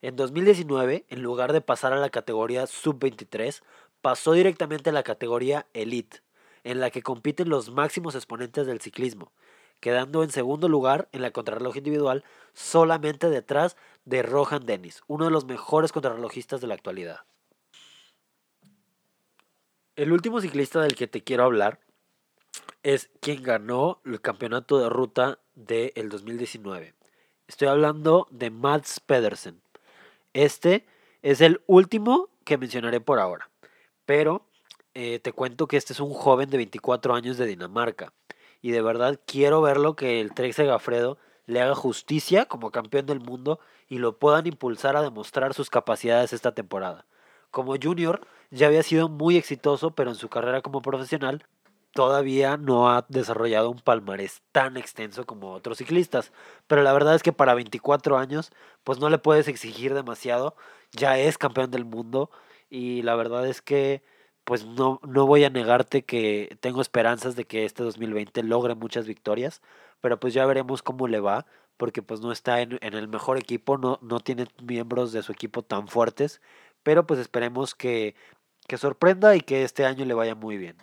En 0.03 0.17
2019, 0.17 1.05
en 1.09 1.23
lugar 1.23 1.53
de 1.53 1.61
pasar 1.61 1.93
a 1.93 1.97
la 1.97 2.11
categoría 2.11 2.67
sub-23, 2.67 3.63
pasó 4.01 4.33
directamente 4.33 4.91
a 4.91 4.93
la 4.93 5.05
categoría 5.05 5.67
elite, 5.75 6.23
en 6.65 6.81
la 6.81 6.91
que 6.91 7.03
compiten 7.03 7.49
los 7.49 7.71
máximos 7.71 8.15
exponentes 8.15 8.67
del 8.67 8.81
ciclismo, 8.81 9.33
quedando 9.81 10.23
en 10.23 10.31
segundo 10.31 10.69
lugar 10.69 11.09
en 11.13 11.23
la 11.23 11.33
contrarreloj 11.33 11.77
individual 11.77 12.25
solamente 12.53 13.31
detrás 13.31 13.77
de 14.05 14.23
Rohan 14.23 14.65
Dennis, 14.65 15.03
uno 15.07 15.25
de 15.25 15.31
los 15.31 15.45
mejores 15.45 15.93
contrarrelojistas 15.93 16.61
de 16.61 16.67
la 16.67 16.75
actualidad. 16.75 17.21
El 19.97 20.13
último 20.13 20.41
ciclista 20.41 20.81
del 20.81 20.95
que 20.95 21.07
te 21.07 21.23
quiero 21.23 21.45
hablar 21.45 21.81
es 22.83 23.11
quien 23.21 23.43
ganó 23.43 24.01
el 24.05 24.21
campeonato 24.21 24.79
de 24.79 24.89
ruta 24.89 25.39
del 25.55 26.09
2019. 26.09 26.95
Estoy 27.47 27.69
hablando 27.69 28.27
de 28.31 28.51
Mats 28.51 29.01
Pedersen. 29.01 29.61
Este 30.33 30.87
es 31.21 31.41
el 31.41 31.61
último 31.67 32.31
que 32.45 32.57
mencionaré 32.57 33.01
por 33.01 33.19
ahora, 33.19 33.51
pero 34.07 34.47
eh, 34.95 35.19
te 35.19 35.33
cuento 35.33 35.67
que 35.67 35.77
este 35.77 35.93
es 35.93 36.01
un 36.01 36.13
joven 36.13 36.51
de 36.51 36.59
24 36.59 37.15
años 37.15 37.39
de 37.39 37.47
Dinamarca. 37.47 38.13
Y 38.61 38.71
de 38.71 38.83
verdad 38.83 39.19
quiero 39.27 39.61
verlo 39.61 39.97
que 39.97 40.21
el 40.21 40.35
Trek 40.35 40.53
Segafredo 40.53 41.19
le 41.47 41.61
haga 41.61 41.75
justicia 41.75 42.47
como 42.47 42.71
campeón 42.71 43.07
del 43.07 43.21
mundo 43.21 43.59
y 43.89 43.99
lo 43.99 44.19
puedan 44.19 44.47
impulsar 44.47 44.97
a 44.97 45.03
demostrar 45.03 45.55
sus 45.55 45.71
capacidades 45.71 46.33
esta 46.33 46.55
temporada. 46.55 47.07
Como 47.51 47.75
junior 47.83 48.27
ya 48.51 48.69
había 48.69 48.83
sido 48.83 49.09
muy 49.09 49.37
exitoso, 49.37 49.93
pero 49.95 50.11
en 50.11 50.17
su 50.17 50.29
carrera 50.29 50.63
como 50.63 50.83
profesional 50.83 51.47
todavía 51.93 52.57
no 52.57 52.91
ha 52.91 53.05
desarrollado 53.09 53.71
un 53.71 53.81
palmarés 53.81 54.43
tan 54.53 54.77
extenso 54.77 55.27
como 55.27 55.53
otros 55.53 55.79
ciclistas. 55.79 56.33
Pero 56.67 56.83
la 56.83 56.93
verdad 56.93 57.15
es 57.15 57.23
que 57.23 57.33
para 57.33 57.55
24 57.55 58.19
años, 58.19 58.53
pues 58.85 58.99
no 58.99 59.11
le 59.11 59.19
puedes 59.19 59.49
exigir 59.49 59.95
demasiado. 59.95 60.55
Ya 60.93 61.19
es 61.19 61.39
campeón 61.39 61.71
del 61.71 61.85
mundo 61.85 62.31
y 62.71 63.03
la 63.03 63.15
verdad 63.15 63.47
es 63.47 63.61
que 63.63 64.03
pues 64.45 64.67
no, 64.67 65.01
no 65.05 65.27
voy 65.27 65.45
a 65.45 65.51
negarte 65.51 66.03
que 66.03 66.57
tengo 66.61 66.81
esperanzas 66.81 67.37
de 67.37 67.45
que 67.45 67.65
este 67.65 67.83
2020 67.83 68.43
logre 68.43 68.75
muchas 68.75 69.07
victorias, 69.07 69.63
pero 70.01 70.19
pues 70.19 70.35
ya 70.35 70.47
veremos 70.47 70.83
cómo 70.83 71.07
le 71.09 71.21
va, 71.21 71.47
porque 71.77 72.03
pues 72.03 72.21
no 72.21 72.33
está 72.33 72.61
en, 72.61 72.79
el 72.81 73.09
mejor 73.09 73.39
equipo, 73.39 73.79
no, 73.79 73.99
no 74.03 74.21
tiene 74.21 74.47
miembros 74.63 75.13
de 75.13 75.23
su 75.23 75.33
equipo 75.33 75.63
tan 75.63 75.89
fuertes, 75.89 76.41
pero 76.83 77.07
pues 77.07 77.21
esperemos 77.21 77.75
que, 77.75 78.15
que 78.67 78.79
sorprenda 78.79 79.37
y 79.37 79.41
que 79.41 79.63
este 79.65 79.87
año 79.87 80.05
le 80.05 80.15
vaya 80.15 80.35
muy 80.35 80.57
bien. 80.57 80.77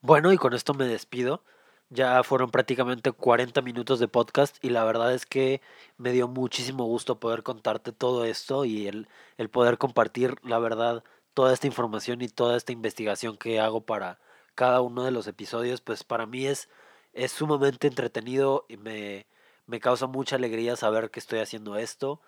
Bueno, 0.00 0.32
y 0.32 0.38
con 0.38 0.54
esto 0.54 0.74
me 0.74 0.86
despido. 0.86 1.42
Ya 1.90 2.22
fueron 2.22 2.50
prácticamente 2.50 3.12
40 3.12 3.62
minutos 3.62 3.98
de 3.98 4.08
podcast 4.08 4.62
y 4.62 4.68
la 4.70 4.84
verdad 4.84 5.14
es 5.14 5.24
que 5.24 5.62
me 5.96 6.12
dio 6.12 6.28
muchísimo 6.28 6.84
gusto 6.84 7.18
poder 7.18 7.42
contarte 7.42 7.92
todo 7.92 8.26
esto 8.26 8.66
y 8.66 8.86
el, 8.88 9.08
el 9.38 9.48
poder 9.48 9.78
compartir, 9.78 10.36
la 10.42 10.58
verdad, 10.58 11.02
toda 11.38 11.52
esta 11.52 11.68
información 11.68 12.20
y 12.20 12.28
toda 12.28 12.56
esta 12.56 12.72
investigación 12.72 13.36
que 13.36 13.60
hago 13.60 13.82
para 13.82 14.18
cada 14.56 14.80
uno 14.80 15.04
de 15.04 15.12
los 15.12 15.28
episodios, 15.28 15.80
pues 15.80 16.02
para 16.02 16.26
mí 16.26 16.46
es, 16.48 16.68
es 17.12 17.30
sumamente 17.30 17.86
entretenido 17.86 18.66
y 18.68 18.76
me, 18.76 19.24
me 19.66 19.78
causa 19.78 20.08
mucha 20.08 20.34
alegría 20.34 20.74
saber 20.74 21.12
que 21.12 21.20
estoy 21.20 21.38
haciendo 21.38 21.76
esto. 21.76 22.20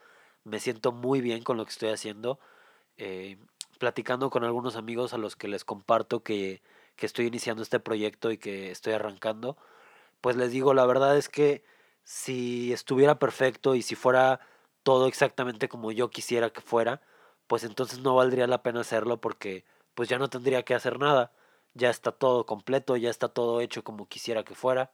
Me 0.44 0.60
siento 0.60 0.92
muy 0.92 1.20
bien 1.20 1.42
con 1.42 1.56
lo 1.56 1.64
que 1.64 1.72
estoy 1.72 1.88
haciendo. 1.88 2.38
Eh, 2.98 3.36
platicando 3.80 4.30
con 4.30 4.44
algunos 4.44 4.76
amigos 4.76 5.12
a 5.12 5.18
los 5.18 5.34
que 5.34 5.48
les 5.48 5.64
comparto 5.64 6.22
que, 6.22 6.62
que 6.94 7.06
estoy 7.06 7.26
iniciando 7.26 7.64
este 7.64 7.80
proyecto 7.80 8.30
y 8.30 8.38
que 8.38 8.70
estoy 8.70 8.92
arrancando, 8.92 9.56
pues 10.20 10.36
les 10.36 10.52
digo, 10.52 10.72
la 10.72 10.86
verdad 10.86 11.16
es 11.16 11.28
que 11.28 11.64
si 12.04 12.72
estuviera 12.72 13.18
perfecto 13.18 13.74
y 13.74 13.82
si 13.82 13.96
fuera 13.96 14.38
todo 14.84 15.08
exactamente 15.08 15.68
como 15.68 15.90
yo 15.90 16.10
quisiera 16.10 16.50
que 16.50 16.60
fuera, 16.60 17.02
pues 17.50 17.64
entonces 17.64 17.98
no 17.98 18.14
valdría 18.14 18.46
la 18.46 18.62
pena 18.62 18.82
hacerlo 18.82 19.20
porque 19.20 19.64
pues 19.94 20.08
ya 20.08 20.20
no 20.20 20.30
tendría 20.30 20.62
que 20.62 20.72
hacer 20.72 21.00
nada. 21.00 21.32
Ya 21.74 21.90
está 21.90 22.12
todo 22.12 22.46
completo, 22.46 22.96
ya 22.96 23.10
está 23.10 23.26
todo 23.28 23.60
hecho 23.60 23.82
como 23.82 24.06
quisiera 24.06 24.44
que 24.44 24.54
fuera. 24.54 24.92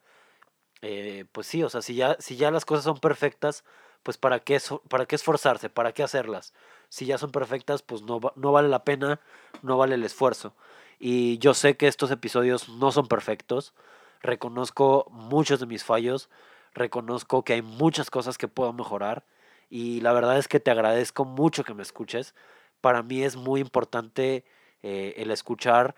Eh, 0.81 1.27
pues 1.33 1.47
sí, 1.49 1.63
o 1.63 1.69
sea, 1.69 1.83
si 1.83 1.97
ya, 1.97 2.17
si 2.19 2.37
ya 2.37 2.51
las 2.51 2.65
cosas 2.65 2.85
son 2.85 2.99
perfectas, 2.99 3.63
pues 4.03 4.17
para 4.17 4.41
qué, 4.41 4.59
para 4.89 5.05
qué 5.05 5.17
esforzarse, 5.17 5.69
para 5.69 5.93
qué 5.93 6.03
hacerlas. 6.03 6.55
Si 6.89 7.05
ya 7.05 7.19
son 7.19 7.31
perfectas, 7.31 7.83
pues 7.83 8.01
no, 8.01 8.21
no 8.37 8.53
vale 8.53 8.69
la 8.69 8.85
pena, 8.85 9.21
no 9.61 9.77
vale 9.77 9.97
el 9.97 10.05
esfuerzo. 10.05 10.55
Y 10.99 11.37
yo 11.37 11.53
sé 11.53 11.77
que 11.77 11.89
estos 11.89 12.11
episodios 12.11 12.71
no 12.71 12.91
son 12.91 13.07
perfectos, 13.07 13.75
reconozco 14.23 15.07
muchos 15.11 15.61
de 15.61 15.67
mis 15.67 15.85
fallos, 15.85 16.31
reconozco 16.73 17.45
que 17.45 17.53
hay 17.53 17.61
muchas 17.61 18.09
cosas 18.09 18.39
que 18.39 18.49
puedo 18.49 18.73
mejorar 18.73 19.27
y 19.69 20.01
la 20.01 20.13
verdad 20.13 20.39
es 20.39 20.49
que 20.49 20.61
te 20.61 20.71
agradezco 20.71 21.25
mucho 21.25 21.65
que 21.65 21.75
me 21.75 21.83
escuches. 21.83 22.35
Para 22.81 23.03
mí 23.03 23.23
es 23.23 23.37
muy 23.37 23.61
importante 23.61 24.45
eh, 24.83 25.15
el 25.19 25.31
escuchar 25.31 25.95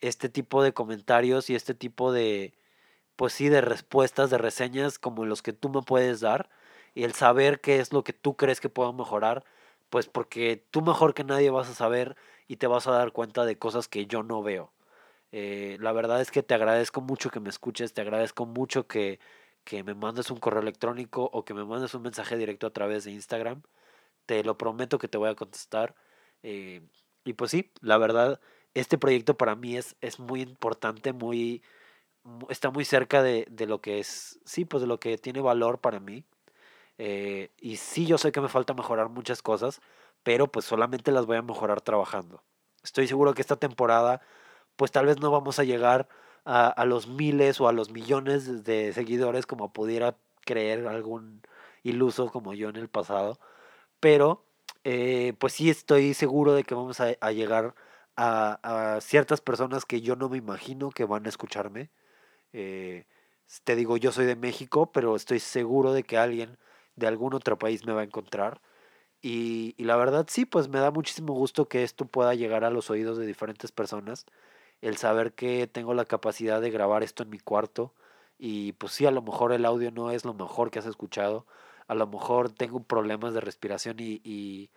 este 0.00 0.28
tipo 0.28 0.62
de 0.62 0.74
comentarios 0.74 1.50
y 1.50 1.54
este 1.54 1.74
tipo 1.74 2.12
de, 2.12 2.54
pues 3.16 3.32
sí, 3.32 3.48
de 3.48 3.60
respuestas, 3.60 4.30
de 4.30 4.38
reseñas 4.38 4.98
como 4.98 5.24
los 5.26 5.42
que 5.42 5.52
tú 5.52 5.68
me 5.70 5.82
puedes 5.82 6.20
dar 6.20 6.50
y 6.94 7.04
el 7.04 7.14
saber 7.14 7.60
qué 7.60 7.80
es 7.80 7.92
lo 7.92 8.04
que 8.04 8.12
tú 8.12 8.36
crees 8.36 8.60
que 8.60 8.68
puedo 8.68 8.92
mejorar, 8.92 9.44
pues 9.90 10.08
porque 10.08 10.64
tú 10.70 10.82
mejor 10.82 11.14
que 11.14 11.24
nadie 11.24 11.50
vas 11.50 11.68
a 11.68 11.74
saber 11.74 12.16
y 12.48 12.56
te 12.56 12.66
vas 12.66 12.86
a 12.86 12.92
dar 12.92 13.12
cuenta 13.12 13.44
de 13.46 13.58
cosas 13.58 13.88
que 13.88 14.06
yo 14.06 14.22
no 14.22 14.42
veo. 14.42 14.72
Eh, 15.32 15.78
la 15.80 15.92
verdad 15.92 16.20
es 16.20 16.30
que 16.30 16.42
te 16.42 16.54
agradezco 16.54 17.00
mucho 17.00 17.30
que 17.30 17.40
me 17.40 17.50
escuches, 17.50 17.94
te 17.94 18.00
agradezco 18.02 18.46
mucho 18.46 18.86
que, 18.88 19.20
que 19.66 19.82
me 19.82 19.94
mandes 19.94 20.30
un 20.30 20.38
correo 20.38 20.62
electrónico 20.62 21.28
o 21.32 21.44
que 21.44 21.52
me 21.52 21.64
mandes 21.64 21.92
un 21.94 22.02
mensaje 22.02 22.36
directo 22.36 22.68
a 22.68 22.72
través 22.72 23.04
de 23.04 23.10
Instagram. 23.10 23.62
Te 24.24 24.44
lo 24.44 24.56
prometo 24.56 24.98
que 24.98 25.08
te 25.08 25.18
voy 25.18 25.28
a 25.28 25.34
contestar. 25.34 25.96
Eh, 26.44 26.82
y 27.24 27.32
pues 27.32 27.50
sí, 27.50 27.72
la 27.80 27.98
verdad, 27.98 28.40
este 28.74 28.96
proyecto 28.96 29.36
para 29.36 29.56
mí 29.56 29.76
es, 29.76 29.96
es 30.00 30.20
muy 30.20 30.40
importante, 30.40 31.12
muy, 31.12 31.64
está 32.48 32.70
muy 32.70 32.84
cerca 32.84 33.24
de, 33.24 33.44
de, 33.50 33.66
lo 33.66 33.80
que 33.80 33.98
es, 33.98 34.38
sí, 34.44 34.64
pues 34.64 34.82
de 34.82 34.86
lo 34.86 35.00
que 35.00 35.18
tiene 35.18 35.40
valor 35.40 35.80
para 35.80 35.98
mí. 35.98 36.24
Eh, 36.98 37.50
y 37.60 37.76
sí, 37.76 38.06
yo 38.06 38.18
sé 38.18 38.30
que 38.30 38.40
me 38.40 38.48
falta 38.48 38.72
mejorar 38.72 39.08
muchas 39.08 39.42
cosas, 39.42 39.80
pero 40.22 40.46
pues 40.46 40.64
solamente 40.64 41.10
las 41.10 41.26
voy 41.26 41.38
a 41.38 41.42
mejorar 41.42 41.80
trabajando. 41.80 42.44
Estoy 42.84 43.08
seguro 43.08 43.34
que 43.34 43.42
esta 43.42 43.56
temporada, 43.56 44.20
pues 44.76 44.92
tal 44.92 45.06
vez 45.06 45.18
no 45.18 45.32
vamos 45.32 45.58
a 45.58 45.64
llegar 45.64 46.08
a, 46.46 46.68
a 46.68 46.84
los 46.86 47.08
miles 47.08 47.60
o 47.60 47.68
a 47.68 47.72
los 47.72 47.90
millones 47.90 48.64
de 48.64 48.92
seguidores 48.94 49.46
como 49.46 49.72
pudiera 49.72 50.16
creer 50.46 50.86
algún 50.86 51.42
iluso 51.82 52.30
como 52.32 52.54
yo 52.54 52.70
en 52.70 52.76
el 52.76 52.88
pasado, 52.88 53.38
pero 54.00 54.44
eh, 54.84 55.34
pues 55.38 55.54
sí 55.54 55.70
estoy 55.70 56.14
seguro 56.14 56.54
de 56.54 56.64
que 56.64 56.74
vamos 56.74 57.00
a, 57.00 57.14
a 57.20 57.32
llegar 57.32 57.74
a, 58.16 58.96
a, 58.96 59.00
ciertas 59.00 59.40
personas 59.40 59.84
que 59.84 60.00
yo 60.00 60.16
no 60.16 60.28
me 60.28 60.38
imagino 60.38 60.90
que 60.90 61.04
van 61.04 61.26
a 61.26 61.28
escucharme. 61.28 61.90
Eh, 62.52 63.06
te 63.64 63.76
digo, 63.76 63.96
yo 63.96 64.12
soy 64.12 64.26
de 64.26 64.36
México, 64.36 64.92
pero 64.92 65.16
estoy 65.16 65.40
seguro 65.40 65.92
de 65.92 66.04
que 66.04 66.18
alguien 66.18 66.58
de 66.96 67.06
algún 67.08 67.34
otro 67.34 67.58
país 67.58 67.86
me 67.86 67.92
va 67.92 68.02
a 68.02 68.04
encontrar. 68.04 68.60
Y, 69.22 69.74
y, 69.78 69.84
la 69.84 69.96
verdad 69.96 70.26
sí, 70.30 70.46
pues 70.46 70.68
me 70.68 70.80
da 70.80 70.90
muchísimo 70.90 71.34
gusto 71.34 71.68
que 71.68 71.82
esto 71.84 72.06
pueda 72.06 72.34
llegar 72.34 72.64
a 72.64 72.70
los 72.70 72.90
oídos 72.90 73.18
de 73.18 73.26
diferentes 73.26 73.72
personas. 73.72 74.26
El 74.80 74.96
saber 74.96 75.34
que 75.34 75.66
tengo 75.66 75.94
la 75.94 76.04
capacidad 76.04 76.60
de 76.60 76.70
grabar 76.70 77.02
esto 77.02 77.22
en 77.22 77.30
mi 77.30 77.38
cuarto. 77.38 77.94
Y 78.38 78.72
pues 78.74 78.92
sí, 78.92 79.06
a 79.06 79.10
lo 79.10 79.22
mejor 79.22 79.52
el 79.52 79.64
audio 79.64 79.90
no 79.90 80.10
es 80.10 80.24
lo 80.24 80.34
mejor 80.34 80.70
que 80.70 80.78
has 80.78 80.86
escuchado. 80.86 81.46
A 81.88 81.94
lo 81.94 82.06
mejor 82.06 82.50
tengo 82.50 82.82
problemas 82.82 83.34
de 83.34 83.40
respiración 83.40 83.96
y, 84.00 84.20
y 84.24 84.70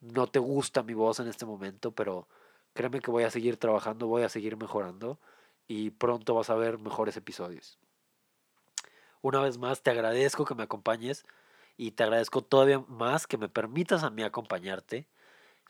no 0.00 0.26
te 0.26 0.38
gusta 0.38 0.82
mi 0.82 0.94
voz 0.94 1.20
en 1.20 1.28
este 1.28 1.46
momento, 1.46 1.92
pero 1.92 2.28
créeme 2.74 3.00
que 3.00 3.10
voy 3.10 3.24
a 3.24 3.30
seguir 3.30 3.56
trabajando, 3.56 4.06
voy 4.06 4.22
a 4.22 4.28
seguir 4.28 4.56
mejorando 4.56 5.18
y 5.66 5.90
pronto 5.90 6.34
vas 6.34 6.50
a 6.50 6.54
ver 6.54 6.78
mejores 6.78 7.16
episodios. 7.16 7.78
Una 9.22 9.40
vez 9.40 9.58
más, 9.58 9.82
te 9.82 9.90
agradezco 9.90 10.44
que 10.44 10.54
me 10.54 10.62
acompañes 10.62 11.26
y 11.76 11.92
te 11.92 12.04
agradezco 12.04 12.42
todavía 12.42 12.80
más 12.88 13.26
que 13.26 13.38
me 13.38 13.48
permitas 13.48 14.02
a 14.02 14.10
mí 14.10 14.22
acompañarte, 14.22 15.08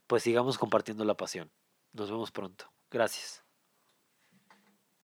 pues 0.06 0.22
sigamos 0.22 0.58
compartiendo 0.58 1.04
la 1.04 1.16
pasión. 1.16 1.50
Nos 1.92 2.10
vemos 2.10 2.30
pronto. 2.30 2.70
Gracias. 2.90 3.45